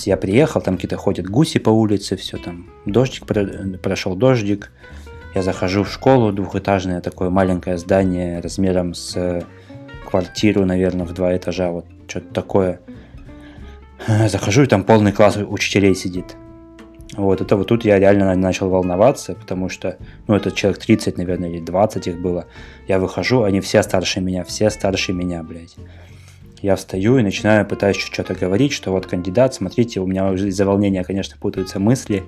Есть 0.00 0.06
я 0.06 0.16
приехал, 0.16 0.62
там 0.62 0.76
какие-то 0.76 0.96
ходят 0.96 1.26
гуси 1.26 1.58
по 1.58 1.68
улице, 1.68 2.16
все 2.16 2.38
там, 2.38 2.70
дождик 2.86 3.26
прошел 3.82 4.16
дождик. 4.16 4.72
Я 5.34 5.42
захожу 5.42 5.84
в 5.84 5.92
школу, 5.92 6.32
двухэтажное 6.32 7.02
такое 7.02 7.28
маленькое 7.28 7.76
здание 7.76 8.40
размером 8.40 8.94
с 8.94 9.44
квартиру, 10.08 10.64
наверное, 10.64 11.04
в 11.04 11.12
два 11.12 11.36
этажа, 11.36 11.70
вот 11.70 11.84
что-то 12.08 12.32
такое. 12.32 12.80
Захожу, 14.28 14.62
и 14.62 14.66
там 14.66 14.84
полный 14.84 15.12
класс 15.12 15.36
учителей 15.36 15.94
сидит. 15.94 16.34
Вот, 17.18 17.42
это 17.42 17.56
вот 17.56 17.68
тут 17.68 17.84
я 17.84 17.98
реально 17.98 18.34
начал 18.36 18.70
волноваться, 18.70 19.34
потому 19.34 19.68
что, 19.68 19.98
ну, 20.28 20.34
это 20.34 20.50
человек 20.50 20.80
30, 20.80 21.18
наверное, 21.18 21.50
или 21.50 21.60
20 21.60 22.06
их 22.06 22.22
было. 22.22 22.46
Я 22.88 23.00
выхожу, 23.00 23.42
они 23.42 23.60
все 23.60 23.82
старше 23.82 24.22
меня, 24.22 24.44
все 24.44 24.70
старше 24.70 25.12
меня, 25.12 25.42
блядь 25.42 25.76
я 26.62 26.76
встаю 26.76 27.18
и 27.18 27.22
начинаю, 27.22 27.66
пытаюсь 27.66 27.96
что-то 27.96 28.34
говорить, 28.34 28.72
что 28.72 28.90
вот 28.92 29.06
кандидат, 29.06 29.54
смотрите, 29.54 30.00
у 30.00 30.06
меня 30.06 30.30
уже 30.30 30.48
из-за 30.48 30.66
волнения, 30.66 31.04
конечно, 31.04 31.36
путаются 31.38 31.78
мысли, 31.78 32.24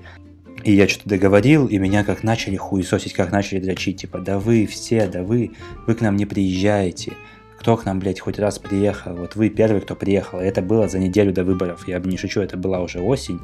и 0.63 0.71
я 0.71 0.87
что-то 0.87 1.09
договорил, 1.09 1.67
и 1.67 1.77
меня 1.77 2.03
как 2.03 2.23
начали 2.23 2.55
хуесосить, 2.55 3.13
как 3.13 3.31
начали 3.31 3.59
дрочить, 3.59 4.01
типа, 4.01 4.19
да 4.19 4.39
вы 4.39 4.65
все, 4.65 5.07
да 5.07 5.23
вы, 5.23 5.51
вы 5.85 5.95
к 5.95 6.01
нам 6.01 6.15
не 6.15 6.25
приезжаете, 6.25 7.13
кто 7.59 7.77
к 7.77 7.85
нам, 7.85 7.99
блядь, 7.99 8.19
хоть 8.19 8.39
раз 8.39 8.59
приехал, 8.59 9.15
вот 9.15 9.35
вы 9.35 9.49
первый, 9.49 9.81
кто 9.81 9.95
приехал, 9.95 10.39
это 10.39 10.61
было 10.61 10.87
за 10.87 10.99
неделю 10.99 11.33
до 11.33 11.43
выборов, 11.43 11.87
я 11.87 11.99
не 11.99 12.17
шучу, 12.17 12.41
это 12.41 12.57
была 12.57 12.81
уже 12.81 12.99
осень, 13.01 13.39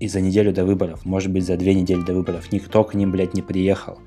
и 0.00 0.08
за 0.08 0.20
неделю 0.20 0.52
до 0.52 0.64
выборов, 0.64 1.04
может 1.04 1.30
быть, 1.30 1.44
за 1.44 1.56
две 1.56 1.74
недели 1.74 2.00
до 2.00 2.14
выборов, 2.14 2.50
никто 2.52 2.82
к 2.84 2.94
ним, 2.94 3.12
блядь, 3.12 3.34
не 3.34 3.42
приехал 3.42 3.98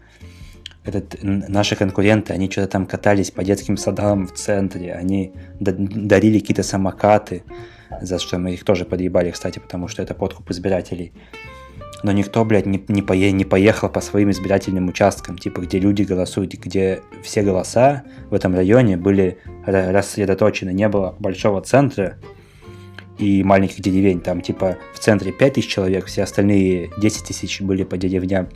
этот, 0.84 1.18
наши 1.22 1.76
конкуренты, 1.76 2.34
они 2.34 2.50
что-то 2.50 2.68
там 2.68 2.86
катались 2.86 3.32
по 3.32 3.44
детским 3.44 3.78
садам 3.78 4.28
в 4.28 4.34
центре, 4.34 4.94
они 4.94 5.34
дарили 5.60 6.40
какие-то 6.40 6.64
самокаты, 6.64 7.44
за 8.02 8.20
что 8.20 8.40
мы 8.40 8.54
их 8.54 8.64
тоже 8.64 8.86
подъебали, 8.86 9.32
кстати, 9.32 9.60
потому 9.60 9.88
что 9.88 10.02
это 10.02 10.14
подкуп 10.14 10.50
избирателей. 10.52 11.14
Но 12.04 12.12
никто, 12.12 12.44
блядь, 12.46 12.66
не, 12.66 12.84
не, 12.88 13.04
пое, 13.04 13.32
не 13.32 13.46
поехал 13.46 13.88
по 13.90 14.02
своим 14.02 14.32
избирательным 14.32 14.88
участкам, 14.88 15.38
типа, 15.38 15.62
где 15.62 15.80
люди 15.80 16.02
голосуют, 16.02 16.54
где 16.54 17.02
все 17.24 17.44
голоса 17.44 18.04
в 18.30 18.34
этом 18.34 18.56
районе 18.56 18.98
были 18.98 19.38
рассредоточены. 19.66 20.72
Не 20.72 20.90
было 20.90 21.16
большого 21.20 21.62
центра 21.62 22.18
и 23.20 23.44
маленьких 23.44 23.82
деревень. 23.82 24.20
Там, 24.20 24.42
типа, 24.42 24.78
в 24.96 25.00
центре 25.00 25.32
5 25.32 25.54
тысяч 25.54 25.68
человек, 25.68 26.06
все 26.06 26.24
остальные 26.24 26.90
10 26.98 27.24
тысяч 27.24 27.62
были 27.62 27.84
по 27.84 27.98
деревням 27.98 28.50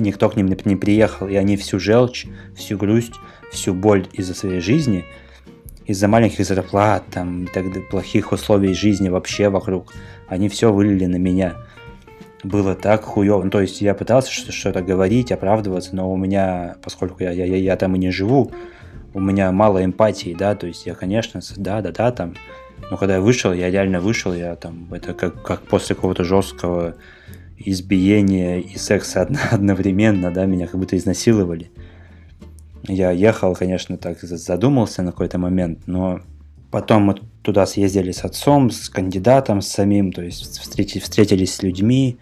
никто 0.00 0.28
к 0.28 0.36
ним 0.36 0.46
не 0.64 0.76
приехал, 0.76 1.28
и 1.28 1.36
они 1.36 1.56
всю 1.56 1.78
желчь, 1.78 2.26
всю 2.54 2.76
грусть, 2.76 3.14
всю 3.50 3.74
боль 3.74 4.06
из-за 4.12 4.34
своей 4.34 4.60
жизни, 4.60 5.04
из-за 5.86 6.08
маленьких 6.08 6.44
зарплат, 6.44 7.04
там, 7.10 7.44
и 7.44 7.46
так 7.46 7.64
плохих 7.90 8.32
условий 8.32 8.74
жизни 8.74 9.08
вообще 9.08 9.48
вокруг, 9.48 9.92
они 10.28 10.48
все 10.48 10.72
вылили 10.72 11.06
на 11.06 11.16
меня. 11.16 11.56
Было 12.42 12.74
так 12.74 13.04
хуево. 13.04 13.42
Ну, 13.42 13.50
то 13.50 13.60
есть 13.60 13.80
я 13.80 13.94
пытался 13.94 14.30
что-то 14.30 14.82
говорить, 14.82 15.32
оправдываться, 15.32 15.96
но 15.96 16.12
у 16.12 16.16
меня, 16.16 16.76
поскольку 16.82 17.22
я, 17.22 17.30
я, 17.30 17.44
я, 17.44 17.56
я 17.56 17.76
там 17.76 17.96
и 17.96 17.98
не 17.98 18.10
живу, 18.10 18.52
у 19.14 19.20
меня 19.20 19.50
мало 19.50 19.84
эмпатии, 19.84 20.36
да, 20.38 20.54
то 20.54 20.66
есть 20.66 20.86
я, 20.86 20.94
конечно, 20.94 21.40
да, 21.56 21.80
да, 21.80 21.90
да, 21.90 22.12
там, 22.12 22.34
но 22.90 22.96
когда 22.96 23.14
я 23.14 23.20
вышел, 23.20 23.52
я 23.52 23.70
реально 23.70 24.00
вышел, 24.00 24.32
я 24.34 24.54
там, 24.56 24.92
это 24.92 25.14
как, 25.14 25.42
как 25.42 25.62
после 25.62 25.96
какого-то 25.96 26.24
жесткого 26.24 26.96
избиение 27.58 28.60
и 28.60 28.76
секс 28.78 29.16
одновременно, 29.50 30.30
да, 30.30 30.46
меня 30.46 30.66
как 30.66 30.78
будто 30.78 30.96
изнасиловали. 30.96 31.70
Я 32.88 33.10
ехал, 33.10 33.54
конечно, 33.54 33.96
так 33.96 34.20
задумался 34.20 35.02
на 35.02 35.10
какой-то 35.10 35.38
момент, 35.38 35.80
но 35.86 36.20
потом 36.70 37.02
мы 37.04 37.16
туда 37.42 37.66
съездили 37.66 38.12
с 38.12 38.24
отцом, 38.24 38.70
с 38.70 38.88
кандидатом, 38.88 39.60
с 39.60 39.68
самим, 39.68 40.12
то 40.12 40.22
есть 40.22 40.58
встрети, 40.58 41.00
встретились 41.00 41.54
с 41.54 41.62
людьми, 41.62 42.18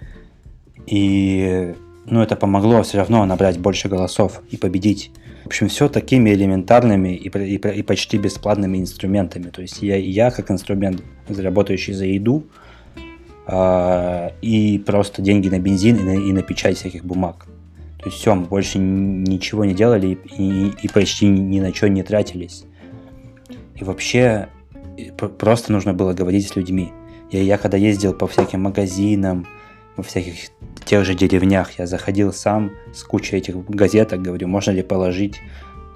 и 0.87 1.75
ну, 2.07 2.23
это 2.23 2.37
помогло 2.37 2.83
все 2.83 2.99
равно 2.99 3.25
набрать 3.25 3.59
больше 3.59 3.89
голосов 3.89 4.43
и 4.51 4.57
победить. 4.57 5.11
В 5.45 5.47
общем, 5.49 5.69
все 5.69 5.89
такими 5.89 6.31
элементарными 6.31 7.15
и, 7.15 7.29
и, 7.29 7.57
и 7.57 7.83
почти 7.83 8.17
бесплатными 8.17 8.79
инструментами. 8.79 9.51
То 9.51 9.61
есть 9.63 9.83
я, 9.83 9.97
я 9.97 10.31
как 10.31 10.51
инструмент, 10.51 11.03
заработающий 11.29 11.93
за 11.93 12.07
еду, 12.07 12.47
и 13.47 14.83
просто 14.87 15.21
деньги 15.21 15.49
на 15.49 15.59
бензин 15.59 15.97
и 15.97 16.03
на, 16.03 16.15
и 16.15 16.33
на 16.33 16.43
печать 16.43 16.79
всяких 16.79 17.05
бумаг. 17.05 17.47
То 17.99 18.07
есть 18.07 18.19
все, 18.19 18.35
мы 18.35 18.47
больше 18.47 18.79
ничего 18.79 19.65
не 19.65 19.75
делали 19.75 20.19
и, 20.37 20.43
и, 20.43 20.73
и 20.83 20.89
почти 20.89 21.27
ни 21.27 21.61
на 21.61 21.75
что 21.75 21.89
не 21.89 22.03
тратились. 22.03 22.65
И 23.77 23.85
вообще 23.85 24.49
просто 25.39 25.73
нужно 25.73 25.95
было 25.95 26.13
говорить 26.13 26.49
с 26.49 26.57
людьми. 26.57 26.93
Я, 27.31 27.43
я 27.43 27.59
когда 27.59 27.77
ездил 27.77 28.13
по 28.15 28.27
всяким 28.27 28.63
магазинам, 28.63 29.47
во 29.97 30.03
всяких 30.03 30.51
тех 30.85 31.05
же 31.05 31.15
деревнях, 31.15 31.79
я 31.79 31.87
заходил 31.87 32.33
сам 32.33 32.73
с 32.93 33.03
кучей 33.03 33.37
этих 33.37 33.65
газеток, 33.67 34.23
говорю, 34.23 34.49
можно 34.49 34.71
ли 34.71 34.83
положить, 34.83 35.41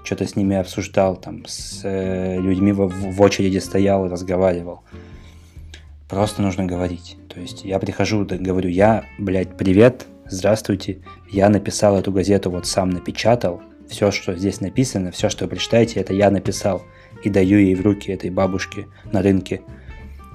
что-то 0.05 0.27
с 0.27 0.37
ними 0.37 0.57
обсуждал, 0.57 1.17
там, 1.17 1.45
с 1.47 1.83
э, 1.85 2.41
людьми 2.41 2.73
в, 2.73 2.89
в 2.89 3.21
очереди 3.21 3.59
стоял, 3.59 4.09
разговаривал. 4.09 4.83
Просто 6.09 6.41
нужно 6.41 6.65
говорить. 6.65 7.19
То 7.29 7.39
есть 7.39 7.65
я 7.65 7.79
прихожу, 7.79 8.25
говорю, 8.25 8.71
я, 8.71 9.05
блядь, 9.19 9.57
привет, 9.57 10.07
здравствуйте, 10.27 11.03
я 11.31 11.51
написал 11.51 11.99
эту 11.99 12.13
газету, 12.13 12.51
вот 12.51 12.67
сам 12.67 12.91
напечатал, 12.91 13.61
все, 13.89 14.11
что 14.11 14.35
здесь 14.35 14.61
написано, 14.61 15.11
все, 15.11 15.29
что 15.29 15.45
вы 15.45 15.51
прочитаете, 15.51 16.01
это 16.01 16.15
я 16.15 16.31
написал 16.31 16.83
и 17.23 17.31
даю 17.31 17.59
ей 17.59 17.75
в 17.75 17.83
руки 17.83 18.11
этой 18.11 18.31
бабушке 18.31 18.87
на 19.13 19.23
рынке. 19.23 19.61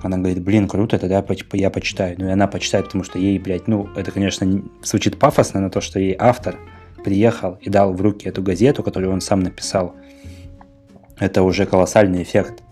Она 0.01 0.17
говорит, 0.17 0.43
блин, 0.43 0.67
круто, 0.67 0.99
тогда 0.99 1.23
я 1.53 1.69
почитаю. 1.69 2.15
Ну 2.19 2.27
и 2.27 2.31
она 2.31 2.47
почитает, 2.47 2.85
потому 2.85 3.03
что 3.03 3.19
ей, 3.19 3.39
блядь, 3.39 3.67
ну, 3.67 3.89
это, 3.95 4.11
конечно, 4.11 4.63
звучит 4.83 5.17
пафосно 5.17 5.61
на 5.61 5.69
то, 5.69 5.81
что 5.81 5.99
ей 5.99 6.15
автор 6.19 6.57
приехал 7.03 7.57
и 7.61 7.69
дал 7.69 7.93
в 7.93 8.01
руки 8.01 8.27
эту 8.27 8.41
газету, 8.41 8.83
которую 8.83 9.13
он 9.13 9.21
сам 9.21 9.39
написал. 9.39 9.95
Это 11.19 11.41
уже 11.43 11.65
колоссальный 11.65 12.21
эффект. 12.21 12.62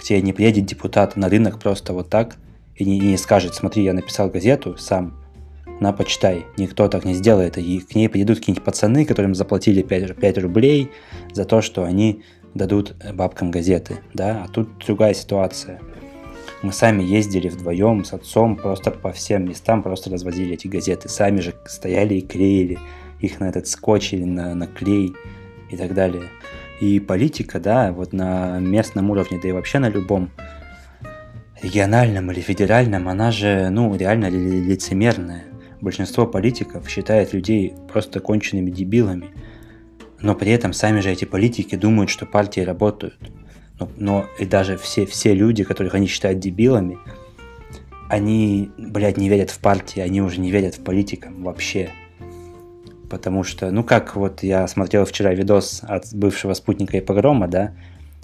К 0.00 0.02
тебе 0.02 0.22
не 0.22 0.32
приедет 0.32 0.64
депутат 0.64 1.16
на 1.16 1.28
рынок 1.28 1.58
просто 1.58 1.92
вот 1.92 2.08
так 2.08 2.38
и 2.74 2.86
не, 2.86 2.96
и 2.96 3.00
не 3.00 3.18
скажет, 3.18 3.54
смотри, 3.54 3.84
я 3.84 3.92
написал 3.92 4.30
газету 4.30 4.78
сам, 4.78 5.20
на 5.78 5.92
почитай. 5.92 6.46
Никто 6.56 6.88
так 6.88 7.04
не 7.04 7.12
сделает. 7.12 7.58
И 7.58 7.80
к 7.80 7.94
ней 7.94 8.08
придут 8.08 8.38
какие-нибудь 8.38 8.64
пацаны, 8.64 9.04
которым 9.04 9.34
заплатили 9.34 9.82
5, 9.82 10.16
5 10.16 10.38
рублей 10.38 10.90
за 11.34 11.44
то, 11.44 11.60
что 11.60 11.84
они 11.84 12.22
дадут 12.54 12.94
бабкам 13.12 13.50
газеты. 13.50 13.98
Да? 14.14 14.42
А 14.42 14.48
тут 14.48 14.70
другая 14.86 15.12
ситуация. 15.12 15.78
Мы 16.62 16.72
сами 16.72 17.02
ездили 17.02 17.48
вдвоем 17.48 18.06
с 18.06 18.14
отцом 18.14 18.56
просто 18.56 18.90
по 18.90 19.12
всем 19.12 19.44
местам, 19.44 19.82
просто 19.82 20.08
развозили 20.08 20.54
эти 20.54 20.66
газеты. 20.66 21.10
Сами 21.10 21.40
же 21.40 21.54
стояли 21.66 22.14
и 22.14 22.26
клеили 22.26 22.78
их 23.20 23.38
на 23.38 23.50
этот 23.50 23.66
скотч 23.66 24.14
или 24.14 24.24
на, 24.24 24.54
на 24.54 24.66
клей 24.66 25.12
и 25.70 25.76
так 25.76 25.92
далее. 25.92 26.24
И 26.80 26.98
политика, 26.98 27.60
да, 27.60 27.92
вот 27.92 28.12
на 28.12 28.58
местном 28.58 29.10
уровне, 29.10 29.38
да 29.42 29.48
и 29.48 29.52
вообще 29.52 29.78
на 29.78 29.90
любом 29.90 30.30
региональном 31.62 32.30
или 32.32 32.40
федеральном, 32.40 33.08
она 33.08 33.30
же, 33.30 33.68
ну, 33.70 33.94
реально 33.94 34.30
лицемерная. 34.30 35.44
Большинство 35.80 36.26
политиков 36.26 36.88
считает 36.88 37.32
людей 37.34 37.74
просто 37.92 38.20
конченными 38.20 38.70
дебилами, 38.70 39.26
но 40.20 40.34
при 40.34 40.52
этом 40.52 40.72
сами 40.72 41.00
же 41.00 41.10
эти 41.10 41.24
политики 41.24 41.76
думают, 41.76 42.10
что 42.10 42.26
партии 42.26 42.60
работают. 42.60 43.18
Но, 43.78 43.88
но 43.96 44.26
и 44.38 44.46
даже 44.46 44.76
все, 44.76 45.06
все 45.06 45.34
люди, 45.34 45.64
которых 45.64 45.94
они 45.94 46.06
считают 46.06 46.38
дебилами, 46.38 46.98
они, 48.08 48.70
блядь, 48.76 49.16
не 49.16 49.28
верят 49.28 49.50
в 49.50 49.58
партии, 49.60 50.00
они 50.00 50.20
уже 50.20 50.40
не 50.40 50.50
верят 50.50 50.74
в 50.74 50.82
политикам 50.82 51.44
вообще. 51.44 51.90
Потому 53.10 53.42
что, 53.42 53.72
ну 53.72 53.82
как 53.82 54.14
вот 54.14 54.44
я 54.44 54.66
смотрел 54.68 55.04
вчера 55.04 55.34
видос 55.34 55.80
от 55.82 56.14
бывшего 56.14 56.54
спутника 56.54 56.96
и 56.96 57.00
погрома, 57.00 57.48
да, 57.48 57.74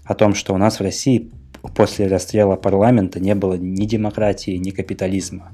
о 0.05 0.14
том, 0.14 0.34
что 0.34 0.55
у 0.55 0.59
нас 0.59 0.78
в 0.78 0.82
России 0.82 1.32
после 1.74 2.07
расстрела 2.07 2.55
парламента 2.55 3.18
не 3.18 3.34
было 3.34 3.55
ни 3.55 3.84
демократии, 3.84 4.53
ни 4.53 4.70
капитализма. 4.70 5.51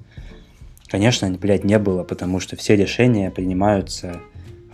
Конечно, 0.86 1.30
блядь, 1.30 1.64
не 1.64 1.78
было, 1.78 2.04
потому 2.04 2.40
что 2.40 2.56
все 2.56 2.76
решения 2.76 3.30
принимаются 3.30 4.20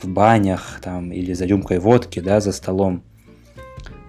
в 0.02 0.08
банях 0.08 0.80
там 0.82 1.12
или 1.12 1.32
за 1.32 1.46
рюмкой 1.46 1.78
водки, 1.78 2.18
да, 2.18 2.40
за 2.40 2.50
столом. 2.50 3.04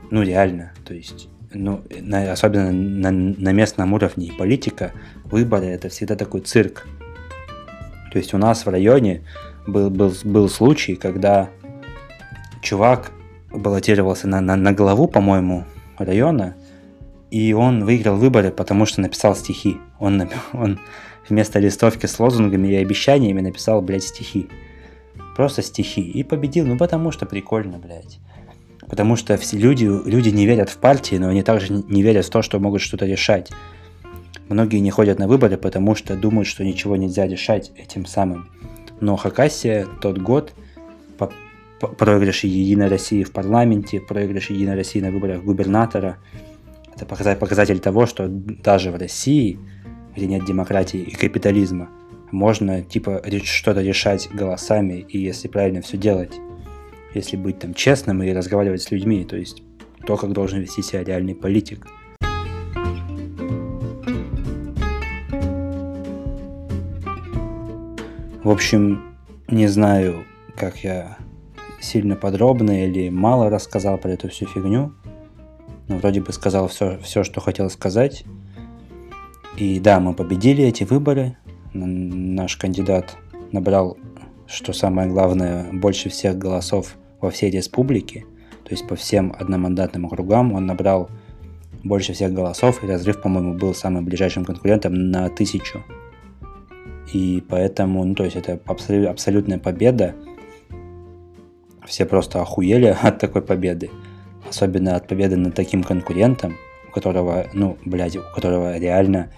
Ну, 0.10 0.24
реально, 0.24 0.74
то 0.84 0.96
есть, 0.96 1.30
ну, 1.54 1.84
на, 2.02 2.32
особенно 2.32 2.72
на, 2.72 3.12
на 3.12 3.52
местном 3.52 3.94
уровне 3.94 4.34
политика, 4.36 4.94
выборы 5.26 5.68
это 5.68 5.90
всегда 5.90 6.16
такой 6.16 6.42
цирк. 6.42 6.88
То 8.12 8.18
есть 8.18 8.34
у 8.34 8.40
нас 8.40 8.66
в 8.66 8.70
районе 8.70 9.22
был, 9.68 9.90
был, 9.90 10.14
был 10.24 10.50
случай, 10.50 10.96
когда 10.96 11.50
чувак 12.62 13.12
баллотировался 13.52 14.28
на, 14.28 14.42
на, 14.42 14.56
на 14.56 14.74
главу, 14.74 15.08
по-моему, 15.08 15.66
района, 15.98 16.56
и 17.32 17.54
он 17.54 17.86
выиграл 17.86 18.18
выборы, 18.18 18.52
потому 18.52 18.86
что 18.86 19.02
написал 19.02 19.36
стихи. 19.36 19.78
Он, 20.00 20.30
он 20.54 20.80
вместо 21.28 21.60
листовки 21.60 22.06
с 22.06 22.20
лозунгами 22.20 22.68
и 22.68 22.76
обещаниями 22.76 23.42
написал, 23.42 23.82
блядь, 23.82 24.04
стихи. 24.04 24.50
Просто 25.36 25.62
стихи. 25.62 26.02
И 26.02 26.24
победил, 26.24 26.66
ну 26.66 26.78
потому 26.78 27.12
что 27.12 27.26
прикольно, 27.26 27.78
блядь. 27.78 28.20
Потому 28.90 29.16
что 29.16 29.38
все 29.38 29.58
люди, 29.58 29.86
люди 29.86 30.30
не 30.30 30.48
верят 30.48 30.70
в 30.70 30.78
партии, 30.78 31.16
но 31.16 31.30
они 31.30 31.44
также 31.44 31.72
не 31.72 32.02
верят 32.02 32.26
в 32.26 32.30
то, 32.32 32.42
что 32.42 32.60
могут 32.60 32.82
что-то 32.82 33.06
решать. 33.06 33.52
Многие 34.50 34.80
не 34.80 34.90
ходят 34.90 35.20
на 35.20 35.28
выборы, 35.28 35.58
потому 35.58 35.94
что 35.94 36.16
думают, 36.16 36.48
что 36.48 36.64
ничего 36.64 36.96
нельзя 36.96 37.28
решать 37.28 37.72
этим 37.78 38.08
самым. 38.08 38.50
Но 39.02 39.16
Хакасия 39.16 39.88
тот 40.02 40.18
год 40.18 40.54
по, 41.18 41.32
проигрыш 41.88 42.44
Единой 42.44 42.88
России 42.88 43.24
в 43.24 43.32
парламенте, 43.32 44.02
проигрыш 44.02 44.50
Единой 44.50 44.76
России 44.76 45.00
на 45.00 45.12
выборах 45.12 45.44
губернатора, 45.44 46.18
это 46.96 47.06
показатель 47.06 47.80
того, 47.80 48.06
что 48.06 48.28
даже 48.28 48.92
в 48.92 48.98
России 48.98 49.58
где 50.16 50.28
нет 50.28 50.46
демократии 50.46 51.00
и 51.00 51.16
капитализма, 51.16 51.90
можно 52.32 52.82
типа 52.82 53.24
что-то 53.44 53.82
решать 53.82 54.30
голосами 54.32 55.06
и 55.08 55.18
если 55.18 55.48
правильно 55.48 55.82
все 55.82 55.98
делать, 55.98 56.34
если 57.14 57.38
быть 57.38 57.60
там 57.60 57.74
честным 57.74 58.22
и 58.22 58.34
разговаривать 58.34 58.82
с 58.82 58.92
людьми, 58.92 59.26
то 59.26 59.36
есть 59.36 59.64
то, 60.06 60.18
как 60.18 60.32
должен 60.34 60.60
вести 60.60 60.82
себя 60.82 61.04
реальный 61.04 61.36
политик. 61.36 61.88
В 68.50 68.52
общем, 68.52 69.04
не 69.48 69.68
знаю, 69.68 70.26
как 70.56 70.84
я 70.84 71.20
сильно 71.80 72.16
подробно 72.16 72.84
или 72.84 73.10
мало 73.10 73.48
рассказал 73.52 74.00
про 74.00 74.10
эту 74.10 74.28
всю 74.30 74.48
фигню, 74.48 74.92
но 75.88 75.98
вроде 75.98 76.22
бы 76.22 76.34
сказал 76.34 76.68
все, 76.68 76.98
все 77.04 77.24
что 77.24 77.42
хотел 77.42 77.70
сказать. 77.70 78.24
И 79.56 79.80
да, 79.80 80.00
мы 80.00 80.16
победили 80.16 80.64
эти 80.64 80.84
выборы. 80.84 81.38
Наш 81.74 82.58
кандидат 82.58 83.18
набрал, 83.52 84.00
что 84.48 84.74
самое 84.74 85.08
главное, 85.08 85.72
больше 85.72 86.10
всех 86.10 86.36
голосов 86.36 86.96
во 87.22 87.30
всей 87.30 87.52
республике. 87.52 88.26
То 88.64 88.72
есть 88.72 88.88
по 88.88 88.96
всем 88.96 89.32
одномандатным 89.38 90.08
округам 90.08 90.54
он 90.54 90.66
набрал 90.66 91.12
больше 91.84 92.14
всех 92.14 92.34
голосов, 92.34 92.84
и 92.84 92.88
разрыв, 92.88 93.22
по-моему, 93.22 93.54
был 93.54 93.76
самым 93.76 94.06
ближайшим 94.06 94.44
конкурентом 94.44 95.12
на 95.12 95.30
тысячу. 95.30 95.84
И 97.14 97.44
поэтому, 97.48 98.04
ну, 98.04 98.16
то 98.16 98.24
есть 98.24 98.36
это 98.36 98.60
абсолют, 98.66 99.08
абсолютная 99.08 99.58
победа. 99.58 100.16
Все 101.86 102.06
просто 102.06 102.42
охуели 102.42 102.96
от 103.02 103.20
такой 103.20 103.42
победы. 103.42 103.90
Особенно 104.48 104.96
от 104.96 105.08
победы 105.08 105.36
над 105.36 105.56
таким 105.56 105.84
конкурентом, 105.84 106.56
у 106.88 106.92
которого, 106.92 107.48
ну, 107.54 107.78
блядь, 107.86 108.16
у 108.16 108.22
которого 108.36 108.78
реально 108.78 109.32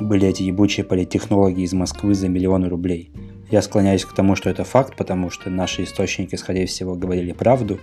были 0.00 0.26
эти 0.26 0.42
ебучие 0.42 0.84
политтехнологи 0.84 1.60
из 1.60 1.72
Москвы 1.72 2.14
за 2.14 2.28
миллионы 2.28 2.68
рублей. 2.68 3.12
Я 3.50 3.62
склоняюсь 3.62 4.04
к 4.04 4.14
тому, 4.14 4.36
что 4.36 4.48
это 4.48 4.64
факт, 4.64 4.96
потому 4.96 5.30
что 5.30 5.50
наши 5.50 5.82
источники, 5.82 6.36
скорее 6.36 6.66
всего, 6.66 6.94
говорили 6.94 7.32
правду. 7.32 7.78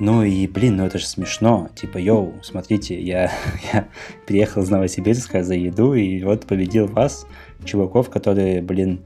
Ну 0.00 0.22
и, 0.22 0.46
блин, 0.46 0.76
ну 0.76 0.86
это 0.86 0.98
же 0.98 1.06
смешно. 1.06 1.70
Типа, 1.74 1.98
йоу, 1.98 2.34
смотрите, 2.42 3.00
я, 3.00 3.32
я 3.72 3.88
приехал 4.26 4.62
из 4.62 4.70
Новосибирска 4.70 5.42
за 5.42 5.54
еду 5.54 5.94
и 5.94 6.22
вот 6.22 6.46
победил 6.46 6.86
вас, 6.86 7.26
чуваков, 7.64 8.08
которые, 8.10 8.62
блин, 8.62 9.00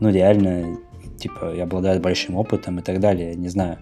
ну 0.00 0.10
реально, 0.10 0.76
типа, 1.18 1.62
обладают 1.62 2.02
большим 2.02 2.36
опытом 2.36 2.78
и 2.78 2.82
так 2.82 3.00
далее, 3.00 3.34
не 3.34 3.48
знаю. 3.48 3.78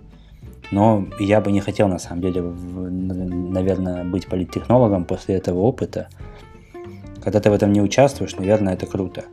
Но 0.71 1.07
я 1.19 1.41
бы 1.41 1.51
не 1.51 1.61
хотел, 1.61 1.89
на 1.89 1.99
самом 1.99 2.23
деле, 2.23 2.43
наверное, 2.43 4.05
быть 4.05 4.27
политтехнологом 4.27 5.05
после 5.07 5.37
этого 5.37 5.61
опыта. 5.61 6.09
Когда 7.23 7.41
ты 7.41 7.51
в 7.51 7.55
этом 7.55 7.73
не 7.73 7.81
участвуешь, 7.81 8.37
наверное, 8.37 8.75
это 8.75 8.87
круто. 8.87 9.25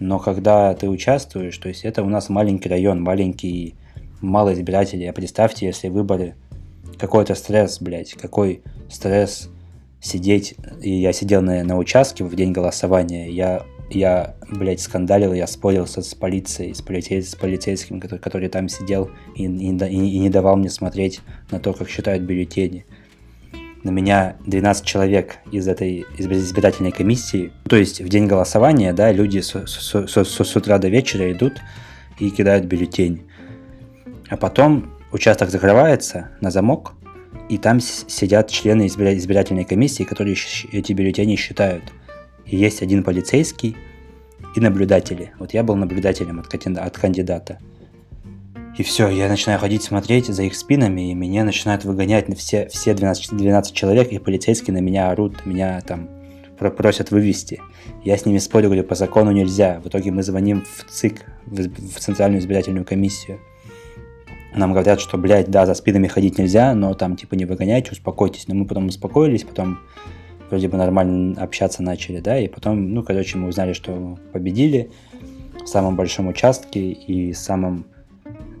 Но 0.00 0.18
когда 0.18 0.74
ты 0.74 0.88
участвуешь, 0.88 1.56
то 1.58 1.68
есть 1.68 1.84
это 1.84 2.02
у 2.02 2.08
нас 2.08 2.28
маленький 2.28 2.68
район, 2.68 3.02
маленький, 3.02 3.76
мало 4.20 4.54
избирателей. 4.54 5.06
А 5.06 5.12
представьте, 5.12 5.66
если 5.66 5.88
выборы, 5.88 6.34
какой-то 6.98 7.34
стресс, 7.34 7.80
блядь, 7.80 8.14
какой 8.14 8.62
стресс 8.88 9.50
сидеть. 10.00 10.54
И 10.80 10.90
я 10.90 11.12
сидел 11.12 11.42
на, 11.42 11.64
на 11.64 11.76
участке 11.76 12.24
в 12.24 12.34
день 12.34 12.52
голосования, 12.52 13.30
я, 13.30 13.64
я, 13.90 14.36
блядь, 14.50 14.80
скандалил, 14.80 15.32
я 15.32 15.46
спорил 15.46 15.86
с 15.86 16.14
полицией, 16.14 16.74
с, 16.74 16.82
полицей, 16.82 17.22
с 17.22 17.34
полицейским, 17.34 18.00
который, 18.00 18.20
который 18.20 18.48
там 18.48 18.68
сидел 18.68 19.10
и, 19.34 19.44
и, 19.44 19.68
и 19.68 20.18
не 20.18 20.30
давал 20.30 20.56
мне 20.56 20.70
смотреть 20.70 21.20
на 21.50 21.58
то, 21.58 21.72
как 21.72 21.88
считают 21.88 22.22
бюллетени 22.22 22.84
на 23.84 23.90
меня 23.90 24.36
12 24.46 24.84
человек 24.84 25.36
из 25.52 25.68
этой 25.68 26.06
избирательной 26.16 26.90
комиссии. 26.90 27.52
То 27.68 27.76
есть 27.76 28.00
в 28.00 28.08
день 28.08 28.26
голосования, 28.26 28.92
да, 28.94 29.12
люди 29.12 29.40
с, 29.40 29.54
с, 29.66 30.06
с, 30.06 30.24
с 30.24 30.56
утра 30.56 30.78
до 30.78 30.88
вечера 30.88 31.30
идут 31.30 31.60
и 32.18 32.30
кидают 32.30 32.64
бюллетень. 32.64 33.22
А 34.28 34.36
потом 34.36 34.92
участок 35.12 35.50
закрывается 35.50 36.30
на 36.40 36.50
замок, 36.50 36.92
и 37.48 37.58
там 37.58 37.80
сидят 37.80 38.50
члены 38.50 38.86
избирательной 38.86 39.64
комиссии, 39.64 40.04
которые 40.04 40.36
эти 40.72 40.92
бюллетени 40.92 41.36
считают. 41.36 41.84
И 42.46 42.56
есть 42.56 42.82
один 42.82 43.02
полицейский 43.02 43.76
и 44.54 44.60
наблюдатели. 44.60 45.32
Вот 45.38 45.52
я 45.52 45.62
был 45.62 45.76
наблюдателем 45.76 46.40
от 46.40 46.98
кандидата. 46.98 47.58
И 48.76 48.82
все, 48.82 49.08
я 49.08 49.28
начинаю 49.28 49.60
ходить 49.60 49.84
смотреть 49.84 50.26
за 50.26 50.42
их 50.42 50.56
спинами, 50.56 51.10
и 51.10 51.14
меня 51.14 51.44
начинают 51.44 51.84
выгонять 51.84 52.26
все, 52.36 52.68
все 52.68 52.94
12, 52.94 53.36
12 53.36 53.72
человек, 53.72 54.10
и 54.10 54.18
полицейские 54.18 54.74
на 54.74 54.80
меня 54.80 55.10
орут, 55.10 55.46
меня 55.46 55.80
там 55.80 56.08
просят 56.58 57.10
вывести. 57.10 57.60
Я 58.04 58.16
с 58.16 58.26
ними 58.26 58.38
спорю, 58.38 58.66
говорю, 58.66 58.84
по 58.84 58.94
закону 58.94 59.30
нельзя. 59.30 59.80
В 59.84 59.88
итоге 59.88 60.10
мы 60.10 60.22
звоним 60.22 60.64
в 60.64 60.90
ЦИК, 60.90 61.24
в 61.46 62.00
Центральную 62.00 62.40
избирательную 62.40 62.84
комиссию. 62.84 63.38
Нам 64.54 64.72
говорят, 64.72 65.00
что, 65.00 65.18
блядь, 65.18 65.50
да, 65.50 65.66
за 65.66 65.74
спинами 65.74 66.06
ходить 66.06 66.38
нельзя, 66.38 66.74
но 66.74 66.94
там, 66.94 67.16
типа, 67.16 67.34
не 67.34 67.44
выгоняйте, 67.44 67.92
успокойтесь. 67.92 68.46
Но 68.46 68.54
мы 68.54 68.66
потом 68.66 68.86
успокоились, 68.86 69.42
потом 69.42 69.80
вроде 70.48 70.68
бы 70.68 70.76
нормально 70.76 71.40
общаться 71.42 71.82
начали, 71.82 72.20
да, 72.20 72.38
и 72.38 72.46
потом, 72.46 72.94
ну, 72.94 73.02
короче, 73.02 73.36
мы 73.36 73.48
узнали, 73.48 73.72
что 73.72 74.18
победили 74.32 74.90
в 75.64 75.66
самом 75.66 75.96
большом 75.96 76.28
участке 76.28 76.92
и 76.92 77.32
самом 77.32 77.86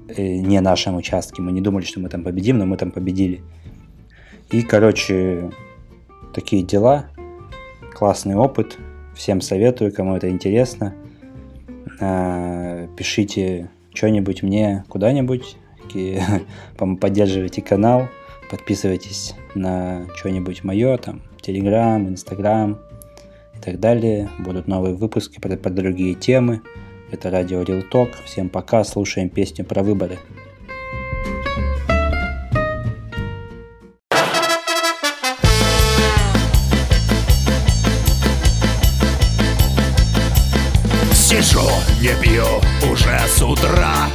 э, 0.08 0.36
не 0.36 0.60
нашем 0.60 0.96
участке. 0.96 1.42
Мы 1.42 1.52
не 1.52 1.60
думали, 1.60 1.84
что 1.84 2.00
мы 2.00 2.08
там 2.08 2.24
победим, 2.24 2.58
но 2.58 2.66
мы 2.66 2.76
там 2.76 2.90
победили. 2.90 3.42
И, 4.50 4.62
короче, 4.62 5.50
такие 6.34 6.62
дела, 6.64 7.06
классный 7.94 8.34
опыт, 8.34 8.78
всем 9.14 9.40
советую, 9.40 9.92
кому 9.92 10.16
это 10.16 10.28
интересно. 10.28 10.94
А, 12.00 12.88
пишите 12.96 13.70
что-нибудь 13.92 14.42
мне 14.42 14.84
куда-нибудь, 14.88 15.56
поддерживайте 17.00 17.62
канал, 17.62 18.08
подписывайтесь 18.50 19.34
на 19.54 20.06
что-нибудь 20.16 20.64
мое, 20.64 20.96
там, 20.98 21.22
Телеграм, 21.40 22.08
Инстаграм 22.08 22.80
и 23.56 23.60
так 23.60 23.78
далее. 23.80 24.30
Будут 24.38 24.66
новые 24.66 24.94
выпуски 24.94 25.40
про, 25.40 25.56
про 25.56 25.70
другие 25.70 26.14
темы. 26.14 26.62
Это 27.10 27.30
радио 27.30 27.62
Real 27.62 27.84
Talk. 27.90 28.10
Всем 28.24 28.48
пока, 28.48 28.82
слушаем 28.84 29.28
песню 29.28 29.64
про 29.64 29.82
выборы. 29.82 30.18
Сижу, 41.12 41.60
не 42.00 42.14
пью 42.22 42.44
уже 42.90 43.18
с 43.28 43.42
утра 43.42 44.08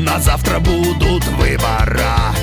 На 0.00 0.18
завтра 0.18 0.58
будут 0.60 1.24
выбора. 1.26 2.34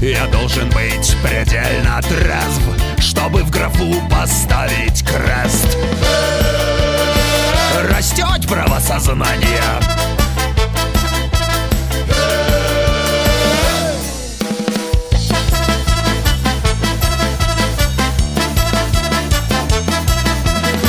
Я 0.00 0.26
должен 0.26 0.68
быть 0.70 1.16
предельно 1.20 2.00
трезв 2.00 2.62
Чтобы 2.98 3.42
в 3.42 3.50
графу 3.50 3.92
поставить 4.08 5.04
крест. 5.04 5.76
Растет 7.90 8.46
правосознание. 8.46 9.80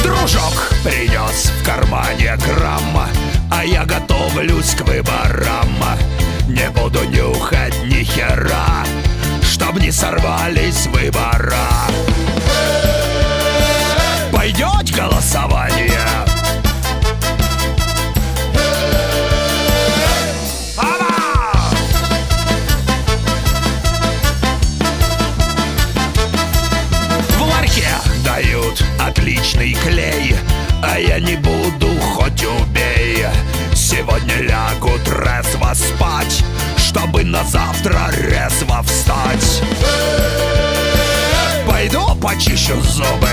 Дружок 0.04 0.74
принес 0.84 1.52
в 1.60 1.66
кармане 1.66 2.38
грамма 2.38 3.08
А 3.52 3.64
я 3.64 3.86
готовлюсь 3.86 4.74
к 4.76 4.82
выборам. 4.82 5.70
Не 6.48 6.70
буду 6.72 7.04
нюхать 7.06 7.76
ни 7.86 8.04
хера 8.04 8.84
Чтоб 9.42 9.80
не 9.80 9.92
сорвались 9.92 10.88
выбора. 10.88 11.68
Пойдет 14.32 14.92
голосование! 14.94 15.90
В 27.30 27.42
ларьке 27.42 27.88
дают 28.26 28.84
отличный 29.00 29.74
клей 29.76 30.36
А 30.84 31.00
я 31.00 31.20
не 31.20 31.36
буду, 31.38 31.88
хоть 32.02 32.44
убей 32.44 32.73
Сегодня 34.04 34.36
лягу 34.42 34.92
трезво 35.06 35.74
спать 35.74 36.44
Чтобы 36.78 37.24
на 37.24 37.44
завтра 37.46 38.10
резво 38.12 38.84
встать. 38.84 39.62
Пойду 41.66 42.14
почищу 42.16 42.82
зубы 42.82 43.30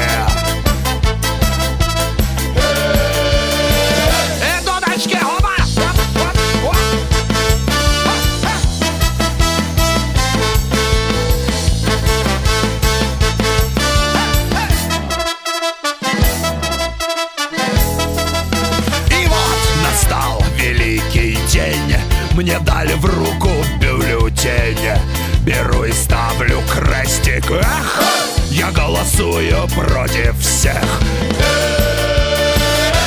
голосую 29.61 29.69
против 29.69 30.39
всех. 30.41 30.83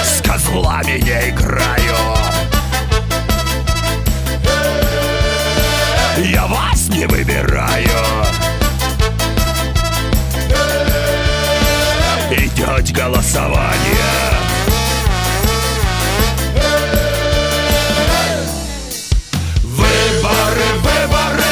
С 0.04 0.22
козлами 0.22 1.00
не 1.00 1.30
играй 1.30 1.73